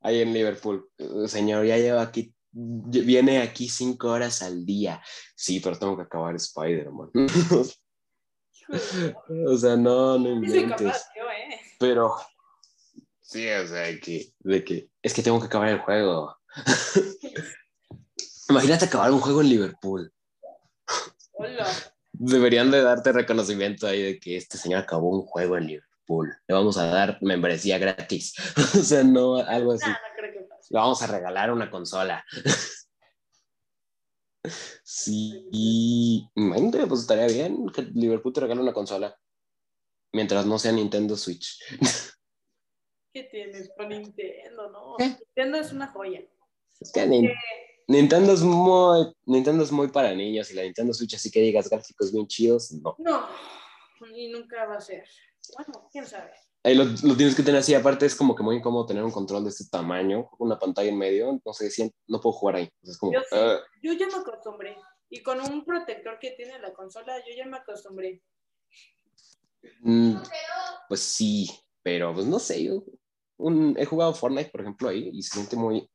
Ahí 0.00 0.20
en 0.20 0.32
Liverpool. 0.32 0.88
Señor, 1.26 1.66
ya 1.66 1.78
lleva 1.78 2.02
aquí, 2.02 2.32
viene 2.52 3.42
aquí 3.42 3.68
cinco 3.68 4.10
horas 4.10 4.42
al 4.42 4.64
día. 4.64 5.02
Sí, 5.34 5.58
pero 5.58 5.76
tengo 5.78 5.96
que 5.96 6.04
acabar 6.04 6.36
Spider-Man. 6.36 7.10
o 9.48 9.58
sea, 9.58 9.76
no, 9.76 10.18
no 10.18 10.28
inventes. 10.28 10.96
¿eh? 10.96 11.60
Pero, 11.78 12.14
sí, 13.20 13.48
o 13.48 13.66
sea, 13.66 14.00
que, 14.00 14.32
de 14.40 14.64
que 14.64 14.90
es 15.02 15.12
que 15.12 15.22
tengo 15.22 15.40
que 15.40 15.46
acabar 15.46 15.70
el 15.70 15.80
juego. 15.80 16.36
Imagínate 18.48 18.84
acabar 18.84 19.10
un 19.10 19.20
juego 19.20 19.40
en 19.40 19.48
Liverpool. 19.48 20.12
Hola. 21.38 21.66
Deberían 22.12 22.70
de 22.70 22.82
darte 22.82 23.12
reconocimiento 23.12 23.86
ahí 23.86 24.02
de 24.02 24.18
que 24.18 24.36
este 24.36 24.56
señor 24.56 24.80
acabó 24.80 25.10
un 25.10 25.22
juego 25.22 25.56
en 25.58 25.66
Liverpool. 25.66 26.34
Le 26.46 26.54
vamos 26.54 26.78
a 26.78 26.86
dar 26.86 27.18
membresía 27.20 27.76
gratis. 27.78 28.34
o 28.78 28.82
sea, 28.82 29.02
no, 29.02 29.36
algo 29.36 29.72
así. 29.72 29.84
No, 29.86 29.92
no 29.92 29.98
creo 30.16 30.32
que 30.32 30.40
pase. 30.48 30.68
Le 30.70 30.78
vamos 30.78 31.02
a 31.02 31.06
regalar 31.08 31.52
una 31.52 31.70
consola. 31.70 32.24
sí, 34.82 36.26
imagínate, 36.34 36.86
pues 36.86 37.00
estaría 37.02 37.26
bien 37.26 37.68
que 37.68 37.82
Liverpool 37.82 38.32
te 38.32 38.40
regale 38.40 38.62
una 38.62 38.72
consola. 38.72 39.14
Mientras 40.12 40.46
no 40.46 40.58
sea 40.58 40.72
Nintendo 40.72 41.16
Switch. 41.16 41.58
¿Qué 43.12 43.24
tienes 43.24 43.70
con 43.76 43.90
Nintendo, 43.90 44.70
no? 44.70 44.94
¿Qué? 44.96 45.08
Nintendo 45.08 45.58
es 45.58 45.70
una 45.72 45.88
joya. 45.88 46.22
Es 46.80 46.92
que 46.92 47.06
Nin- 47.06 47.30
Nintendo 47.88 48.32
es 48.32 48.42
muy 48.42 49.12
Nintendo 49.26 49.62
es 49.62 49.70
muy 49.70 49.88
para 49.88 50.12
niños 50.14 50.50
y 50.50 50.54
la 50.54 50.62
Nintendo 50.62 50.92
Switch 50.92 51.14
así 51.14 51.30
que 51.30 51.40
digas 51.40 51.68
gráficos 51.70 52.12
bien 52.12 52.26
chidos, 52.26 52.72
no. 52.72 52.96
No, 52.98 53.28
y 54.14 54.28
nunca 54.28 54.66
va 54.66 54.76
a 54.76 54.80
ser. 54.80 55.04
Bueno, 55.56 55.88
quién 55.92 56.06
sabe. 56.06 56.32
Ahí 56.64 56.74
lo, 56.74 56.84
lo 56.84 57.16
tienes 57.16 57.36
que 57.36 57.44
tener 57.44 57.60
así, 57.60 57.74
aparte 57.74 58.06
es 58.06 58.16
como 58.16 58.34
que 58.34 58.42
muy 58.42 58.56
incómodo 58.56 58.86
tener 58.86 59.04
un 59.04 59.12
control 59.12 59.44
de 59.44 59.50
este 59.50 59.66
tamaño, 59.70 60.28
una 60.40 60.58
pantalla 60.58 60.88
en 60.88 60.98
medio, 60.98 61.40
no 61.44 61.52
sé, 61.52 61.70
no 62.08 62.20
puedo 62.20 62.32
jugar 62.32 62.56
ahí. 62.56 62.68
Como, 62.98 63.12
Yo, 63.12 63.20
sí, 63.20 63.26
ah, 63.36 63.60
yo 63.82 63.92
ya 63.92 64.06
me 64.08 64.14
acostumbré. 64.16 64.76
Y 65.08 65.22
con 65.22 65.40
un 65.40 65.64
protector 65.64 66.18
que 66.18 66.32
tiene 66.32 66.58
la 66.58 66.72
consola, 66.72 67.18
yo 67.18 67.32
ya 67.36 67.46
me 67.46 67.58
acostumbré. 67.58 68.20
mm, 69.80 70.16
pues 70.88 71.00
sí, 71.00 71.48
pero 71.84 72.12
pues 72.12 72.26
no 72.26 72.40
sé, 72.40 72.64
yo 72.64 72.82
un- 73.36 73.76
he 73.78 73.84
jugado 73.84 74.12
Fortnite, 74.14 74.50
por 74.50 74.62
ejemplo, 74.62 74.88
ahí 74.88 75.10
y 75.12 75.22
se 75.22 75.34
siente 75.34 75.54
muy, 75.54 75.88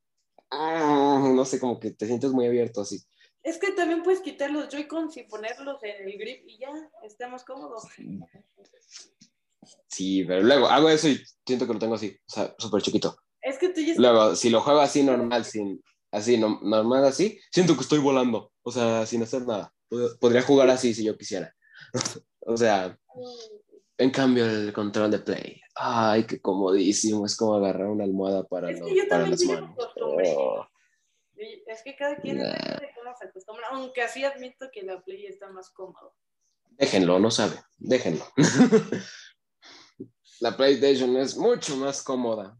ah, 0.52 1.32
no 1.34 1.46
sé, 1.46 1.60
como 1.60 1.80
que 1.80 1.92
te 1.92 2.06
sientes 2.08 2.32
muy 2.32 2.46
abierto 2.46 2.82
así. 2.82 3.02
Es 3.44 3.58
que 3.58 3.72
también 3.72 4.04
puedes 4.04 4.22
quitar 4.22 4.52
los 4.52 4.70
Joy-Cons 4.70 5.18
y 5.18 5.24
ponerlos 5.24 5.82
en 5.84 6.08
el 6.08 6.18
grip 6.18 6.44
y 6.48 6.60
ya, 6.60 6.70
está 7.04 7.28
más 7.28 7.44
cómodo. 7.44 7.78
Sí, 9.88 10.24
pero 10.26 10.42
luego 10.44 10.68
hago 10.68 10.90
eso 10.90 11.08
y 11.10 11.22
siento 11.46 11.68
que 11.68 11.74
lo 11.74 11.80
tengo 11.80 11.96
así, 11.96 12.18
o 12.28 12.32
sea, 12.32 12.56
súper 12.58 12.82
chiquito. 12.82 13.16
Es 13.42 13.58
que 13.58 13.70
tú 13.70 13.82
ya 13.82 13.94
estás... 13.94 13.98
Luego, 13.98 14.36
si 14.36 14.50
lo 14.50 14.62
juego 14.62 14.80
así 14.80 15.04
normal, 15.04 15.46
sin, 15.46 15.82
así, 16.12 16.38
no- 16.38 16.60
normal 16.62 17.06
así, 17.06 17.40
siento 17.52 17.76
que 17.76 17.82
estoy 17.82 18.00
volando, 18.00 18.52
o 18.64 18.72
sea, 18.72 19.06
sin 19.06 19.24
hacer 19.24 19.46
nada. 19.46 19.74
Pod- 19.90 20.18
Podría 20.20 20.42
jugar 20.44 20.70
así 20.70 20.94
si 20.94 21.04
yo 21.04 21.18
quisiera. 21.18 21.54
o 22.46 22.58
sea, 22.58 22.98
en 24.02 24.10
cambio 24.12 24.46
el 24.46 24.74
control 24.74 25.12
de 25.12 25.20
play, 25.20 25.62
ay, 25.76 26.26
qué 26.26 26.42
comodísimo, 26.42 27.26
es 27.26 27.36
como 27.36 27.56
agarrar 27.56 27.88
una 27.88 28.04
almohada 28.04 28.44
para, 28.48 28.70
Es 28.72 28.82
que 28.82 28.96
yo 28.96 29.08
para 29.08 29.24
también 29.26 29.32
las 29.32 29.62
manos. 29.62 29.90
Oh, 30.02 30.66
Es 31.68 31.82
que 31.84 31.96
cada 31.96 32.18
quien 32.18 32.38
Nah. 32.38 32.52
de 32.80 32.90
cómo 32.96 33.16
se 33.18 33.26
acostumbra, 33.28 33.68
aunque 33.72 34.02
así 34.02 34.24
admito 34.24 34.70
que 34.72 34.84
la 34.84 35.02
Play 35.02 35.26
está 35.28 35.50
más 35.52 35.70
cómodo. 35.72 36.16
déjenlo, 36.78 37.20
no 37.20 37.30
sabe, 37.32 37.56
déjenlo. 37.78 38.26
la 40.40 40.56
PlayStation 40.58 41.16
es 41.18 41.38
mucho 41.38 41.76
más 41.78 42.02
cómoda, 42.04 42.58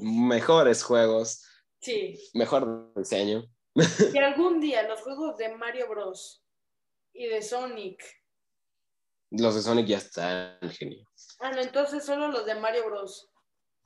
Mm, 0.00 0.28
mejores 0.28 0.82
juegos, 0.82 1.44
Sí, 1.80 2.18
mejor 2.32 2.90
diseño. 2.96 3.44
si 3.76 4.16
algún 4.18 4.58
día 4.60 4.88
los 4.88 5.02
juegos 5.02 5.36
de 5.36 5.54
Mario 5.56 5.88
Bros. 5.90 6.42
y 7.12 7.26
de 7.26 7.42
Sonic. 7.42 8.02
Los 9.30 9.54
de 9.54 9.62
Sonic 9.62 9.86
ya 9.86 9.98
están, 9.98 10.58
genio. 10.70 11.06
Ah, 11.40 11.50
no, 11.50 11.60
entonces 11.60 12.04
solo 12.04 12.28
los 12.28 12.46
de 12.46 12.54
Mario 12.54 12.86
Bros. 12.86 13.30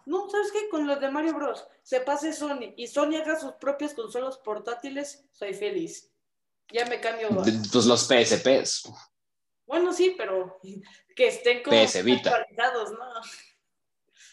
No, 0.07 0.29
¿sabes 0.31 0.53
qué? 0.53 0.69
Con 0.69 0.87
los 0.87 1.01
de 1.01 1.11
Mario 1.11 1.35
Bros. 1.35 1.67
Se 1.83 2.01
pase 2.01 2.33
Sony 2.33 2.75
y 2.77 2.87
Sony 2.87 3.17
haga 3.17 3.39
sus 3.39 3.53
propias 3.53 3.95
consolas 3.95 4.39
portátiles, 4.39 5.25
soy 5.33 5.55
feliz. 5.55 6.11
Ya 6.73 6.85
me 6.87 7.01
cambio. 7.01 7.29
Pues 7.31 7.87
los 7.87 8.07
PSPs. 8.07 8.91
Bueno, 9.67 9.93
sí, 9.93 10.15
pero 10.17 10.61
que 11.15 11.29
estén 11.29 11.63
como 11.63 11.77
PS 11.83 12.03
Vita. 12.03 12.31
actualizados, 12.31 12.93
¿no? 12.93 13.05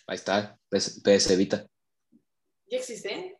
Ahí 0.08 0.16
está, 0.16 0.58
PS, 0.70 1.02
PS 1.02 1.38
Vita. 1.38 1.68
¿Ya 2.68 2.78
existe? 2.78 3.38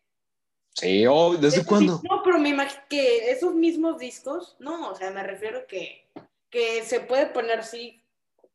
Sí, 0.74 1.06
oh, 1.08 1.36
¿desde 1.38 1.64
cuándo? 1.64 2.02
no, 2.04 2.22
pero 2.22 2.38
me 2.38 2.50
imagino 2.50 2.82
que 2.90 3.32
esos 3.32 3.56
mismos 3.56 3.98
discos, 3.98 4.58
no, 4.60 4.90
o 4.90 4.96
sea, 4.96 5.10
me 5.12 5.24
refiero 5.24 5.66
que, 5.68 6.10
que 6.50 6.84
se 6.84 7.02
puede 7.02 7.28
poner 7.28 7.60
así, 7.60 8.04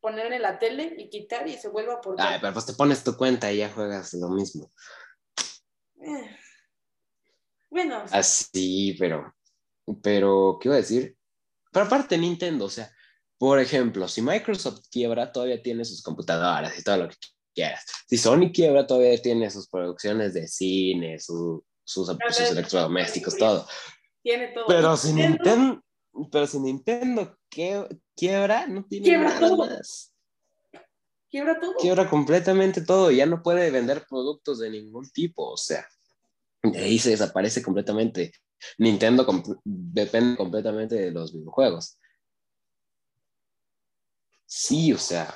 poner 0.01 0.33
en 0.33 0.43
la 0.43 0.59
tele 0.59 0.95
y 0.99 1.09
quitar 1.11 1.47
y 1.49 1.57
se 1.57 1.69
vuelva 1.69 1.95
a 1.95 2.01
portar. 2.01 2.33
Ay, 2.35 2.39
pero 2.41 2.53
pues 2.53 2.67
te 2.67 2.73
pones 2.73 3.05
tu 3.05 3.17
cuenta 3.17 3.53
y 3.53 3.59
ya 3.59 3.71
juegas 3.71 4.13
lo 4.15 4.29
mismo. 4.31 4.73
Eh. 6.03 6.37
Bueno, 7.71 8.03
o 8.05 8.09
sea, 8.09 8.19
Así, 8.19 8.97
pero, 8.99 9.35
pero, 10.03 10.59
¿qué 10.61 10.69
iba 10.69 10.75
a 10.77 10.81
decir? 10.81 11.17
Pero 11.73 11.87
aparte 11.87 12.19
Nintendo, 12.19 12.65
o 12.65 12.71
sea, 12.71 12.91
por 13.39 13.61
ejemplo, 13.61 14.09
si 14.09 14.23
Microsoft 14.23 14.81
quiebra, 14.91 15.31
todavía 15.31 15.63
tiene 15.63 15.85
sus 15.85 16.03
computadoras 16.03 16.77
y 16.79 16.83
todo 16.83 16.97
lo 16.97 17.09
que 17.09 17.17
quieras. 17.55 17.85
Si 18.09 18.17
Sony 18.19 18.51
quiebra, 18.53 18.87
todavía 18.87 19.21
tiene 19.23 19.51
sus 19.51 19.69
producciones 19.69 20.35
de 20.35 20.49
cine, 20.49 21.19
su- 21.21 21.65
sus, 21.85 22.09
sus 22.09 22.51
electrodomésticos, 22.51 23.37
todo. 23.37 23.67
tiene 24.23 24.49
todo. 24.49 24.67
Pero 24.67 24.97
si 24.97 25.13
Nintendo, 25.13 25.81
pero 26.31 26.47
si 26.47 26.59
Nintendo 26.59 27.39
quie- 27.51 28.01
quiebra, 28.17 28.67
no 28.67 28.85
tiene 28.85 29.05
Quiebra 29.07 29.29
nada 29.29 29.41
todo. 29.49 29.57
más. 29.67 30.15
Quiebra 31.31 31.61
todo. 31.61 31.75
Quiebra 31.77 32.11
completamente 32.11 32.81
todo, 32.85 33.11
ya 33.11 33.25
no 33.27 33.43
puede 33.43 33.71
vender 33.71 34.05
productos 34.09 34.59
de 34.59 34.71
ningún 34.71 35.09
tipo, 35.11 35.49
o 35.51 35.57
sea, 35.57 35.87
de 36.63 36.79
ahí 36.79 36.99
se 36.99 37.11
desaparece 37.11 37.63
completamente. 37.63 38.33
Nintendo 38.79 39.25
com- 39.25 39.43
depende 39.65 40.37
completamente 40.37 40.97
de 40.97 41.11
los 41.13 41.33
videojuegos. 41.33 41.99
Sí, 44.47 44.93
o 44.93 44.99
sea, 44.99 45.33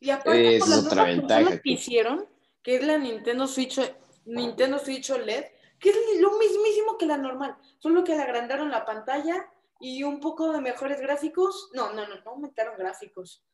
Y 0.00 0.10
aparte 0.10 0.56
Esa 0.56 0.64
por 0.66 0.68
las 0.74 0.78
es 0.80 0.86
otra 0.86 1.04
ventaja 1.04 1.50
que 1.50 1.60
que- 1.62 1.70
hicieron, 1.72 2.28
que 2.62 2.76
es 2.76 2.84
la 2.86 2.98
Nintendo 2.98 3.46
Switch, 3.46 3.80
Nintendo 4.26 4.78
Switch 4.78 5.10
OLED, 5.10 5.44
que 5.80 5.90
es 5.90 5.96
lo 6.20 6.36
mismísimo 6.38 6.96
que 6.98 7.06
la 7.06 7.16
normal, 7.16 7.56
solo 7.78 8.04
que 8.04 8.14
le 8.16 8.22
agrandaron 8.22 8.70
la 8.70 8.84
pantalla 8.84 9.50
y 9.80 10.02
un 10.02 10.20
poco 10.20 10.52
de 10.52 10.60
mejores 10.60 11.00
gráficos. 11.00 11.70
No, 11.72 11.92
no, 11.92 12.06
no, 12.06 12.16
no 12.22 12.30
aumentaron 12.30 12.76
gráficos. 12.78 13.44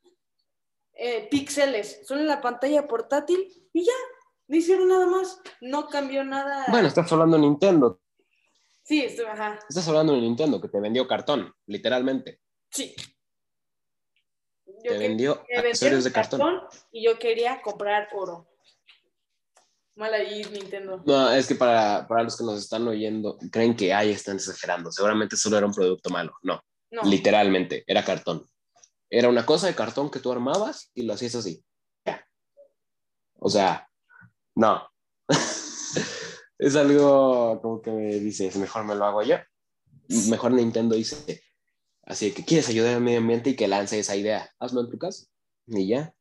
Eh, 0.96 1.28
píxeles, 1.30 2.06
solo 2.06 2.20
en 2.20 2.28
la 2.28 2.40
pantalla 2.40 2.86
portátil 2.86 3.48
y 3.72 3.84
ya, 3.84 3.92
no 4.46 4.56
hicieron 4.56 4.88
nada 4.88 5.06
más, 5.06 5.40
no 5.60 5.88
cambió 5.88 6.22
nada. 6.24 6.66
bueno, 6.68 6.86
estás 6.86 7.10
hablando 7.12 7.36
de 7.36 7.42
Nintendo, 7.42 8.00
Sí, 8.84 9.02
esto- 9.02 9.26
ajá, 9.26 9.58
estás 9.68 9.88
hablando 9.88 10.12
de 10.12 10.20
Nintendo 10.20 10.60
que 10.60 10.68
te 10.68 10.78
vendió 10.78 11.08
cartón, 11.08 11.52
literalmente. 11.66 12.40
sí. 12.70 12.94
te 14.82 14.92
Yo 14.92 14.98
vendió 14.98 15.42
accesorios 15.56 16.04
de 16.04 16.12
cartón. 16.12 16.60
y 16.92 17.04
yo 17.04 17.18
quería 17.18 17.60
comprar 17.62 18.08
oro. 18.14 18.46
Mal 19.96 20.12
ahí, 20.12 20.44
Nintendo. 20.52 21.02
No, 21.06 21.30
es 21.30 21.46
que 21.46 21.54
para, 21.54 22.06
para 22.08 22.24
los 22.24 22.36
que 22.36 22.44
nos 22.44 22.58
están 22.58 22.86
oyendo, 22.88 23.38
creen 23.52 23.76
que 23.76 23.94
ahí 23.94 24.10
están 24.10 24.36
exagerando. 24.36 24.90
Seguramente 24.90 25.36
solo 25.36 25.56
era 25.56 25.66
un 25.66 25.72
producto 25.74 26.10
malo. 26.10 26.34
No, 26.42 26.60
No. 26.90 27.02
literalmente, 27.04 27.84
era 27.86 28.04
cartón. 28.04 28.44
Era 29.08 29.28
una 29.28 29.46
cosa 29.46 29.68
de 29.68 29.74
cartón 29.74 30.10
que 30.10 30.18
tú 30.18 30.32
armabas 30.32 30.90
y 30.94 31.02
lo 31.02 31.12
hacías 31.14 31.36
así. 31.36 31.64
O 33.38 33.50
sea, 33.50 33.88
no. 34.56 34.88
es 36.58 36.76
algo 36.76 37.60
como 37.60 37.82
que 37.82 37.90
me 37.90 38.14
dices, 38.18 38.56
mejor 38.56 38.84
me 38.84 38.94
lo 38.94 39.04
hago 39.04 39.22
yo. 39.22 39.36
Mejor 40.28 40.52
Nintendo 40.52 40.96
dice, 40.96 41.42
así 42.04 42.32
que 42.32 42.44
quieres 42.44 42.68
ayudar 42.68 42.94
al 42.94 43.00
medio 43.02 43.18
ambiente 43.18 43.50
y 43.50 43.56
que 43.56 43.68
lance 43.68 43.98
esa 43.98 44.16
idea. 44.16 44.50
Hazlo 44.58 44.80
en 44.80 44.90
tu 44.90 44.98
casa 44.98 45.26
y 45.66 45.86
ya. 45.88 46.14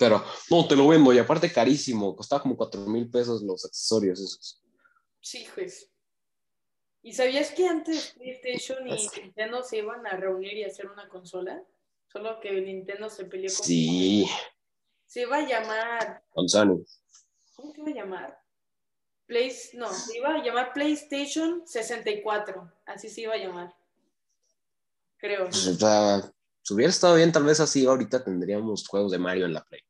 Pero 0.00 0.24
no, 0.50 0.66
te 0.66 0.74
lo 0.74 0.88
vendo 0.88 1.12
y 1.12 1.18
aparte 1.18 1.52
carísimo. 1.52 2.16
Costaba 2.16 2.40
como 2.40 2.56
4 2.56 2.80
mil 2.86 3.10
pesos 3.10 3.42
los 3.42 3.66
accesorios 3.66 4.18
esos. 4.18 4.62
Sí, 5.20 5.46
pues. 5.54 5.90
¿Y 7.02 7.12
sabías 7.12 7.50
que 7.50 7.66
antes 7.66 8.14
PlayStation 8.16 8.88
y 8.88 8.96
Nintendo 9.20 9.62
se 9.62 9.76
iban 9.76 10.06
a 10.06 10.16
reunir 10.16 10.54
y 10.54 10.64
hacer 10.64 10.86
una 10.86 11.06
consola? 11.10 11.62
Solo 12.06 12.40
que 12.40 12.50
Nintendo 12.62 13.10
se 13.10 13.26
peleó 13.26 13.54
con... 13.54 13.66
Sí, 13.66 14.26
Se 15.06 15.20
iba 15.20 15.36
a 15.36 15.46
llamar... 15.46 16.24
con 16.30 16.48
Sony. 16.48 16.82
¿Cómo 17.54 17.72
se 17.74 17.80
iba 17.80 17.90
a 17.90 17.94
llamar? 17.94 18.42
Play... 19.26 19.52
No, 19.74 19.92
se 19.92 20.16
iba 20.16 20.34
a 20.34 20.42
llamar 20.42 20.72
PlayStation 20.72 21.62
64. 21.66 22.72
Así 22.86 23.10
se 23.10 23.20
iba 23.20 23.34
a 23.34 23.38
llamar. 23.38 23.76
Creo. 25.18 25.44
Pues, 25.44 25.78
si 26.70 26.74
hubiera 26.74 26.90
estado 26.90 27.16
bien, 27.16 27.32
tal 27.32 27.42
vez 27.42 27.58
así 27.58 27.84
ahorita 27.84 28.22
tendríamos 28.22 28.86
juegos 28.86 29.10
de 29.10 29.18
Mario 29.18 29.46
en 29.46 29.54
la 29.54 29.64
Play. 29.64 29.80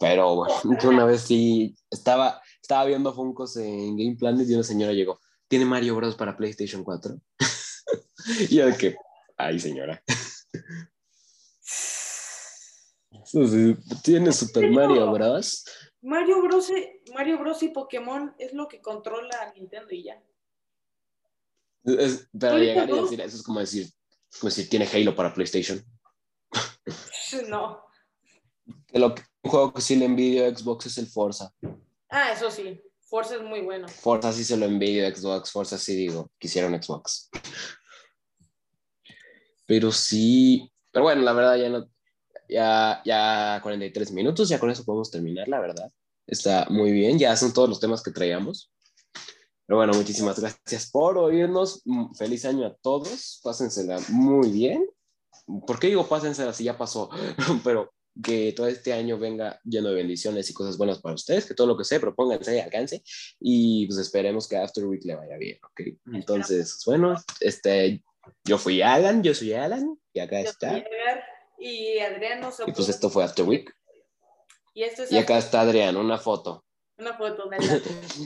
Pero 0.00 0.34
bueno, 0.34 0.54
una 0.84 1.04
vez 1.04 1.20
sí 1.20 1.76
estaba, 1.88 2.42
estaba 2.60 2.84
viendo 2.84 3.14
Funkos 3.14 3.56
en 3.58 3.96
Game 3.96 4.16
Planet 4.18 4.48
y 4.48 4.54
una 4.54 4.64
señora 4.64 4.92
llegó. 4.92 5.20
¿Tiene 5.46 5.66
Mario 5.66 5.94
Bros. 5.94 6.16
para 6.16 6.36
PlayStation 6.36 6.82
4? 6.82 7.14
y 8.50 8.56
yo 8.56 8.66
de 8.66 8.76
que, 8.76 8.96
ay 9.36 9.60
señora. 9.60 10.02
¿Tiene 14.02 14.32
Super 14.32 14.68
Mario 14.68 15.12
Bros? 15.12 15.64
Mario 16.02 16.42
Bros. 16.42 16.72
Mario 17.14 17.38
Bros. 17.38 17.62
y 17.62 17.68
Pokémon 17.68 18.34
es 18.40 18.52
lo 18.52 18.66
que 18.66 18.80
controla 18.80 19.42
a 19.42 19.52
Nintendo 19.52 19.92
y 19.92 20.02
ya. 20.02 20.20
Es- 21.84 22.28
pero 22.36 22.58
llegar 22.58 22.90
y 22.90 23.00
decir 23.00 23.20
eso 23.20 23.36
es 23.36 23.44
como 23.44 23.60
decir, 23.60 23.88
como 24.40 24.50
decir, 24.50 24.68
¿tiene 24.68 24.88
Halo 24.92 25.14
para 25.14 25.32
PlayStation? 25.32 25.80
No. 27.48 27.82
Que 28.86 28.98
lo 28.98 29.14
que- 29.14 29.22
un 29.42 29.50
juego 29.50 29.72
que 29.74 29.80
sí 29.80 29.94
le 29.96 30.06
envidio 30.06 30.44
a 30.46 30.50
Xbox 30.56 30.86
es 30.86 30.98
el 30.98 31.06
Forza. 31.06 31.52
Ah, 32.08 32.32
eso 32.32 32.50
sí. 32.50 32.80
Forza 33.02 33.36
es 33.36 33.42
muy 33.42 33.60
bueno. 33.60 33.86
Forza 33.88 34.32
sí 34.32 34.42
se 34.44 34.56
lo 34.56 34.66
envidio 34.66 35.06
a 35.06 35.14
Xbox, 35.14 35.52
Forza 35.52 35.78
sí 35.78 35.94
digo, 35.94 36.30
quisiera 36.38 36.66
un 36.66 36.82
Xbox. 36.82 37.30
Pero 39.66 39.92
sí, 39.92 40.72
pero 40.92 41.04
bueno, 41.04 41.22
la 41.22 41.32
verdad 41.32 41.56
ya 41.56 41.68
no, 41.68 41.88
ya, 42.48 43.02
ya 43.04 43.60
43 43.62 44.12
minutos, 44.12 44.48
ya 44.48 44.58
con 44.58 44.70
eso 44.70 44.84
podemos 44.84 45.10
terminar, 45.10 45.48
la 45.48 45.60
verdad. 45.60 45.92
Está 46.26 46.66
muy 46.70 46.90
bien, 46.92 47.18
ya 47.18 47.36
son 47.36 47.52
todos 47.52 47.68
los 47.68 47.80
temas 47.80 48.02
que 48.02 48.10
traíamos. 48.10 48.72
Pero 49.66 49.78
bueno, 49.78 49.92
muchísimas 49.94 50.38
gracias 50.38 50.90
por 50.90 51.18
oírnos. 51.18 51.82
Mm, 51.84 52.14
Feliz 52.14 52.44
año 52.44 52.66
a 52.66 52.74
todos, 52.76 53.40
pásensela 53.42 53.98
muy 54.08 54.50
bien. 54.50 54.84
¿Por 55.66 55.78
qué 55.78 55.88
digo 55.88 56.06
pásensela 56.06 56.52
si 56.52 56.64
ya 56.64 56.76
pasó? 56.76 57.10
Pero 57.64 57.92
que 58.22 58.52
todo 58.52 58.66
este 58.66 58.92
año 58.92 59.18
venga 59.18 59.60
lleno 59.64 59.90
de 59.90 59.96
bendiciones 59.96 60.48
y 60.48 60.54
cosas 60.54 60.78
buenas 60.78 61.00
para 61.00 61.14
ustedes, 61.14 61.44
que 61.44 61.54
todo 61.54 61.66
lo 61.66 61.76
que 61.76 61.84
se 61.84 62.00
propónganse 62.00 62.60
alcance 62.62 63.02
y 63.40 63.86
pues 63.86 63.98
esperemos 63.98 64.48
que 64.48 64.56
After 64.56 64.84
Week 64.86 65.04
le 65.04 65.16
vaya 65.16 65.36
bien, 65.36 65.58
¿ok? 65.62 65.80
Entonces, 66.14 66.82
bueno, 66.86 67.14
este, 67.40 68.02
yo 68.44 68.58
fui 68.58 68.80
Alan, 68.80 69.22
yo 69.22 69.34
soy 69.34 69.52
Alan 69.52 69.98
y 70.12 70.20
acá 70.20 70.42
Yo 70.42 70.50
está. 70.50 70.84
Y 71.58 71.98
Adrián 71.98 72.40
nos 72.40 72.60
Y 72.66 72.72
pues 72.72 72.88
esto 72.88 73.08
fue 73.10 73.24
After 73.24 73.46
Week 73.46 73.72
Y 74.74 74.82
esto 74.82 75.02
es 75.02 75.12
y 75.12 75.18
acá 75.18 75.38
está 75.38 75.60
Adrián, 75.60 75.96
una 75.96 76.18
foto. 76.18 76.64
una 76.98 77.16
foto 77.16 77.44
la... 77.50 77.58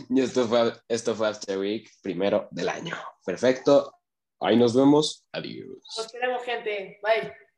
Y 0.09 0.21
esto 0.21 0.47
fue, 0.47 0.73
esto 0.89 1.15
fue 1.15 1.29
After 1.29 1.59
Week 1.59 1.91
primero 2.03 2.49
del 2.51 2.69
año. 2.69 2.97
Perfecto. 3.25 4.00
Ahí 4.41 4.57
nos 4.57 4.75
vemos. 4.75 5.25
Adiós. 5.33 5.83
Nos 5.97 6.07
queremos, 6.11 6.43
gente. 6.45 6.99
Bye. 7.03 7.50